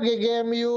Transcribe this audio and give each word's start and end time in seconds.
GGMU 0.00 0.72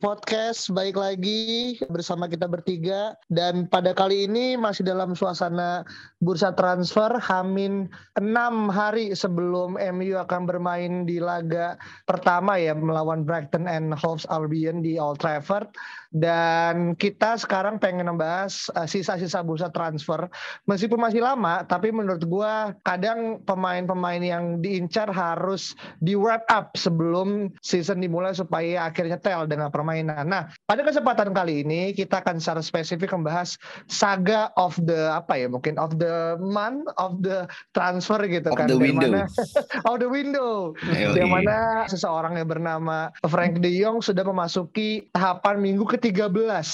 Podcast, 0.00 0.72
baik 0.72 0.96
lagi 0.96 1.76
bersama 1.92 2.24
kita 2.24 2.48
bertiga. 2.48 3.12
Dan 3.28 3.68
pada 3.68 3.92
kali 3.92 4.24
ini 4.24 4.56
masih 4.56 4.80
dalam 4.80 5.12
suasana 5.12 5.84
bursa 6.24 6.56
transfer 6.56 7.20
Hamin 7.20 7.84
6 8.16 8.24
hari 8.72 9.12
sebelum 9.12 9.76
MU 9.76 10.16
akan 10.16 10.48
bermain 10.48 11.04
di 11.04 11.20
laga 11.20 11.76
pertama 12.08 12.56
ya 12.56 12.72
melawan 12.72 13.28
Brighton 13.28 13.68
and 13.68 13.92
Hove 13.92 14.24
Albion 14.32 14.80
di 14.80 14.96
Old 14.96 15.20
Trafford 15.20 15.68
dan 16.12 16.92
kita 16.94 17.40
sekarang 17.40 17.80
pengen 17.80 18.06
membahas 18.06 18.68
uh, 18.76 18.84
sisa-sisa 18.84 19.40
bursa 19.40 19.72
transfer 19.72 20.28
meskipun 20.68 21.00
masih 21.00 21.24
lama 21.24 21.64
tapi 21.64 21.88
menurut 21.88 22.20
gua 22.28 22.76
kadang 22.84 23.40
pemain-pemain 23.48 24.20
yang 24.20 24.44
diincar 24.60 25.08
harus 25.08 25.72
di 26.04 26.12
wrap 26.12 26.44
up 26.52 26.76
sebelum 26.76 27.48
season 27.64 28.04
dimulai 28.04 28.36
supaya 28.36 28.86
akhirnya 28.86 29.16
tel 29.16 29.48
dengan 29.48 29.72
permainan. 29.72 30.28
Nah, 30.28 30.52
pada 30.68 30.84
kesempatan 30.84 31.32
kali 31.32 31.64
ini 31.64 31.96
kita 31.96 32.20
akan 32.20 32.36
secara 32.36 32.60
spesifik 32.60 33.16
membahas 33.16 33.56
saga 33.88 34.52
of 34.60 34.76
the 34.84 35.08
apa 35.10 35.40
ya 35.40 35.48
mungkin 35.48 35.80
of 35.80 35.96
the 35.96 36.36
month 36.38 36.84
of 37.00 37.24
the 37.24 37.48
transfer 37.72 38.20
gitu 38.28 38.52
Of 38.52 38.58
kan 38.60 38.68
the 38.68 38.76
window. 38.76 39.08
mana- 39.08 39.28
of 39.88 39.96
the 39.98 40.10
window 40.12 40.76
yang 41.16 41.32
mana 41.32 41.88
seseorang 41.88 42.36
yang 42.36 42.48
bernama 42.48 43.08
Frank 43.26 43.64
De 43.64 43.72
Jong 43.72 44.04
sudah 44.04 44.22
memasuki 44.22 45.08
tahapan 45.10 45.56
minggu 45.58 45.88
ke-13. 46.02 46.66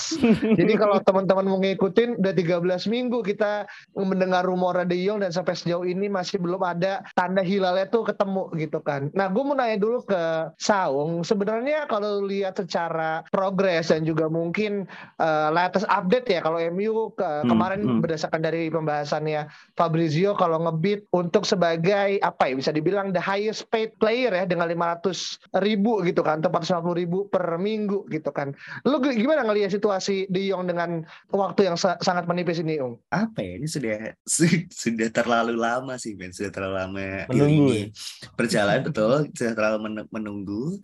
Jadi 0.57 0.73
kalau 0.81 0.99
teman-teman 1.09 1.45
mau 1.47 1.59
ngikutin 1.61 2.19
udah 2.19 2.33
13 2.33 2.93
minggu 2.93 3.21
kita 3.21 3.69
mendengar 3.93 4.49
rumor 4.49 4.75
Jong 4.89 5.21
dan 5.21 5.31
sampai 5.35 5.55
sejauh 5.55 5.85
ini 5.85 6.09
masih 6.09 6.41
belum 6.41 6.63
ada 6.65 7.05
tanda 7.13 7.45
hilalnya 7.45 7.87
tuh 7.89 8.09
ketemu 8.09 8.49
gitu 8.57 8.79
kan. 8.81 9.13
Nah, 9.13 9.29
gue 9.29 9.43
mau 9.43 9.55
nanya 9.55 9.77
dulu 9.79 10.03
ke 10.07 10.53
Saung, 10.57 11.23
sebenarnya 11.23 11.87
kalau 11.91 12.25
lihat 12.25 12.57
secara 12.59 13.23
progres 13.31 13.93
dan 13.93 14.07
juga 14.09 14.27
mungkin 14.31 14.89
eh, 15.21 15.49
latest 15.53 15.85
update 15.89 16.29
ya 16.33 16.41
kalau 16.41 16.59
MU 16.73 17.13
ke- 17.15 17.29
Hmm, 17.29 17.51
kemarin 17.51 17.81
hmm. 17.85 18.01
berdasarkan 18.05 18.41
dari 18.45 18.69
pembahasannya 18.69 19.49
Fabrizio 19.75 20.37
kalau 20.37 20.61
ngebit 20.69 21.09
untuk 21.17 21.49
sebagai 21.49 22.21
apa 22.21 22.51
ya 22.51 22.55
bisa 22.55 22.71
dibilang 22.75 23.15
the 23.15 23.23
highest 23.23 23.69
paid 23.73 23.95
player 23.97 24.33
ya 24.33 24.45
dengan 24.45 24.69
500 24.69 25.59
ribu 25.65 26.05
gitu 26.05 26.21
kan 26.21 26.45
atau 26.45 26.53
450 26.53 27.01
ribu 27.01 27.19
per 27.33 27.57
minggu 27.57 28.05
gitu 28.13 28.31
kan 28.31 28.53
lu 28.85 29.01
gimana 29.19 29.43
ngelihat 29.43 29.69
situasi 29.69 30.31
De 30.31 30.47
Jong 30.47 30.65
dengan 30.65 31.03
waktu 31.29 31.67
yang 31.67 31.75
sa- 31.75 31.99
sangat 31.99 32.25
menipis 32.25 32.63
ini 32.63 32.79
Ung? 32.79 32.97
apa 33.11 33.43
ya 33.43 33.59
ini 33.59 33.67
sudah 33.67 34.15
su- 34.23 34.67
sudah 34.71 35.11
terlalu 35.11 35.59
lama 35.59 35.99
sih 35.99 36.15
Ben. 36.15 36.31
Sudah 36.31 36.49
terlalu 36.49 36.75
lama 36.79 37.05
Menunggu 37.27 37.75
ini 37.75 37.81
berjalan 38.33 38.87
betul. 38.87 39.27
Sudah 39.35 39.53
terlalu 39.53 39.79
men- 39.83 40.09
menunggu 40.09 40.79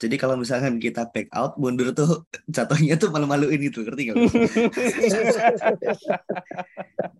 jadi 0.00 0.16
kalau 0.16 0.40
misalkan 0.40 0.80
kita 0.80 1.12
back 1.12 1.28
out 1.36 1.60
mundur 1.60 1.92
tuh 1.92 2.24
jatuhnya 2.56 2.96
tuh 2.96 3.12
malu-maluin 3.12 3.60
gitu 3.60 3.84
ngerti 3.84 4.10
nggak 4.10 4.16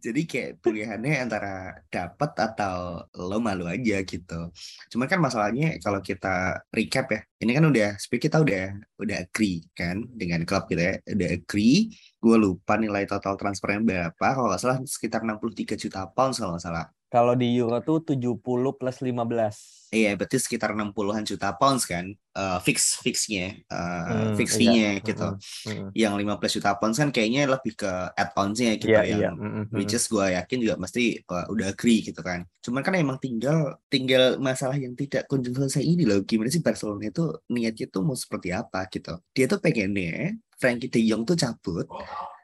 jadi 0.04 0.20
kayak 0.24 0.50
pilihannya 0.64 1.28
antara 1.28 1.76
dapat 1.92 2.32
atau 2.40 3.04
lo 3.20 3.36
malu 3.36 3.68
aja 3.68 4.00
gitu. 4.00 4.48
Cuman 4.88 5.06
kan 5.06 5.20
masalahnya 5.20 5.76
kalau 5.84 6.00
kita 6.00 6.64
recap 6.72 7.06
ya 7.12 7.20
ini 7.44 7.52
kan 7.52 7.64
udah 7.68 8.00
speak 8.00 8.24
kita 8.24 8.40
udah 8.40 8.80
udah 8.96 9.16
agree 9.28 9.60
kan 9.76 10.00
dengan 10.16 10.48
klub 10.48 10.64
kita 10.72 10.82
ya. 10.82 10.94
Udah 11.04 11.28
agree 11.36 11.92
gue 12.20 12.36
lupa 12.36 12.80
nilai 12.80 13.04
total 13.04 13.36
transfernya 13.36 13.80
berapa 13.84 14.26
kalau 14.32 14.48
nggak 14.48 14.60
salah 14.60 14.78
sekitar 14.84 15.20
63 15.24 15.76
juta 15.76 16.08
pounds 16.08 16.40
kalau 16.40 16.56
nggak 16.56 16.64
salah 16.64 16.86
Kalau 17.10 17.34
di 17.34 17.58
Euro 17.58 17.82
tuh 17.82 17.98
70 18.06 18.70
plus 18.78 18.96
15. 19.02 19.82
Iya, 19.90 20.14
berarti 20.14 20.38
sekitar 20.38 20.70
60-an 20.70 21.26
juta 21.26 21.50
pounds 21.58 21.82
kan, 21.82 22.06
eh, 22.14 22.58
fix 22.62 23.02
fixnya, 23.02 23.58
eh, 23.58 24.02
Hmm, 24.06 24.38
fix 24.38 24.54
iya. 24.54 24.58
fee-nya 24.62 24.90
gitu. 25.02 25.26
Mm-mm. 25.66 25.90
Yang 25.90 26.14
15 26.22 26.52
juta 26.54 26.70
pounds 26.78 26.94
kan 27.02 27.10
kayaknya 27.10 27.50
lebih 27.50 27.74
ke 27.74 27.90
add-ons-nya 28.14 28.78
gitu 28.78 28.86
Iya, 28.94 29.02
yang 29.02 29.18
iya. 29.18 29.30
Mm-mm. 29.34 29.66
which 29.74 29.90
is 29.90 30.06
gue 30.06 30.22
yakin 30.30 30.58
juga 30.62 30.78
mesti 30.78 31.18
uh, 31.26 31.50
udah 31.50 31.66
agree 31.74 32.06
gitu 32.06 32.22
kan. 32.22 32.46
Cuman 32.62 32.86
kan 32.86 32.94
emang 32.94 33.18
tinggal 33.18 33.82
tinggal 33.90 34.38
masalah 34.38 34.78
yang 34.78 34.94
tidak 34.94 35.26
kunjung 35.26 35.58
selesai 35.58 35.82
ini 35.82 36.06
loh. 36.06 36.22
Gimana 36.22 36.54
sih 36.54 36.62
Barcelona 36.62 37.10
itu 37.10 37.26
niatnya 37.50 37.90
tuh 37.90 38.06
mau 38.06 38.14
seperti 38.14 38.54
apa 38.54 38.86
gitu. 38.94 39.18
Dia 39.34 39.50
tuh 39.50 39.58
pengennya 39.58 40.38
Frankie 40.54 40.86
De 40.86 41.02
Jong 41.02 41.26
tuh 41.26 41.34
cabut 41.34 41.90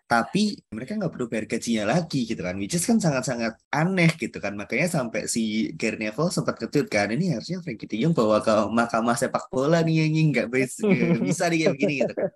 tapi 0.06 0.54
mereka 0.70 0.94
nggak 0.94 1.12
perlu 1.12 1.26
bayar 1.26 1.46
gajinya 1.50 1.84
lagi 1.98 2.30
gitu 2.30 2.38
kan 2.46 2.54
which 2.54 2.78
is 2.78 2.86
kan 2.86 3.02
sangat-sangat 3.02 3.58
aneh 3.74 4.10
gitu 4.14 4.38
kan. 4.38 4.54
Makanya 4.54 4.86
sampai 4.86 5.26
si 5.26 5.74
Gary 5.74 5.98
Neville 5.98 6.30
sempat 6.30 6.54
ketut 6.62 6.86
kan 6.86 7.10
ini 7.10 7.34
harusnya 7.34 7.58
Frankie 7.58 7.90
De 7.90 7.98
Jong 7.98 8.14
bawa 8.14 8.38
ke 8.38 8.54
mahkamah 8.70 9.18
sepak 9.18 9.50
bola 9.50 9.82
nih 9.82 10.06
yang 10.06 10.30
nggak 10.30 10.48
bisa 10.50 10.86
nggak 10.86 11.22
bisa 11.26 11.44
nih 11.50 11.58
kayak 11.66 11.72
begini 11.74 11.94
gitu 12.06 12.14
kan. 12.14 12.28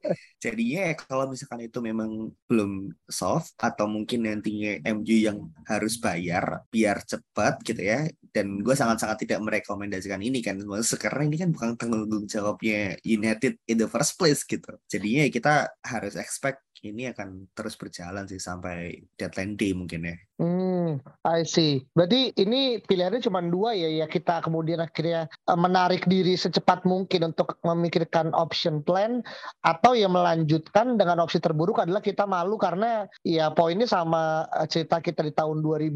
Jadinya 0.43 0.83
kalau 0.99 1.25
misalkan 1.31 1.61
itu 1.63 1.79
memang 1.79 2.11
belum 2.51 2.73
soft 3.07 3.55
atau 3.63 3.87
mungkin 3.87 4.27
nantinya 4.27 4.83
MU 4.91 5.17
yang 5.17 5.39
harus 5.71 5.95
bayar 6.03 6.67
biar 6.75 7.07
cepat 7.07 7.63
gitu 7.63 7.83
ya 7.83 8.11
dan 8.31 8.63
gue 8.63 8.75
sangat-sangat 8.75 9.27
tidak 9.27 9.39
merekomendasikan 9.43 10.23
ini 10.23 10.43
kan. 10.43 10.59
Sekarang 10.83 11.31
ini 11.31 11.39
kan 11.39 11.51
bukan 11.55 11.75
tanggung 11.79 12.27
jawabnya 12.27 12.99
United 13.07 13.59
in 13.67 13.79
the 13.79 13.87
first 13.91 14.19
place 14.19 14.43
gitu. 14.47 14.71
Jadinya 14.87 15.27
ya 15.27 15.31
kita 15.31 15.55
harus 15.83 16.15
expect 16.15 16.63
ini 16.81 17.13
akan 17.13 17.53
terus 17.53 17.77
berjalan 17.77 18.25
sih 18.25 18.41
sampai 18.41 18.97
deadline 19.19 19.55
day 19.57 19.73
mungkin 19.77 20.09
ya 20.09 20.17
Hmm, 20.41 20.97
I 21.21 21.45
see. 21.45 21.85
Berarti 21.93 22.33
ini 22.41 22.81
pilihannya 22.81 23.21
cuma 23.21 23.45
dua 23.45 23.77
ya, 23.77 23.93
ya 23.93 24.09
kita 24.09 24.41
kemudian 24.41 24.81
akhirnya 24.81 25.29
eh, 25.29 25.59
menarik 25.61 26.09
diri 26.09 26.33
secepat 26.33 26.89
mungkin 26.89 27.29
untuk 27.37 27.61
memikirkan 27.61 28.33
option 28.33 28.81
plan 28.81 29.21
atau 29.61 29.93
ya 29.93 30.09
melanjutkan 30.09 30.97
dengan 30.97 31.21
opsi 31.21 31.45
terburuk 31.45 31.85
adalah 31.85 32.01
kita 32.01 32.25
malu 32.25 32.57
karena 32.57 33.05
ya 33.21 33.53
poinnya 33.53 33.85
sama 33.85 34.49
eh, 34.57 34.65
cerita 34.65 35.05
kita 35.05 35.21
di 35.29 35.37
tahun 35.37 35.61
2000 35.61 35.93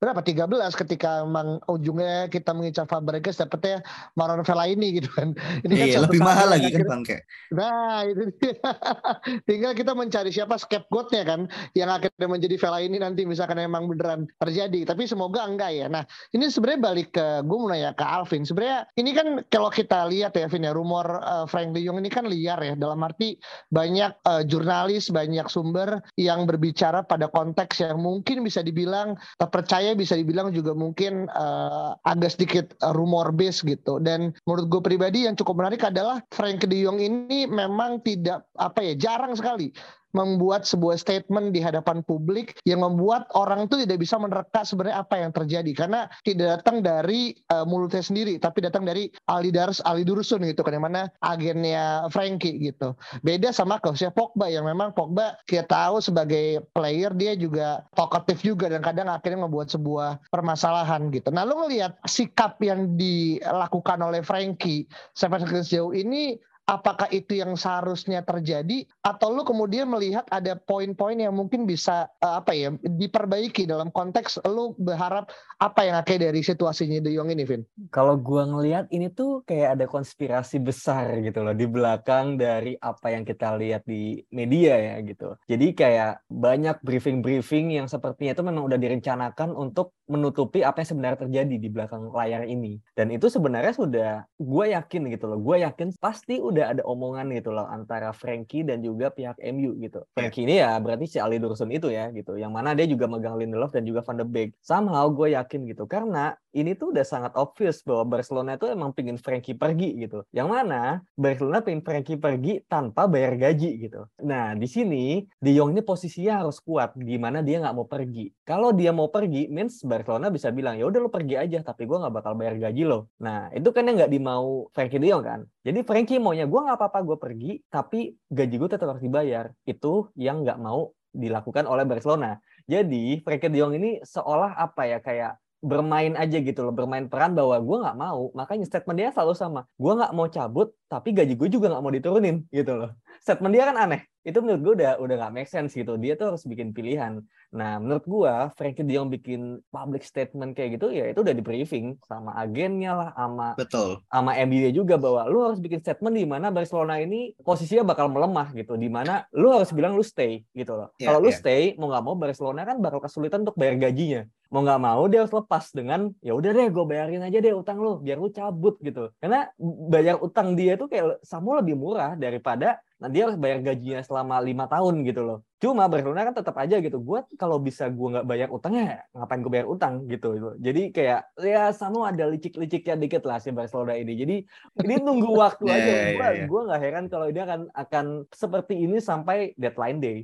berapa 0.00 0.20
13 0.24 0.80
ketika 0.80 1.28
emang 1.28 1.60
ujungnya 1.68 2.32
kita 2.32 2.56
mengincar 2.56 2.88
Fabregas 2.88 3.36
dapetnya 3.36 3.84
Maron 4.16 4.48
Fellaini 4.48 4.96
gitu 4.96 5.12
kan. 5.12 5.36
Ini 5.60 5.74
kan 5.76 5.86
iya 5.92 6.00
lebih 6.00 6.24
mahal 6.24 6.48
yang 6.48 6.52
lagi 6.56 6.64
kan 6.64 6.72
akhirnya- 6.72 6.88
bang 6.88 7.02
kayak 7.04 7.22
Nah, 7.54 8.02
itu 8.08 8.22
dia. 8.40 8.56
Tinggal 9.48 9.72
kita 9.76 9.92
mencari 9.92 10.32
siapa 10.32 10.56
scapegoatnya 10.56 11.22
kan 11.28 11.40
yang 11.76 11.92
akhirnya 11.92 12.26
menjadi 12.32 12.56
Vela 12.56 12.80
ini 12.80 12.96
nanti 12.96 13.28
misalkan 13.28 13.60
emang 13.74 13.90
beneran 13.90 14.30
terjadi. 14.38 14.94
Tapi 14.94 15.10
semoga 15.10 15.42
enggak 15.42 15.74
ya. 15.74 15.90
Nah, 15.90 16.06
ini 16.30 16.46
sebenarnya 16.46 16.80
balik 16.86 17.18
ke 17.18 17.42
gue 17.42 17.58
mau 17.58 17.66
nanya 17.66 17.90
ke 17.90 18.06
Alvin. 18.06 18.46
Sebenarnya 18.46 18.86
ini 18.94 19.10
kan 19.10 19.42
kalau 19.50 19.66
kita 19.74 20.06
lihat 20.06 20.38
ya 20.38 20.46
Vin 20.46 20.62
ya 20.62 20.70
rumor 20.70 21.02
eh, 21.18 21.50
Frank 21.50 21.74
De 21.74 21.82
Jong 21.82 21.98
ini 21.98 22.06
kan 22.06 22.30
liar 22.30 22.62
ya 22.62 22.78
dalam 22.78 23.02
arti 23.02 23.34
banyak 23.74 24.12
eh, 24.14 24.42
jurnalis, 24.46 25.10
banyak 25.10 25.50
sumber 25.50 25.98
yang 26.14 26.46
berbicara 26.46 27.02
pada 27.02 27.26
konteks 27.26 27.82
yang 27.82 27.98
mungkin 27.98 28.46
bisa 28.46 28.62
dibilang 28.62 29.18
terpercaya, 29.42 29.98
bisa 29.98 30.14
dibilang 30.14 30.54
juga 30.54 30.70
mungkin 30.70 31.26
eh, 31.26 31.90
agak 32.06 32.38
sedikit 32.38 32.78
rumor 32.94 33.34
base 33.34 33.66
gitu. 33.66 33.98
Dan 33.98 34.30
menurut 34.46 34.70
gue 34.70 34.80
pribadi 34.86 35.26
yang 35.26 35.34
cukup 35.34 35.58
menarik 35.58 35.82
adalah 35.82 36.22
Frank 36.30 36.62
De 36.62 36.78
Jong 36.78 37.02
ini 37.02 37.50
memang 37.50 37.98
tidak 38.06 38.46
apa 38.54 38.86
ya 38.86 38.94
jarang 38.94 39.34
sekali 39.34 39.74
membuat 40.14 40.64
sebuah 40.64 40.96
statement 40.96 41.50
di 41.50 41.60
hadapan 41.60 42.00
publik 42.06 42.56
yang 42.64 42.80
membuat 42.80 43.26
orang 43.34 43.66
itu 43.66 43.76
tidak 43.82 43.98
bisa 44.00 44.16
menerka 44.16 44.62
sebenarnya 44.62 45.02
apa 45.02 45.14
yang 45.20 45.34
terjadi. 45.34 45.72
Karena 45.74 46.06
tidak 46.22 46.62
datang 46.62 46.80
dari 46.80 47.34
eh, 47.34 47.66
mulutnya 47.66 48.00
sendiri 48.00 48.38
tapi 48.38 48.64
datang 48.64 48.86
dari 48.86 49.10
Ali 49.28 49.50
Dars 49.50 49.82
Ali 49.82 50.06
Dursun 50.06 50.46
gitu 50.46 50.62
kan 50.62 50.78
mana 50.78 51.10
agennya 51.20 52.06
Frankie 52.14 52.62
gitu. 52.62 52.94
Beda 53.20 53.50
sama 53.50 53.82
kasusnya 53.82 54.14
Pogba 54.14 54.48
yang 54.48 54.64
memang 54.64 54.94
Pogba 54.94 55.36
kita 55.44 55.66
tahu 55.66 55.98
sebagai 55.98 56.62
player 56.70 57.10
dia 57.18 57.34
juga 57.34 57.82
talkative 57.98 58.40
juga 58.40 58.70
dan 58.70 58.80
kadang 58.80 59.10
akhirnya 59.10 59.44
membuat 59.44 59.68
sebuah 59.74 60.22
permasalahan 60.30 61.10
gitu. 61.10 61.34
Nah 61.34 61.42
lu 61.42 61.66
ngelihat 61.66 61.98
sikap 62.06 62.60
yang 62.62 62.94
dilakukan 62.94 63.98
oleh 63.98 64.22
Frankie 64.22 64.86
sampai 65.16 65.42
sejauh 65.42 65.90
ini 65.90 66.38
apakah 66.64 67.12
itu 67.12 67.36
yang 67.36 67.52
seharusnya 67.60 68.24
terjadi 68.24 68.88
atau 69.04 69.28
lu 69.36 69.44
kemudian 69.44 69.84
melihat 69.84 70.24
ada 70.32 70.56
poin-poin 70.56 71.16
yang 71.16 71.36
mungkin 71.36 71.68
bisa 71.68 72.08
uh, 72.24 72.40
apa 72.40 72.56
ya 72.56 72.72
diperbaiki 72.80 73.68
dalam 73.68 73.92
konteks 73.92 74.40
lu 74.48 74.72
berharap 74.80 75.28
apa 75.60 75.80
yang 75.84 75.96
akhirnya 76.00 76.32
dari 76.32 76.40
situasinya 76.40 76.98
De 77.04 77.12
Jong 77.12 77.32
ini, 77.32 77.44
Vin? 77.44 77.62
Kalau 77.92 78.16
gua 78.16 78.48
ngelihat 78.48 78.88
ini 78.90 79.12
tuh 79.12 79.44
kayak 79.44 79.80
ada 79.80 79.84
konspirasi 79.88 80.60
besar 80.60 81.20
gitu 81.20 81.44
loh 81.44 81.52
di 81.52 81.68
belakang 81.68 82.40
dari 82.40 82.76
apa 82.80 83.12
yang 83.12 83.28
kita 83.28 83.56
lihat 83.60 83.84
di 83.84 84.24
media 84.32 84.76
ya 84.80 84.94
gitu. 85.04 85.36
Jadi 85.44 85.76
kayak 85.76 86.24
banyak 86.32 86.80
briefing-briefing 86.80 87.76
yang 87.76 87.86
sepertinya 87.86 88.32
itu 88.32 88.44
memang 88.44 88.64
udah 88.64 88.80
direncanakan 88.80 89.52
untuk 89.52 89.92
menutupi 90.08 90.60
apa 90.60 90.84
yang 90.84 90.88
sebenarnya 90.96 91.20
terjadi 91.28 91.56
di 91.56 91.68
belakang 91.68 92.12
layar 92.12 92.44
ini. 92.44 92.80
Dan 92.92 93.12
itu 93.12 93.28
sebenarnya 93.28 93.72
sudah 93.72 94.10
gue 94.36 94.64
yakin 94.72 95.02
gitu 95.12 95.24
loh. 95.28 95.40
Gue 95.40 95.64
yakin 95.64 95.96
pasti 95.96 96.40
udah 96.40 96.53
ada 96.62 96.82
omongan 96.86 97.34
gitu 97.34 97.50
loh 97.50 97.66
antara 97.66 98.14
Frankie 98.14 98.62
dan 98.62 98.78
juga 98.84 99.10
pihak 99.10 99.42
MU 99.50 99.74
gitu. 99.82 100.06
Frankie 100.14 100.46
ini 100.46 100.62
ya 100.62 100.78
berarti 100.78 101.10
si 101.10 101.18
Ali 101.18 101.42
Dursun 101.42 101.74
itu 101.74 101.90
ya 101.90 102.14
gitu. 102.14 102.38
Yang 102.38 102.52
mana 102.54 102.70
dia 102.78 102.86
juga 102.86 103.10
megang 103.10 103.34
Lindelof 103.34 103.74
dan 103.74 103.82
juga 103.82 104.06
Van 104.06 104.20
de 104.20 104.26
Beek. 104.28 104.54
Somehow 104.62 105.10
gue 105.10 105.34
yakin 105.34 105.66
gitu. 105.66 105.88
Karena 105.90 106.36
ini 106.54 106.78
tuh 106.78 106.94
udah 106.94 107.02
sangat 107.02 107.34
obvious 107.34 107.82
bahwa 107.82 108.18
Barcelona 108.18 108.54
itu 108.54 108.70
emang 108.70 108.94
pingin 108.94 109.18
Frankie 109.18 109.58
pergi 109.58 109.98
gitu. 109.98 110.22
Yang 110.30 110.48
mana 110.54 111.02
Barcelona 111.18 111.58
pingin 111.66 111.82
Frankie 111.82 112.20
pergi 112.20 112.62
tanpa 112.70 113.10
bayar 113.10 113.34
gaji 113.34 113.90
gitu. 113.90 114.06
Nah 114.22 114.54
di 114.54 114.70
sini 114.70 115.26
De 115.42 115.50
Jong 115.50 115.74
ini 115.74 115.82
posisinya 115.82 116.46
harus 116.46 116.62
kuat. 116.62 116.94
Gimana 116.94 117.42
dia 117.42 117.58
nggak 117.58 117.74
mau 117.74 117.90
pergi. 117.90 118.30
Kalau 118.46 118.70
dia 118.70 118.94
mau 118.94 119.10
pergi 119.10 119.50
means 119.50 119.82
Barcelona 119.82 120.30
bisa 120.30 120.54
bilang 120.54 120.78
ya 120.78 120.86
udah 120.86 121.00
lo 121.02 121.10
pergi 121.10 121.34
aja 121.34 121.58
tapi 121.66 121.90
gue 121.90 121.98
nggak 121.98 122.14
bakal 122.14 122.38
bayar 122.38 122.54
gaji 122.60 122.86
lo. 122.86 123.10
Nah 123.18 123.50
itu 123.50 123.74
kan 123.74 123.90
yang 123.90 123.98
nggak 123.98 124.12
dimau 124.14 124.70
Frankie 124.70 125.02
De 125.02 125.10
Jong 125.10 125.24
kan. 125.26 125.40
Jadi 125.64 125.80
Frankie 125.82 126.20
maunya 126.20 126.43
gue 126.46 126.60
nggak 126.60 126.78
apa-apa 126.78 126.98
gue 127.02 127.16
pergi 127.18 127.52
tapi 127.66 128.14
gaji 128.30 128.54
gue 128.60 128.70
tetap 128.70 128.86
harus 128.94 129.04
dibayar. 129.04 129.50
Itu 129.66 130.12
yang 130.16 130.44
nggak 130.44 130.58
mau 130.60 130.92
dilakukan 131.14 131.64
oleh 131.64 131.86
Barcelona. 131.86 132.38
Jadi 132.66 133.22
Frankie 133.22 133.50
De 133.52 133.58
Jong 133.60 133.76
ini 133.78 134.02
seolah 134.02 134.56
apa 134.58 134.82
ya 134.88 134.98
kayak 134.98 135.38
bermain 135.64 136.12
aja 136.20 136.36
gitu 136.44 136.60
loh, 136.60 136.76
bermain 136.76 137.08
peran 137.08 137.32
bahwa 137.32 137.56
gue 137.56 137.76
nggak 137.80 137.96
mau, 137.96 138.28
makanya 138.36 138.68
statement 138.68 139.00
dia 139.00 139.08
selalu 139.16 139.32
sama, 139.32 139.64
gue 139.80 139.92
nggak 139.96 140.12
mau 140.12 140.28
cabut, 140.28 140.68
tapi 140.92 141.16
gaji 141.16 141.40
gue 141.40 141.48
juga 141.48 141.72
nggak 141.72 141.80
mau 141.80 141.88
diturunin 141.88 142.44
gitu 142.52 142.76
loh. 142.76 142.92
Statement 143.24 143.48
dia 143.56 143.64
kan 143.72 143.76
aneh, 143.80 144.04
itu 144.28 144.36
menurut 144.44 144.60
gue 144.60 144.74
udah 144.84 145.00
udah 145.00 145.14
nggak 145.24 145.32
make 145.32 145.48
sense 145.48 145.72
gitu, 145.72 145.96
dia 145.96 146.20
tuh 146.20 146.36
harus 146.36 146.44
bikin 146.44 146.76
pilihan. 146.76 147.24
Nah 147.54 147.78
menurut 147.78 148.02
gue, 148.02 148.34
Frankie 148.58 148.82
De 148.82 148.98
Jong 148.98 149.14
bikin 149.14 149.62
public 149.70 150.02
statement 150.02 150.58
kayak 150.58 150.76
gitu, 150.76 150.90
ya 150.90 151.14
itu 151.14 151.22
udah 151.22 151.30
di 151.30 151.38
briefing 151.38 151.94
sama 152.02 152.34
agennya 152.34 152.92
lah, 152.98 153.10
sama 153.14 153.54
Betul. 153.54 154.02
sama 154.10 154.34
MU 154.42 154.68
juga 154.74 154.98
bahwa 154.98 155.22
lu 155.30 155.38
harus 155.46 155.62
bikin 155.62 155.78
statement 155.78 156.18
di 156.18 156.26
mana 156.26 156.50
Barcelona 156.50 156.98
ini 156.98 157.30
posisinya 157.38 157.86
bakal 157.86 158.10
melemah 158.10 158.50
gitu, 158.58 158.74
di 158.74 158.90
mana 158.90 159.22
lu 159.30 159.54
harus 159.54 159.70
bilang 159.70 159.94
lu 159.94 160.02
stay 160.02 160.42
gitu 160.50 160.74
loh. 160.74 160.90
Yeah, 160.98 161.14
Kalau 161.14 161.22
lu 161.22 161.30
yeah. 161.30 161.38
stay, 161.38 161.62
mau 161.78 161.86
nggak 161.86 162.02
mau 162.02 162.18
Barcelona 162.18 162.66
kan 162.66 162.82
bakal 162.82 162.98
kesulitan 162.98 163.46
untuk 163.46 163.54
bayar 163.54 163.78
gajinya 163.78 164.26
mau 164.54 164.62
nggak 164.62 164.82
mau 164.86 165.02
dia 165.10 165.26
harus 165.26 165.34
lepas 165.34 165.74
dengan 165.74 166.14
ya 166.22 166.30
udah 166.30 166.54
deh 166.54 166.70
gue 166.70 166.84
bayarin 166.86 167.26
aja 167.26 167.42
deh 167.42 167.50
utang 167.50 167.74
lu 167.82 167.98
biar 167.98 168.22
lu 168.22 168.30
cabut 168.30 168.78
gitu 168.78 169.10
karena 169.18 169.50
bayar 169.90 170.22
utang 170.22 170.54
dia 170.54 170.78
tuh 170.78 170.86
kayak 170.86 171.18
Samu 171.26 171.58
lebih 171.58 171.74
murah 171.74 172.14
daripada 172.14 172.78
nah 173.02 173.10
dia 173.10 173.26
harus 173.26 173.34
bayar 173.34 173.58
gajinya 173.66 173.98
selama 174.06 174.38
lima 174.38 174.70
tahun 174.70 175.02
gitu 175.02 175.26
loh 175.26 175.38
cuma 175.64 175.88
Barcelona 175.88 176.28
kan 176.28 176.36
tetap 176.36 176.56
aja 176.60 176.76
gitu 176.84 177.00
gue 177.00 177.24
kalau 177.40 177.56
bisa 177.56 177.88
gue 177.88 178.08
nggak 178.12 178.28
bayar 178.28 178.48
utangnya 178.52 179.08
ngapain 179.16 179.40
gue 179.40 179.52
bayar 179.52 179.68
utang 179.72 180.04
gitu 180.04 180.36
gitu 180.36 180.50
jadi 180.60 180.82
kayak 180.92 181.20
ya 181.40 181.72
Samu 181.72 182.04
ada 182.04 182.28
licik-liciknya 182.28 183.00
dikit 183.00 183.24
lah 183.24 183.40
si 183.40 183.48
Barcelona 183.48 183.96
ini 183.96 184.12
jadi 184.12 184.36
ini 184.84 184.94
nunggu 185.00 185.32
waktu 185.42 185.64
aja 185.64 185.80
ya, 185.88 186.04
gue 186.12 186.28
ya. 186.28 186.44
gue 186.44 186.60
nggak 186.68 186.80
heran 186.84 187.04
kalau 187.08 187.32
dia 187.32 187.48
akan 187.48 187.72
akan 187.72 188.06
seperti 188.28 188.84
ini 188.84 189.00
sampai 189.00 189.56
deadline 189.56 189.98
day 190.04 190.18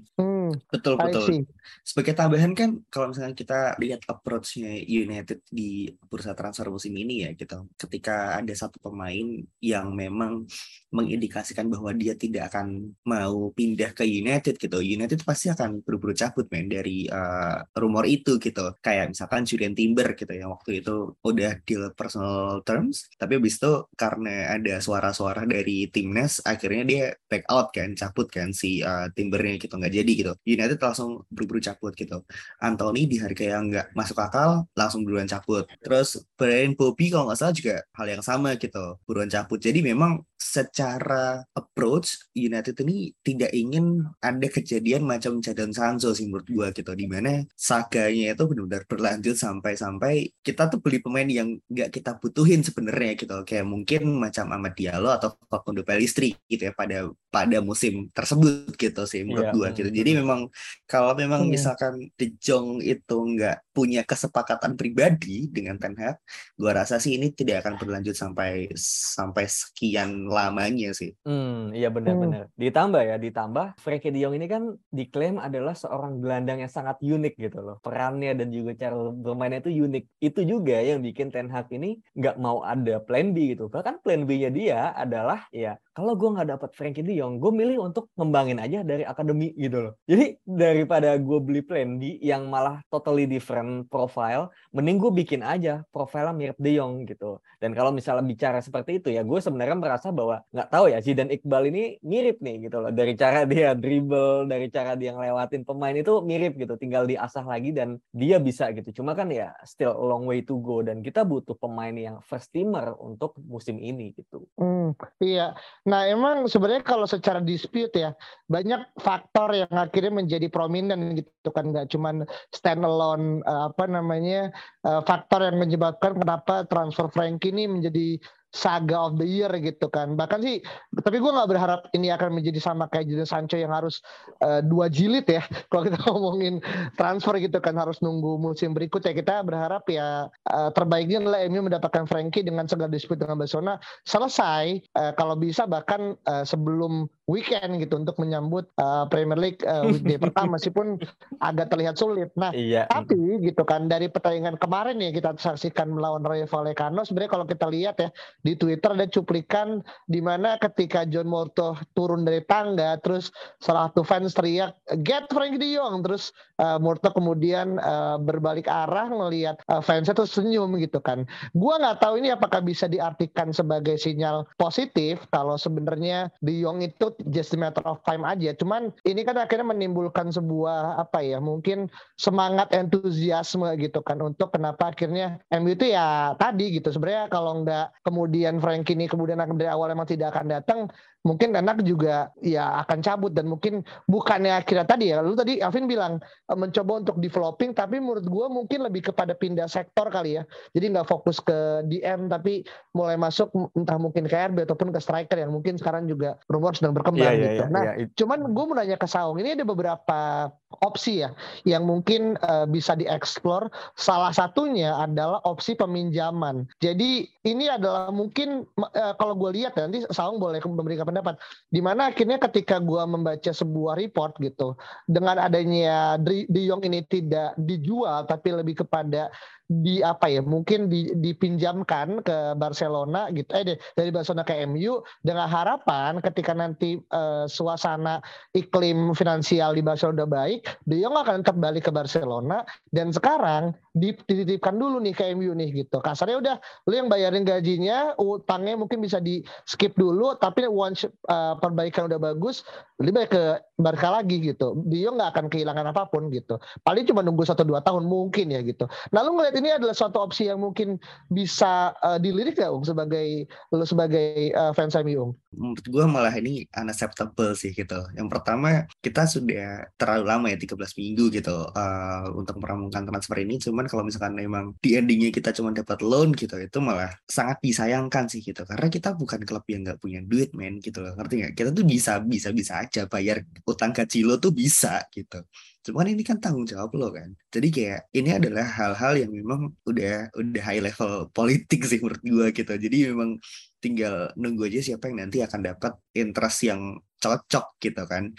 Hmm, 0.50 0.52
Betul 0.68 0.98
betul. 0.98 1.46
Sebagai 1.86 2.12
tambahan 2.18 2.52
kan 2.52 2.82
kalau 2.90 3.14
misalnya 3.14 3.36
kita 3.38 3.78
lihat 3.78 4.02
approach-nya 4.10 4.82
United 4.82 5.46
di 5.46 5.86
bursa 6.10 6.34
transfer 6.34 6.66
musim 6.66 6.92
ini 6.98 7.24
ya 7.24 7.30
gitu. 7.38 7.70
Ketika 7.78 8.42
ada 8.42 8.52
satu 8.52 8.82
pemain 8.82 9.40
yang 9.62 9.94
memang 9.94 10.44
mengindikasikan 10.90 11.70
bahwa 11.70 11.94
dia 11.94 12.18
tidak 12.18 12.50
akan 12.50 12.90
mau 13.06 13.54
pindah 13.54 13.94
ke 13.94 14.02
United 14.02 14.58
gitu. 14.58 14.82
United 14.82 15.22
pasti 15.30 15.46
akan 15.46 15.86
buru-buru 15.86 16.10
cabut 16.18 16.50
men 16.50 16.66
dari 16.66 17.06
eh, 17.06 17.56
rumor 17.78 18.04
itu 18.10 18.42
gitu. 18.42 18.74
Kayak 18.82 19.14
misalkan 19.14 19.46
Julian 19.46 19.74
Timber 19.78 20.18
gitu 20.18 20.32
yang 20.34 20.50
waktu 20.50 20.82
itu 20.82 21.14
udah 21.22 21.62
deal 21.62 21.94
personal 21.94 22.58
terms, 22.66 23.06
tapi 23.14 23.38
habis 23.38 23.62
itu 23.62 23.86
karena 23.94 24.58
ada 24.58 24.82
suara-suara 24.82 25.46
dari 25.46 25.86
timnas 25.94 26.42
akhirnya 26.42 26.82
dia 26.82 27.04
back 27.30 27.46
out 27.46 27.70
kan, 27.70 27.94
cabut 27.94 28.26
kan 28.26 28.50
si 28.50 28.82
eh, 28.82 29.06
Timbernya 29.14 29.62
gitu 29.62 29.74
nggak 29.78 29.94
jadi 29.94 30.12
gitu. 30.18 30.32
United 30.42 30.78
langsung 30.82 31.22
buru-buru 31.30 31.62
cabut 31.62 31.92
gitu. 31.94 32.26
Anthony 32.58 33.06
di 33.06 33.16
harga 33.22 33.44
yang 33.58 33.70
nggak 33.70 33.86
masuk 33.94 34.18
akal 34.18 34.66
langsung 34.74 35.06
buruan 35.06 35.30
cabut. 35.30 35.64
Terus 35.78 36.18
Brian 36.34 36.74
Bobby 36.74 37.14
kalau 37.14 37.30
nggak 37.30 37.38
salah 37.38 37.54
juga 37.54 37.76
hal 37.94 38.06
yang 38.10 38.22
sama 38.24 38.58
gitu, 38.58 38.98
buruan 39.06 39.30
cabut. 39.30 39.62
Jadi 39.62 39.80
memang 39.84 40.18
secara 40.40 41.44
approach 41.52 42.32
United 42.32 42.72
ini 42.80 43.12
tidak 43.20 43.52
ingin 43.52 44.08
ada 44.24 44.48
kejadian 44.48 45.04
macam 45.04 45.44
Jadon 45.44 45.76
Sancho 45.76 46.16
sih 46.16 46.24
menurut 46.32 46.48
gua 46.48 46.66
gitu 46.72 46.96
di 46.96 47.04
mana 47.04 47.44
saganya 47.52 48.32
itu 48.32 48.48
benar-benar 48.48 48.88
berlanjut 48.88 49.36
sampai-sampai 49.36 50.32
kita 50.40 50.72
tuh 50.72 50.80
beli 50.80 51.04
pemain 51.04 51.28
yang 51.28 51.60
nggak 51.68 51.92
kita 51.92 52.16
butuhin 52.16 52.64
sebenarnya 52.64 53.12
gitu. 53.20 53.36
Kayak 53.44 53.66
mungkin 53.68 54.02
macam 54.16 54.48
Ahmad 54.50 54.72
Diallo 54.72 55.12
atau 55.12 55.36
Facundo 55.46 55.84
Pellistri 55.84 56.32
gitu 56.48 56.66
ya 56.66 56.72
pada 56.72 57.04
pada 57.30 57.62
musim 57.62 58.10
tersebut 58.10 58.74
gitu 58.74 59.06
sih 59.06 59.22
menurut 59.22 59.48
Iya. 59.48 59.54
gua 59.54 59.68
gitu 59.70 59.88
jadi 59.88 60.10
memang 60.18 60.50
kalau 60.84 61.14
memang 61.14 61.46
Hmm. 61.46 61.54
misalkan 61.54 62.10
De 62.18 62.34
Jong 62.36 62.82
itu 62.82 63.16
nggak 63.16 63.70
punya 63.70 64.02
kesepakatan 64.02 64.74
pribadi 64.74 65.46
dengan 65.46 65.78
Ten 65.78 65.94
Hag 65.94 66.18
gua 66.58 66.74
rasa 66.76 66.98
sih 66.98 67.14
ini 67.16 67.30
tidak 67.30 67.62
akan 67.64 67.78
berlanjut 67.78 68.12
sampai 68.12 68.68
sampai 68.76 69.46
sekian 69.46 70.26
lamanya 70.26 70.90
sih 70.90 71.14
Hmm, 71.22 71.70
iya 71.70 71.86
benar-benar. 71.88 72.50
Ditambah 72.58 73.02
ya, 73.06 73.16
ditambah 73.16 73.78
Frankie 73.78 74.10
De 74.10 74.18
Jong 74.18 74.34
ini 74.34 74.50
kan 74.50 74.62
diklaim 74.90 75.38
adalah 75.38 75.78
seorang 75.78 76.18
gelandang 76.18 76.58
yang 76.58 76.72
sangat 76.72 76.98
unik 76.98 77.34
gitu 77.38 77.62
loh. 77.62 77.76
Perannya 77.80 78.34
dan 78.34 78.50
juga 78.50 78.74
cara 78.74 78.96
bermainnya 79.14 79.62
itu 79.62 79.70
unik. 79.86 80.04
Itu 80.18 80.40
juga 80.42 80.82
yang 80.82 80.98
bikin 81.00 81.30
Ten 81.30 81.46
Hag 81.46 81.70
ini 81.70 82.02
nggak 82.18 82.36
mau 82.42 82.66
ada 82.66 82.98
plan 82.98 83.30
B 83.30 83.54
gitu. 83.54 83.70
Bahkan 83.70 84.02
plan 84.02 84.26
B-nya 84.26 84.50
dia 84.50 84.90
adalah 84.92 85.46
ya 85.54 85.78
kalau 85.90 86.14
gue 86.14 86.30
nggak 86.30 86.48
dapat 86.54 86.70
Frankie 86.72 87.02
De 87.02 87.18
Jong, 87.18 87.42
gue 87.42 87.50
milih 87.50 87.90
untuk 87.90 88.08
ngembangin 88.14 88.62
aja 88.62 88.86
dari 88.86 89.02
akademi 89.02 89.50
gitu 89.58 89.90
loh. 89.90 89.92
Jadi 90.06 90.38
daripada 90.46 91.18
gue 91.18 91.38
beli 91.42 91.62
plan 91.66 91.98
B 91.98 92.16
yang 92.22 92.46
malah 92.46 92.78
totally 92.88 93.26
different 93.26 93.90
profile, 93.90 94.54
mending 94.70 95.02
gue 95.02 95.10
bikin 95.10 95.42
aja 95.42 95.82
profilnya 95.90 96.30
mirip 96.30 96.58
De 96.62 96.78
Jong 96.78 97.10
gitu. 97.10 97.42
Dan 97.58 97.74
kalau 97.74 97.90
misalnya 97.90 98.24
bicara 98.24 98.62
seperti 98.62 99.02
itu 99.02 99.12
ya 99.12 99.26
gue 99.26 99.36
sebenarnya 99.42 99.76
merasa 99.76 100.08
bahwa 100.14 100.40
nggak 100.54 100.68
tahu 100.70 100.84
ya 100.94 100.98
Zidane 101.02 101.34
Iqbal 101.34 101.68
ini 101.74 101.98
mirip 102.06 102.38
nih 102.40 102.70
gitu 102.70 102.80
loh 102.80 102.94
dari 102.94 103.18
cara 103.18 103.42
dia 103.44 103.74
dribble, 103.74 104.46
dari 104.46 104.70
cara 104.70 104.94
dia 104.94 105.10
ngelewatin 105.12 105.66
pemain 105.66 105.92
itu 105.92 106.22
mirip 106.22 106.54
gitu, 106.54 106.78
tinggal 106.78 107.04
diasah 107.04 107.44
lagi 107.44 107.74
dan 107.74 107.98
dia 108.14 108.38
bisa 108.38 108.70
gitu. 108.72 109.02
Cuma 109.02 109.18
kan 109.18 109.28
ya 109.28 109.52
still 109.66 109.92
a 109.92 110.04
long 110.04 110.24
way 110.24 110.40
to 110.40 110.56
go 110.62 110.80
dan 110.86 111.02
kita 111.02 111.26
butuh 111.26 111.58
pemain 111.58 111.92
yang 111.92 112.16
first 112.22 112.54
teamer 112.54 112.94
untuk 112.96 113.34
musim 113.42 113.76
ini 113.82 114.14
gitu. 114.14 114.46
Hmm, 114.54 114.94
iya. 115.18 115.52
Nah, 115.88 116.04
emang 116.04 116.44
sebenarnya 116.44 116.84
kalau 116.84 117.08
secara 117.08 117.40
dispute 117.40 117.96
ya, 117.96 118.12
banyak 118.52 119.00
faktor 119.00 119.56
yang 119.56 119.72
akhirnya 119.72 120.12
menjadi 120.12 120.52
prominent 120.52 121.16
gitu 121.16 121.48
kan, 121.48 121.72
nggak 121.72 121.88
cuman 121.88 122.28
standalone 122.52 123.40
eh, 123.40 123.62
apa 123.72 123.84
namanya 123.88 124.52
eh, 124.84 125.00
faktor 125.08 125.40
yang 125.40 125.56
menyebabkan 125.56 126.20
kenapa 126.20 126.68
transfer 126.68 127.08
Frankie 127.08 127.48
ini 127.56 127.64
menjadi 127.64 128.20
saga 128.50 129.08
of 129.10 129.16
the 129.16 129.26
year 129.26 129.50
gitu 129.58 129.86
kan. 129.86 130.18
Bahkan 130.18 130.42
sih, 130.42 130.58
tapi 131.00 131.22
gue 131.22 131.30
nggak 131.30 131.50
berharap 131.50 131.80
ini 131.94 132.10
akan 132.10 132.34
menjadi 132.34 132.58
sama 132.58 132.90
kayak 132.90 133.06
Jadon 133.06 133.26
Sancho 133.26 133.56
yang 133.56 133.70
harus 133.70 134.02
eh, 134.42 134.60
dua 134.62 134.90
jilid 134.90 135.26
ya. 135.26 135.42
Kalau 135.70 135.86
kita 135.86 135.98
ngomongin 136.10 136.58
transfer 136.98 137.38
gitu 137.38 137.62
kan 137.62 137.78
harus 137.78 138.02
nunggu 138.02 138.36
musim 138.36 138.74
berikut 138.74 139.02
ya. 139.02 139.14
Kita 139.14 139.46
berharap 139.46 139.86
ya 139.86 140.26
eh, 140.50 140.70
terbaiknya 140.74 141.22
adalah 141.22 141.40
MU 141.46 141.66
mendapatkan 141.66 142.04
Frankie 142.10 142.42
dengan 142.42 142.66
segala 142.66 142.90
dispute 142.90 143.22
dengan 143.22 143.38
Barcelona 143.38 143.78
selesai 144.04 144.64
eh, 144.82 145.12
kalau 145.14 145.38
bisa 145.38 145.64
bahkan 145.64 146.18
eh, 146.26 146.44
sebelum 146.44 147.06
weekend 147.30 147.78
gitu 147.78 147.94
untuk 147.94 148.18
menyambut 148.18 148.66
eh, 148.74 149.04
Premier 149.08 149.38
League 149.38 149.62
eh, 149.62 149.86
weekday 149.86 150.18
pertama 150.26 150.58
meskipun 150.58 150.98
agak 151.38 151.70
terlihat 151.70 151.94
sulit. 151.94 152.34
Nah, 152.34 152.50
Iya. 152.50 152.90
tapi 152.90 153.38
gitu 153.40 153.62
kan 153.62 153.86
dari 153.86 154.10
pertandingan 154.10 154.58
kemarin 154.58 154.98
ya 154.98 155.14
kita 155.14 155.38
saksikan 155.38 155.94
melawan 155.94 156.26
Rayo 156.26 156.50
Vallecano 156.50 157.06
sebenarnya 157.06 157.30
kalau 157.30 157.46
kita 157.46 157.70
lihat 157.70 157.96
ya 157.96 158.10
di 158.42 158.56
Twitter 158.56 158.96
ada 158.96 159.06
cuplikan 159.06 159.84
di 160.08 160.18
mana 160.24 160.56
ketika 160.56 161.04
John 161.06 161.28
Morto 161.28 161.76
turun 161.92 162.24
dari 162.24 162.40
tangga, 162.48 162.96
terus 163.04 163.28
salah 163.60 163.92
satu 163.92 164.02
fans 164.02 164.32
teriak 164.32 164.74
get 165.04 165.28
Frank 165.28 165.60
De 165.60 165.76
Jong, 165.76 166.02
terus 166.02 166.32
uh, 166.58 166.80
Morto 166.80 167.12
kemudian 167.12 167.76
uh, 167.80 168.16
berbalik 168.16 168.66
arah 168.66 169.12
melihat 169.12 169.60
uh, 169.68 169.84
fansnya 169.84 170.16
tuh 170.16 170.26
senyum 170.26 170.74
gitu 170.80 170.98
kan. 170.98 171.28
Gua 171.52 171.76
nggak 171.78 172.00
tahu 172.00 172.20
ini 172.20 172.32
apakah 172.32 172.64
bisa 172.64 172.88
diartikan 172.88 173.52
sebagai 173.52 174.00
sinyal 174.00 174.48
positif 174.56 175.20
kalau 175.30 175.60
sebenarnya 175.60 176.32
De 176.40 176.56
Jong 176.64 176.80
itu 176.80 177.12
just 177.28 177.52
a 177.52 177.58
matter 177.60 177.84
of 177.84 178.00
time 178.08 178.24
aja. 178.24 178.56
Cuman 178.56 178.90
ini 179.04 179.22
kan 179.22 179.36
akhirnya 179.36 179.68
menimbulkan 179.70 180.32
sebuah 180.32 180.98
apa 180.98 181.20
ya 181.20 181.38
mungkin 181.38 181.92
semangat 182.16 182.72
entusiasme 182.72 183.68
gitu 183.76 184.00
kan 184.00 184.18
untuk 184.24 184.52
kenapa 184.52 184.90
akhirnya 184.90 185.38
MU 185.52 185.72
itu 185.72 185.92
ya 185.92 186.34
tadi 186.36 186.80
gitu 186.80 186.90
sebenarnya 186.92 187.28
kalau 187.28 187.62
nggak 187.62 187.92
kemudian 188.02 188.29
Frank 188.62 188.86
ini 188.94 189.10
kemudian 189.10 189.36
dari 189.58 189.68
awal 189.68 189.90
emang 189.90 190.06
tidak 190.06 190.32
akan 190.32 190.46
datang 190.46 190.80
mungkin 191.20 191.52
anak 191.52 191.84
juga 191.84 192.32
ya 192.40 192.80
akan 192.84 193.04
cabut 193.04 193.36
dan 193.36 193.44
mungkin 193.44 193.84
bukannya 194.08 194.56
akhirnya 194.56 194.88
tadi 194.88 195.12
ya 195.12 195.20
lu 195.20 195.36
tadi 195.36 195.60
Alvin 195.60 195.84
bilang 195.84 196.16
eh, 196.22 196.56
mencoba 196.56 197.04
untuk 197.04 197.16
developing 197.20 197.76
tapi 197.76 198.00
menurut 198.00 198.24
gue 198.24 198.46
mungkin 198.48 198.88
lebih 198.88 199.12
kepada 199.12 199.36
pindah 199.36 199.68
sektor 199.68 200.08
kali 200.08 200.40
ya 200.40 200.42
jadi 200.72 200.96
nggak 200.96 201.08
fokus 201.08 201.36
ke 201.44 201.84
DM 201.92 202.32
tapi 202.32 202.64
mulai 202.96 203.20
masuk 203.20 203.52
entah 203.76 204.00
mungkin 204.00 204.24
ke 204.24 204.36
RB 204.36 204.64
ataupun 204.64 204.96
ke 204.96 205.00
striker 205.00 205.36
yang 205.36 205.52
mungkin 205.52 205.76
sekarang 205.76 206.08
juga 206.08 206.40
rumor 206.48 206.72
sedang 206.72 206.96
berkembang 206.96 207.28
yeah, 207.28 207.36
iya, 207.36 207.44
gitu. 207.44 207.64
Yeah, 207.68 207.68
nah, 207.68 207.82
yeah, 207.84 208.08
cuman 208.16 208.38
gue 208.56 208.64
mau 208.64 208.76
nanya 208.76 208.96
ke 208.96 209.04
Saung 209.04 209.36
ini 209.36 209.52
ada 209.52 209.64
beberapa 209.68 210.48
opsi 210.78 211.26
ya 211.26 211.34
yang 211.66 211.84
mungkin 211.84 212.38
uh, 212.46 212.64
bisa 212.70 212.94
dieksplor. 212.94 213.68
Salah 213.98 214.30
satunya 214.30 214.94
adalah 214.94 215.42
opsi 215.42 215.74
peminjaman. 215.74 216.70
Jadi 216.78 217.26
ini 217.42 217.66
adalah 217.66 218.14
mungkin 218.14 218.64
uh, 218.78 219.14
kalau 219.18 219.34
gue 219.34 219.58
lihat 219.58 219.74
ya, 219.74 219.90
nanti 219.90 220.06
Saung 220.14 220.38
boleh 220.38 220.62
memberikan 220.62 221.09
pendapat. 221.10 221.34
Di 221.68 221.80
mana 221.82 222.14
akhirnya 222.14 222.38
ketika 222.38 222.78
gue 222.78 223.02
membaca 223.04 223.50
sebuah 223.50 223.98
report 223.98 224.38
gitu 224.40 224.78
dengan 225.04 225.36
adanya 225.42 226.16
De 226.22 226.46
Jong 226.48 226.86
ini 226.86 227.02
tidak 227.04 227.58
dijual 227.58 228.24
tapi 228.24 228.54
lebih 228.54 228.86
kepada 228.86 229.28
di 229.70 230.02
apa 230.02 230.26
ya 230.26 230.42
mungkin 230.42 230.90
di, 230.90 231.14
dipinjamkan 231.14 232.26
ke 232.26 232.58
Barcelona 232.58 233.30
gitu. 233.30 233.46
Eh 233.54 233.78
dari 233.94 234.10
Barcelona 234.10 234.42
ke 234.42 234.66
MU 234.66 234.98
dengan 235.22 235.46
harapan 235.46 236.18
ketika 236.18 236.50
nanti 236.50 236.98
uh, 237.14 237.46
suasana 237.46 238.18
iklim 238.50 239.14
finansial 239.14 239.78
di 239.78 239.82
Barcelona 239.86 240.26
udah 240.26 240.30
baik 240.30 240.58
De 240.82 240.98
Jong 240.98 241.14
akan 241.14 241.46
tetap 241.46 241.56
balik 241.62 241.86
ke 241.86 241.92
Barcelona. 241.94 242.66
Dan 242.90 243.14
sekarang 243.14 243.70
dititipkan 243.94 244.74
dulu 244.74 244.98
nih 244.98 245.14
ke 245.14 245.30
MU 245.38 245.54
nih 245.54 245.86
gitu. 245.86 246.02
Kasarnya 246.02 246.42
udah 246.42 246.56
lu 246.90 246.98
yang 246.98 247.06
bayarin 247.06 247.46
gajinya 247.46 248.18
utangnya 248.18 248.74
mungkin 248.74 248.98
bisa 248.98 249.22
di 249.22 249.46
skip 249.70 249.94
dulu 249.94 250.34
tapi 250.34 250.66
once 250.66 251.06
uh, 251.30 251.54
perbaikan 251.62 252.10
udah 252.10 252.18
bagus 252.18 252.66
lebih 252.98 253.22
baik 253.22 253.30
ke 253.30 253.44
Barca 253.78 254.10
lagi 254.10 254.42
gitu. 254.42 254.74
Jong 254.82 255.14
nggak 255.14 255.30
akan 255.38 255.46
kehilangan 255.46 255.94
apa 255.94 256.10
pun 256.10 256.26
gitu. 256.34 256.58
Paling 256.82 257.06
cuma 257.06 257.22
nunggu 257.22 257.46
satu 257.46 257.62
dua 257.62 257.78
tahun 257.86 258.10
mungkin 258.10 258.50
ya 258.50 258.66
gitu. 258.66 258.90
Nah 259.14 259.22
lu 259.22 259.38
ngeliat 259.38 259.59
ini 259.60 259.70
adalah 259.70 259.92
suatu 259.92 260.18
opsi 260.18 260.48
yang 260.48 260.58
mungkin 260.64 260.96
bisa 261.28 261.92
uh, 262.00 262.16
dilirik 262.16 262.56
nggak 262.56 262.72
Ung 262.72 262.82
sebagai 262.82 263.44
lo 263.70 263.84
sebagai 263.84 264.50
uh, 264.56 264.72
fans 264.72 264.96
MU 265.04 265.30
Ung? 265.30 265.32
Menurut 265.50 265.82
gue 265.82 266.04
malah 266.06 266.34
ini 266.38 266.62
unacceptable 266.70 267.58
sih 267.58 267.74
gitu. 267.74 267.98
Yang 268.14 268.28
pertama 268.30 268.86
kita 269.02 269.26
sudah 269.26 269.90
terlalu 269.98 270.24
lama 270.30 270.46
ya 270.46 270.58
13 270.58 270.78
minggu 270.78 271.24
gitu 271.34 271.56
uh, 271.74 272.24
untuk 272.38 272.62
meramukan 272.62 273.02
transfer 273.02 273.36
ini. 273.42 273.58
Cuman 273.58 273.90
kalau 273.90 274.06
misalkan 274.06 274.38
memang 274.38 274.78
di 274.78 274.94
endingnya 274.94 275.34
kita 275.34 275.50
cuma 275.50 275.74
dapat 275.74 275.98
loan 276.06 276.30
gitu 276.38 276.54
itu 276.54 276.78
malah 276.78 277.10
sangat 277.26 277.58
disayangkan 277.62 278.30
sih 278.30 278.40
gitu. 278.46 278.62
Karena 278.62 278.86
kita 278.86 279.18
bukan 279.18 279.42
klub 279.42 279.66
yang 279.66 279.82
nggak 279.82 279.98
punya 279.98 280.22
duit 280.22 280.54
men 280.54 280.78
gitu 280.78 281.02
loh. 281.02 281.18
Ngerti 281.18 281.34
nggak? 281.42 281.52
Kita 281.58 281.70
tuh 281.74 281.84
bisa 281.86 282.12
bisa 282.22 282.48
bisa 282.54 282.72
aja 282.86 283.10
bayar 283.10 283.42
utang 283.66 283.90
gaji 283.90 284.22
lo 284.22 284.38
tuh 284.38 284.54
bisa 284.54 285.02
gitu. 285.10 285.42
Cuman 285.80 286.12
ini 286.12 286.22
kan 286.22 286.36
tanggung 286.38 286.68
jawab 286.68 286.92
lo 286.94 287.08
kan. 287.10 287.32
Jadi 287.48 287.68
kayak 287.72 288.12
ini 288.12 288.30
adalah 288.36 288.68
hal-hal 288.68 289.16
yang 289.16 289.32
memang 289.32 289.72
udah 289.88 290.28
udah 290.36 290.62
high 290.62 290.82
level 290.84 291.32
politik 291.32 291.80
sih 291.88 291.98
menurut 291.98 292.20
gue 292.20 292.46
gitu. 292.52 292.72
Jadi 292.76 292.96
memang 293.10 293.40
tinggal 293.80 294.30
nunggu 294.36 294.68
aja 294.68 294.80
siapa 294.92 295.08
yang 295.08 295.26
nanti 295.26 295.40
akan 295.40 295.60
dapat 295.64 295.92
interest 296.14 296.58
yang 296.68 297.00
cocok 297.20 297.66
gitu 297.80 298.02
kan. 298.04 298.32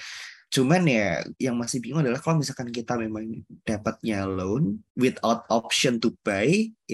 Cuman 0.52 0.84
ya 0.84 1.24
yang 1.40 1.56
masih 1.56 1.80
bingung 1.80 2.04
adalah 2.04 2.20
kalau 2.20 2.44
misalkan 2.44 2.76
kita 2.76 3.00
memang 3.00 3.24
dapatnya 3.64 4.28
loan 4.28 4.84
without 5.00 5.48
option 5.48 5.96
to 5.98 6.12
buy 6.28 6.48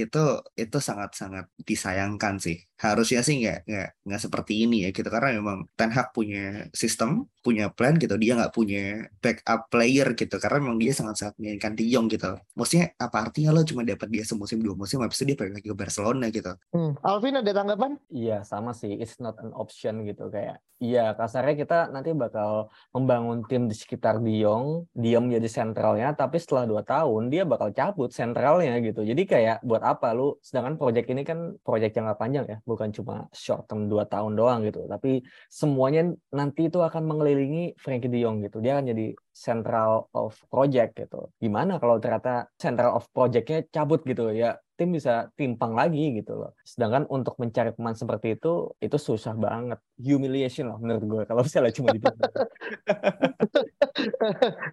itu 0.05 0.23
itu 0.53 0.77
sangat-sangat 0.77 1.49
disayangkan 1.65 2.37
sih. 2.37 2.61
Harusnya 2.77 3.25
sih 3.25 3.41
nggak 3.41 3.65
nggak 3.65 3.89
nggak 4.05 4.21
seperti 4.21 4.53
ini 4.69 4.85
ya 4.85 4.89
gitu 4.93 5.09
karena 5.09 5.41
memang 5.41 5.65
Ten 5.73 5.89
Hag 5.89 6.13
punya 6.13 6.69
sistem, 6.77 7.25
punya 7.41 7.73
plan 7.73 7.97
gitu. 7.97 8.13
Dia 8.21 8.37
nggak 8.37 8.53
punya 8.53 9.09
backup 9.17 9.71
player 9.73 10.07
gitu 10.13 10.35
karena 10.37 10.57
memang 10.61 10.77
dia 10.77 10.93
sangat-sangat 10.93 11.33
menginginkan 11.41 11.73
De 11.73 11.85
Jong 11.89 12.07
gitu. 12.13 12.31
Maksudnya 12.53 12.85
apa 13.01 13.17
artinya 13.25 13.49
lo 13.55 13.65
cuma 13.65 13.81
dapat 13.81 14.07
dia 14.13 14.23
semusim 14.27 14.61
dua 14.61 14.77
musim 14.77 15.01
habis 15.01 15.17
itu 15.17 15.33
dia 15.33 15.37
balik 15.39 15.53
lagi 15.57 15.67
ke 15.73 15.77
Barcelona 15.77 16.25
gitu. 16.29 16.53
Hmm. 16.69 16.93
Alvin 17.01 17.41
ada 17.41 17.51
tanggapan? 17.51 17.97
Iya 18.13 18.45
sama 18.45 18.77
sih. 18.77 18.93
It's 19.01 19.17
not 19.17 19.41
an 19.41 19.55
option 19.57 20.05
gitu 20.05 20.29
kayak. 20.29 20.61
Iya 20.77 21.17
kasarnya 21.17 21.57
kita 21.57 21.89
nanti 21.89 22.13
bakal 22.13 22.69
membangun 22.93 23.41
tim 23.49 23.65
di 23.65 23.73
sekitar 23.73 24.21
De 24.21 24.29
Jong, 24.37 24.85
dia 24.93 25.17
menjadi 25.17 25.49
sentralnya, 25.49 26.13
tapi 26.13 26.37
setelah 26.37 26.69
dua 26.69 26.85
tahun 26.85 27.33
dia 27.33 27.49
bakal 27.49 27.73
cabut 27.73 28.13
sentralnya 28.13 28.77
gitu. 28.85 29.01
Jadi 29.01 29.25
kayak 29.25 29.65
buat 29.65 29.81
apa 29.93 30.11
lu 30.17 30.35
sedangkan 30.43 30.75
proyek 30.75 31.05
ini 31.13 31.21
kan 31.23 31.55
proyek 31.61 31.95
jangka 31.95 32.15
panjang 32.19 32.45
ya 32.51 32.57
bukan 32.65 32.89
cuma 32.91 33.29
short 33.31 33.67
term 33.69 33.87
dua 33.91 34.03
tahun 34.07 34.33
doang 34.39 34.59
gitu. 34.67 34.87
Tapi 34.89 35.23
semuanya 35.47 36.11
nanti 36.33 36.67
itu 36.67 36.79
akan 36.81 37.03
mengelilingi 37.05 37.77
Frankie 37.79 38.11
De 38.11 38.19
Jong 38.23 38.43
gitu. 38.45 38.57
Dia 38.63 38.79
akan 38.79 38.85
jadi 38.91 39.05
central 39.37 40.09
of 40.17 40.33
project 40.49 40.97
gitu 40.97 41.29
gimana 41.37 41.77
kalau 41.77 42.01
ternyata 42.01 42.49
central 42.57 42.97
of 42.97 43.05
projectnya 43.13 43.61
cabut 43.69 44.01
gitu 44.01 44.33
ya 44.33 44.57
tim 44.77 44.93
bisa 44.93 45.33
timpang 45.33 45.73
lagi 45.73 46.21
gitu 46.21 46.37
loh. 46.37 46.53
Sedangkan 46.61 47.09
untuk 47.09 47.33
mencari 47.41 47.73
pemain 47.73 47.97
seperti 47.97 48.37
itu 48.37 48.69
itu 48.77 48.97
susah 49.01 49.33
banget. 49.33 49.81
Humiliation 49.97 50.69
lah 50.69 50.77
menurut 50.77 51.03
gue 51.09 51.21
kalau 51.25 51.41
misalnya 51.41 51.73
cuma 51.73 51.89
di 51.89 51.97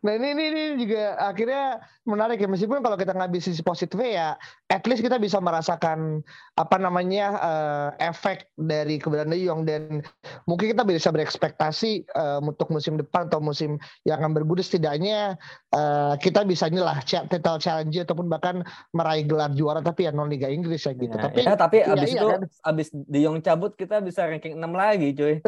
nah 0.05 0.13
ini, 0.13 0.37
ini 0.37 0.45
ini 0.53 0.63
juga 0.85 1.17
akhirnya 1.17 1.81
menarik 2.05 2.37
ya 2.37 2.45
meskipun 2.45 2.85
kalau 2.85 3.01
kita 3.01 3.17
nggak 3.17 3.33
sisi 3.41 3.65
positifnya 3.65 4.11
ya 4.13 4.29
at 4.69 4.85
least 4.85 5.01
kita 5.01 5.17
bisa 5.17 5.41
merasakan 5.41 6.21
apa 6.61 6.77
namanya 6.77 7.27
uh, 7.41 7.89
efek 7.97 8.53
dari 8.61 9.01
keberadaan 9.01 9.33
De 9.33 9.41
Jong 9.41 9.65
dan 9.65 10.05
mungkin 10.45 10.77
kita 10.77 10.85
bisa 10.85 11.09
berekspektasi 11.09 12.05
uh, 12.13 12.45
untuk 12.45 12.69
musim 12.69 13.01
depan 13.01 13.33
atau 13.33 13.41
musim 13.41 13.81
yang 14.05 14.21
akan 14.21 14.37
bergulir 14.37 14.54
setidaknya 14.63 15.41
uh, 15.75 16.15
kita 16.21 16.47
bisa 16.47 16.71
inilah 16.71 17.01
title 17.03 17.59
challenge 17.59 17.97
ataupun 17.99 18.29
bahkan 18.31 18.63
meraih 18.95 19.27
gelar 19.27 19.51
juara 19.57 19.81
tapi 19.81 20.07
ya 20.07 20.13
non 20.15 20.31
Liga 20.31 20.47
Inggris 20.47 20.85
ya 20.87 20.93
gitu. 20.95 21.17
Ya, 21.17 21.25
tapi 21.27 21.39
ya, 21.43 21.55
tapi 21.57 21.77
iya, 21.83 21.95
abis 21.97 22.11
iya, 22.13 22.21
itu 22.21 22.27
kan? 22.29 22.43
abis 22.71 22.89
De 22.93 23.19
Jong 23.25 23.41
cabut 23.43 23.73
kita 23.75 23.99
bisa 24.05 24.29
ranking 24.29 24.61
6 24.61 24.63
lagi, 24.71 25.09
cuy. 25.17 25.35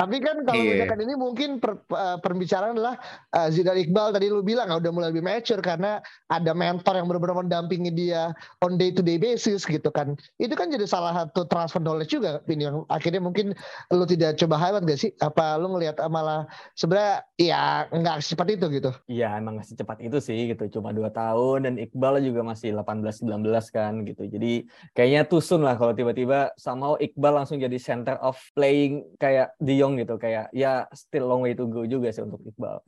Tapi 0.00 0.16
kan 0.20 0.44
kalau 0.44 0.60
yeah. 0.60 0.84
misalkan 0.84 1.00
ini 1.00 1.14
mungkin 1.16 1.50
per, 1.56 1.80
uh, 1.88 2.20
perbicaraan 2.20 2.76
adalah 2.76 3.00
uh, 3.32 3.48
Zidane 3.48 3.88
Iqbal 3.88 4.12
tadi 4.12 4.28
lu 4.28 4.44
bilang 4.44 4.68
uh, 4.68 4.76
udah 4.76 4.92
mulai 4.92 5.08
lebih 5.08 5.24
mature 5.24 5.64
karena 5.64 6.04
ada 6.28 6.52
mentor 6.52 7.00
yang 7.00 7.08
benar-benar 7.08 7.40
mendampingi 7.40 7.88
dia 7.92 8.36
on 8.60 8.76
day 8.76 8.92
to 8.92 9.00
day 9.00 9.16
basis 9.16 9.64
gitu 9.64 9.88
kan. 9.88 10.12
Itu 10.36 10.52
kan 10.52 10.68
jadi 10.68 10.84
salah 10.84 11.16
satu 11.16 11.48
transfer 11.48 11.80
knowledge 11.80 12.12
juga 12.12 12.44
ini 12.52 12.68
yang 12.68 12.84
akhirnya 12.92 13.24
mungkin 13.24 13.56
lu 13.88 14.04
tidak 14.04 14.36
coba 14.36 14.60
highlight 14.60 14.84
gak 14.84 15.00
sih? 15.00 15.10
Apa 15.24 15.56
lu 15.56 15.72
ngelihat 15.72 15.96
uh, 16.04 16.10
malah 16.12 16.44
sebenarnya 16.76 17.24
ya 17.40 17.88
nggak 17.88 18.20
secepat 18.20 18.60
itu 18.60 18.66
gitu? 18.76 18.90
Iya 19.08 19.40
emang 19.40 19.56
nggak 19.56 19.68
secepat 19.72 19.98
itu 20.04 20.20
sih 20.20 20.52
gitu. 20.52 20.68
Cuma 20.68 20.92
dua 20.92 21.08
tahun 21.08 21.64
dan 21.64 21.74
Iqbal 21.80 22.20
juga 22.20 22.44
masih 22.44 22.76
18-19 22.76 23.24
kan 23.72 23.92
gitu. 24.04 24.22
Jadi 24.28 24.68
kayaknya 24.92 25.24
tusun 25.24 25.64
lah 25.64 25.80
kalau 25.80 25.96
tiba-tiba 25.96 26.52
somehow 26.60 27.00
Iqbal 27.00 27.40
langsung 27.40 27.56
jadi 27.56 27.80
center 27.80 28.20
of 28.20 28.36
playing 28.52 29.04
kayak 29.16 29.45
De 29.60 29.74
Jong 29.78 30.00
gitu 30.00 30.14
kayak 30.16 30.50
ya 30.50 30.86
still 30.94 31.30
long 31.30 31.42
way 31.44 31.54
to 31.54 31.68
go 31.68 31.86
juga 31.86 32.10
sih 32.10 32.22
untuk 32.24 32.42
Iqbal. 32.42 32.82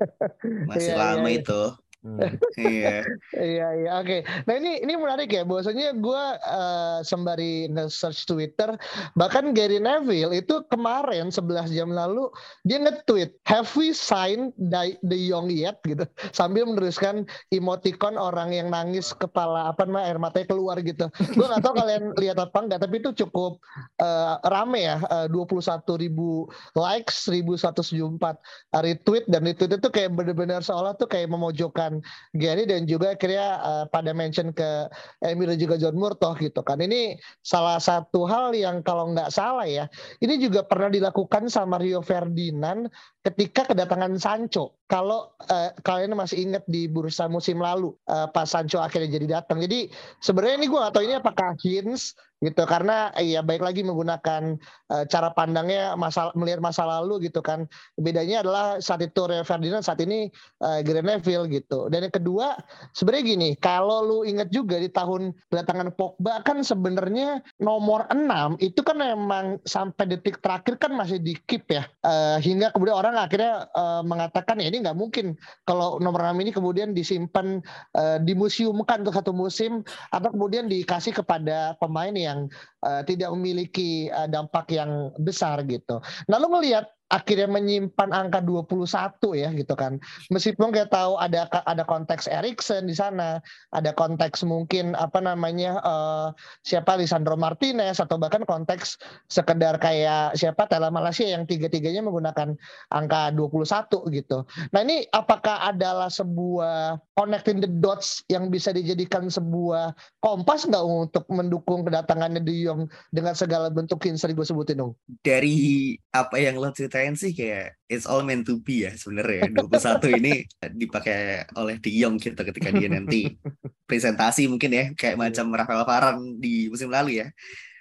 Masih 0.70 0.92
yeah, 0.94 1.00
lama 1.00 1.28
yeah, 1.28 1.38
itu. 1.40 1.60
Hmm. 2.06 2.38
Iya. 2.54 3.02
Iya 3.36 3.68
iya 3.82 3.90
oke. 4.00 4.24
Nah 4.48 4.54
ini 4.56 4.80
ini 4.80 4.94
menarik 4.96 5.28
ya. 5.28 5.42
Bahwasanya 5.42 5.92
gue 5.98 6.22
uh, 6.46 6.98
sembari 7.04 7.68
nge-search 7.68 8.24
Twitter, 8.24 8.78
bahkan 9.18 9.52
Gary 9.52 9.82
Neville 9.82 10.32
itu 10.32 10.64
kemarin 10.72 11.28
11 11.28 11.74
jam 11.74 11.92
lalu 11.92 12.30
dia 12.64 12.80
nge-tweet, 12.80 13.36
"Have 13.44 13.68
we 13.76 13.92
signed 13.92 14.54
the, 14.56 14.96
young 15.18 15.50
yet?" 15.52 15.82
gitu. 15.84 16.06
Sambil 16.32 16.64
meneruskan 16.64 17.26
emoticon 17.50 18.16
orang 18.16 18.54
yang 18.54 18.72
nangis 18.72 19.12
kepala 19.12 19.74
apa 19.74 19.84
namanya 19.84 20.14
air 20.14 20.18
matanya 20.22 20.46
keluar 20.54 20.78
gitu. 20.80 21.10
Gue 21.34 21.46
gak 21.50 21.60
tahu 21.60 21.74
kalian 21.76 22.14
lihat 22.22 22.38
apa 22.40 22.56
enggak, 22.62 22.80
tapi 22.86 23.02
itu 23.02 23.10
cukup 23.26 23.58
uh, 24.00 24.38
rame 24.48 24.86
ya. 24.86 24.96
Uh, 25.12 25.28
21 25.28 25.82
ribu 25.98 26.46
likes, 26.72 27.26
1174 27.28 28.38
retweet 28.80 29.24
dan 29.28 29.42
retweet 29.44 29.72
itu 29.76 29.88
kayak 29.92 30.14
benar-benar 30.14 30.62
seolah 30.64 30.96
tuh 30.96 31.10
kayak 31.10 31.28
memojokkan 31.28 31.95
Gary 32.34 32.64
dan 32.64 32.88
juga 32.88 33.14
akhirnya 33.14 33.46
uh, 33.60 33.84
pada 33.90 34.10
mention 34.16 34.50
ke 34.50 34.88
Emil 35.22 35.52
dan 35.54 35.58
juga 35.60 35.74
John 35.76 35.96
Murtoh 35.96 36.34
gitu 36.38 36.60
kan. 36.64 36.80
Ini 36.80 37.16
salah 37.44 37.78
satu 37.78 38.24
hal 38.24 38.56
yang 38.56 38.80
kalau 38.82 39.12
nggak 39.12 39.30
salah 39.30 39.68
ya, 39.68 39.86
ini 40.20 40.40
juga 40.40 40.64
pernah 40.64 40.88
dilakukan 40.88 41.48
sama 41.52 41.78
Rio 41.78 42.00
Ferdinand 42.00 42.88
ketika 43.26 43.66
kedatangan 43.66 44.14
Sancho. 44.22 44.78
Kalau 44.86 45.34
uh, 45.50 45.70
kalian 45.82 46.14
masih 46.14 46.46
ingat 46.46 46.62
di 46.70 46.86
bursa 46.86 47.26
musim 47.26 47.58
lalu 47.58 47.90
uh, 48.06 48.30
pas 48.30 48.46
Sancho 48.46 48.78
akhirnya 48.78 49.18
jadi 49.18 49.26
datang. 49.42 49.58
Jadi 49.58 49.90
sebenarnya 50.22 50.62
ini 50.62 50.66
gue 50.70 50.78
gak 50.78 50.94
tahu 50.94 51.04
ini 51.04 51.14
apakah 51.18 51.48
hints 51.58 52.14
gitu. 52.40 52.62
Karena 52.68 53.12
ya 53.20 53.40
baik 53.40 53.62
lagi 53.64 53.80
menggunakan 53.86 54.56
uh, 54.92 55.04
cara 55.08 55.32
pandangnya 55.32 55.96
masa 55.96 56.32
melihat 56.36 56.60
masa 56.60 56.84
lalu 56.84 57.28
gitu 57.30 57.40
kan. 57.40 57.64
Bedanya 57.96 58.44
adalah 58.44 58.78
saat 58.82 59.04
itu 59.04 59.24
Rio 59.24 59.44
Ferdinand 59.46 59.84
saat 59.84 60.00
ini 60.02 60.28
uh, 60.60 60.80
Gary 60.84 61.00
Neville 61.00 61.48
gitu. 61.48 61.88
Dan 61.88 62.08
yang 62.08 62.14
kedua 62.14 62.56
sebenarnya 62.92 63.24
gini 63.36 63.48
kalau 63.56 64.04
lu 64.04 64.18
ingat 64.26 64.52
juga 64.52 64.76
di 64.76 64.90
tahun 64.90 65.32
kedatangan 65.48 65.94
Pogba 65.96 66.42
kan 66.44 66.60
sebenarnya 66.60 67.40
nomor 67.62 68.08
6 68.12 68.60
itu 68.60 68.80
kan 68.84 68.96
memang 69.00 69.60
sampai 69.64 70.04
detik 70.16 70.40
terakhir 70.44 70.76
kan 70.80 70.92
masih 70.92 71.20
di 71.22 71.38
keep 71.48 71.68
ya. 71.70 71.88
Uh, 72.04 72.36
hingga 72.42 72.72
kemudian 72.74 72.96
orang 72.96 73.16
akhirnya 73.16 73.68
uh, 73.72 74.02
mengatakan 74.04 74.60
ya 74.60 74.68
ini 74.68 74.84
nggak 74.84 74.98
mungkin 74.98 75.36
kalau 75.64 75.96
nomor 76.02 76.20
6 76.20 76.36
ini 76.42 76.50
kemudian 76.52 76.92
disimpan 76.92 77.60
uh, 77.96 78.18
dimuseumkan 78.20 79.04
untuk 79.06 79.16
satu 79.16 79.32
musim 79.32 79.80
atau 80.10 80.28
kemudian 80.32 80.66
dikasih 80.66 81.14
kepada 81.16 81.78
pemain 81.78 82.12
yang 82.26 82.50
uh, 82.82 83.06
tidak 83.06 83.30
memiliki 83.38 84.10
uh, 84.10 84.26
dampak 84.26 84.74
yang 84.74 85.14
besar 85.22 85.62
gitu. 85.64 86.02
Nah, 86.26 86.36
lu 86.42 86.50
ngelihat 86.50 86.95
akhirnya 87.06 87.46
menyimpan 87.46 88.10
angka 88.10 88.42
21 88.42 89.38
ya 89.38 89.48
gitu 89.54 89.74
kan. 89.78 90.02
Meskipun 90.34 90.74
kita 90.74 90.90
tahu 90.90 91.14
ada 91.22 91.46
ada 91.66 91.86
konteks 91.86 92.26
Erikson 92.26 92.90
di 92.90 92.94
sana, 92.98 93.38
ada 93.70 93.94
konteks 93.94 94.42
mungkin 94.42 94.98
apa 94.98 95.22
namanya 95.22 95.78
uh, 95.86 96.34
siapa 96.66 96.98
Lisandro 96.98 97.38
Martinez 97.38 98.02
atau 98.02 98.18
bahkan 98.18 98.42
konteks 98.42 98.98
sekedar 99.30 99.78
kayak 99.78 100.34
siapa 100.34 100.66
Tela 100.66 100.90
Malaysia 100.90 101.22
yang 101.22 101.46
tiga-tiganya 101.46 102.02
menggunakan 102.02 102.58
angka 102.90 103.30
21 103.34 104.10
gitu. 104.10 104.42
Nah, 104.74 104.80
ini 104.82 105.06
apakah 105.14 105.70
adalah 105.70 106.10
sebuah 106.10 106.98
connecting 107.14 107.62
the 107.62 107.70
dots 107.70 108.26
yang 108.26 108.50
bisa 108.50 108.74
dijadikan 108.74 109.30
sebuah 109.30 109.94
kompas 110.18 110.66
nggak 110.66 110.82
untuk 110.82 111.24
mendukung 111.30 111.86
kedatangannya 111.86 112.42
De 112.42 112.54
Jong 112.66 112.90
dengan 113.14 113.38
segala 113.38 113.70
bentuk 113.70 114.02
yang 114.04 114.18
sering 114.18 114.34
gue 114.34 114.46
sebutin 114.46 114.82
dong? 114.82 114.92
Dari 115.22 115.94
apa 116.10 116.36
yang 116.42 116.58
lo 116.58 116.72
cerita 116.74 116.95
ceritain 116.96 117.12
sih 117.12 117.36
kayak 117.36 117.76
it's 117.92 118.08
all 118.08 118.24
meant 118.24 118.48
to 118.48 118.56
be 118.64 118.88
ya 118.88 118.92
sebenarnya. 118.96 119.52
21 119.52 120.16
ini 120.16 120.48
dipakai 120.72 121.44
oleh 121.60 121.76
De 121.76 121.92
Jong 121.92 122.16
gitu 122.16 122.40
ketika 122.40 122.72
dia 122.72 122.88
nanti 122.88 123.36
presentasi 123.84 124.48
mungkin 124.48 124.72
ya 124.72 124.84
kayak 124.96 125.20
iya. 125.20 125.22
macam 125.28 125.52
Rafael 125.52 125.84
Varane 125.84 126.40
di 126.40 126.72
musim 126.72 126.88
lalu 126.88 127.20
ya. 127.20 127.28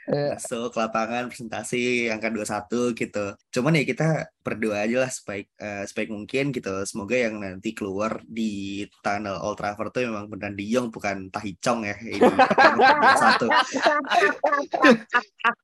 Yeah. 0.05 0.37
So 0.37 0.69
ke 0.69 0.77
lapangan 0.77 1.33
presentasi 1.33 2.11
angka 2.13 2.29
21 2.29 2.93
gitu. 2.93 3.25
Cuman 3.49 3.79
ya 3.79 3.83
kita 3.87 4.29
berdoa 4.45 4.85
aja 4.85 5.07
lah 5.07 5.09
sebaik 5.09 5.49
uh, 5.57 5.81
sebaik 5.87 6.11
mungkin 6.11 6.53
gitu. 6.53 6.75
Semoga 6.85 7.15
yang 7.17 7.41
nanti 7.41 7.73
keluar 7.73 8.21
di 8.27 8.83
tunnel 9.01 9.39
Old 9.41 9.57
Trafford 9.57 9.95
tuh 9.95 10.05
memang 10.05 10.29
benar 10.29 10.53
De 10.53 10.67
Jong 10.67 10.91
bukan 10.91 11.31
Tahicong 11.31 11.87
ya. 11.87 11.95
Ini 11.97 12.21
satu. 13.23 13.47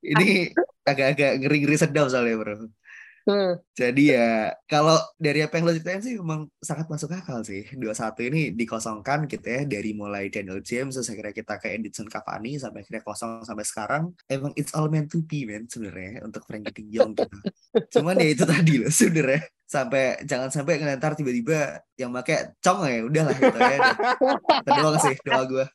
ini 0.01 0.49
agak-agak 0.87 1.45
ngeri-ngeri 1.45 1.77
sedap 1.77 2.09
soalnya 2.09 2.39
bro. 2.41 2.65
Hmm. 3.21 3.61
Jadi 3.77 4.17
ya 4.17 4.49
kalau 4.65 4.97
dari 5.21 5.45
apa 5.45 5.61
yang 5.61 5.69
lo 5.69 5.73
ceritain 5.77 6.01
sih 6.01 6.17
memang 6.17 6.49
sangat 6.57 6.89
masuk 6.89 7.13
akal 7.13 7.45
sih. 7.45 7.69
21 7.77 8.29
ini 8.33 8.41
dikosongkan 8.57 9.29
gitu 9.29 9.45
ya 9.45 9.61
dari 9.69 9.93
mulai 9.93 10.33
Daniel 10.33 10.61
James 10.65 10.97
terus 10.97 11.09
akhirnya 11.13 11.33
kita 11.35 11.61
ke 11.61 11.67
Edinson 11.77 12.09
Cavani 12.09 12.57
sampai 12.57 12.81
akhirnya 12.81 13.03
kosong 13.05 13.45
sampai 13.45 13.65
sekarang. 13.65 14.03
Emang 14.25 14.51
it's 14.57 14.73
all 14.73 14.89
meant 14.89 15.13
to 15.13 15.21
be 15.21 15.45
man 15.45 15.69
sebenarnya 15.69 16.25
untuk 16.25 16.41
Frankie 16.49 16.73
De 16.73 16.83
Jong 16.89 17.13
gitu. 17.13 17.37
Cuman 17.99 18.17
ya 18.17 18.29
itu 18.33 18.43
tadi 18.47 18.73
loh 18.81 18.89
sebenarnya 18.89 19.41
sampai 19.69 20.19
jangan 20.27 20.49
sampai 20.51 20.73
ngelantar 20.81 21.15
tiba-tiba 21.15 21.79
yang 21.95 22.11
pakai 22.11 22.57
cong 22.59 22.89
ya 22.89 23.05
udahlah 23.05 23.35
gitu 23.37 23.57
ya. 23.61 23.77
Itu 24.65 24.69
doang 24.73 24.97
sih 24.97 25.15
doa 25.21 25.43
gue. 25.45 25.65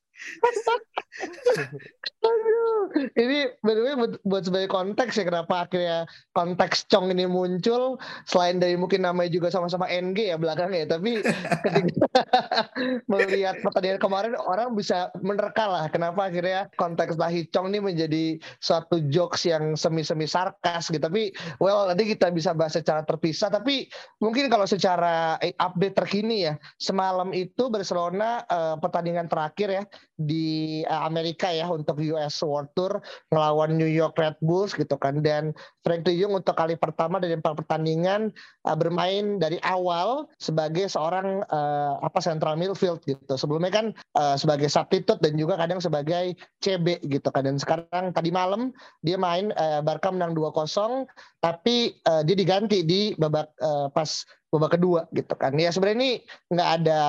Ini 3.17 3.53
by 3.63 3.75
buat, 3.95 4.13
buat 4.27 4.43
sebagai 4.49 4.69
konteks 4.73 5.21
ya 5.21 5.25
kenapa 5.29 5.69
akhirnya 5.69 6.09
konteks 6.35 6.89
Chong 6.91 7.13
ini 7.13 7.29
muncul 7.29 8.01
selain 8.27 8.59
dari 8.59 8.75
mungkin 8.75 9.05
namanya 9.07 9.31
juga 9.31 9.53
sama-sama 9.53 9.87
NG 9.87 10.35
ya 10.35 10.37
belakangnya 10.41 10.99
tapi 10.99 11.23
ketika 11.65 12.07
melihat 13.11 13.61
pertandingan 13.63 14.01
kemarin 14.03 14.35
orang 14.37 14.75
bisa 14.75 15.13
menerka 15.23 15.65
lah 15.69 15.87
kenapa 15.93 16.29
akhirnya 16.29 16.67
konteks 16.75 17.17
Tahi 17.17 17.49
Chong 17.55 17.71
ini 17.71 17.79
menjadi 17.83 18.39
suatu 18.61 19.03
jokes 19.11 19.47
yang 19.47 19.75
semi-semi 19.79 20.27
sarkas 20.27 20.91
gitu. 20.91 21.01
Tapi 21.01 21.33
well 21.63 21.89
nanti 21.89 22.13
kita 22.15 22.31
bisa 22.31 22.53
bahas 22.53 22.75
secara 22.77 23.03
terpisah. 23.03 23.49
Tapi 23.49 23.89
mungkin 24.21 24.51
kalau 24.51 24.67
secara 24.69 25.41
eh, 25.41 25.55
update 25.57 25.97
terkini 25.97 26.47
ya 26.51 26.55
semalam 26.77 27.31
itu 27.33 27.69
Barcelona 27.71 28.43
uh, 28.47 28.77
pertandingan 28.79 29.27
terakhir 29.31 29.69
ya 29.71 29.83
di 30.17 30.81
uh, 30.89 31.05
Amerika 31.05 31.53
ya 31.53 31.69
untuk 31.69 32.01
US 32.01 32.41
World 32.41 32.73
Tour 32.73 32.93
melawan 33.29 33.77
New 33.77 33.89
York 33.89 34.17
Red 34.17 34.41
Bulls 34.41 34.73
gitu 34.73 34.97
kan. 34.97 35.21
Dan 35.21 35.53
Frank 35.85 36.09
De 36.09 36.13
Jong 36.17 36.41
untuk 36.41 36.57
kali 36.57 36.75
pertama 36.77 37.21
dari 37.21 37.37
empat 37.37 37.57
pertandingan 37.63 38.33
uh, 38.65 38.77
bermain 38.77 39.37
dari 39.37 39.61
awal 39.63 40.29
sebagai 40.41 40.89
seorang 40.89 41.45
uh, 41.53 42.01
apa 42.01 42.19
central 42.25 42.57
midfield 42.57 43.05
gitu. 43.05 43.37
Sebelumnya 43.37 43.73
kan 43.73 43.87
uh, 44.17 44.35
sebagai 44.41 44.73
substitute 44.73 45.21
dan 45.21 45.37
juga 45.37 45.61
kadang 45.61 45.79
sebagai 45.79 46.35
CB 46.65 47.05
gitu 47.07 47.29
kan. 47.29 47.45
Dan 47.45 47.61
sekarang 47.61 48.11
tadi 48.17 48.33
malam 48.33 48.73
dia 49.05 49.21
main 49.21 49.53
uh, 49.55 49.85
Barca 49.85 50.09
menang 50.09 50.33
2-0 50.33 51.07
tapi 51.47 51.95
uh, 52.11 52.27
dia 52.27 52.35
diganti 52.35 52.83
di 52.83 53.15
babak 53.15 53.53
uh, 53.63 53.87
pas 53.95 54.27
babak 54.57 54.81
kedua 54.81 55.05
gitu 55.13 55.35
kan. 55.37 55.53
Ya 55.55 55.69
sebenarnya 55.71 55.97
ini 56.01 56.11
nggak 56.53 56.71
ada 56.83 57.01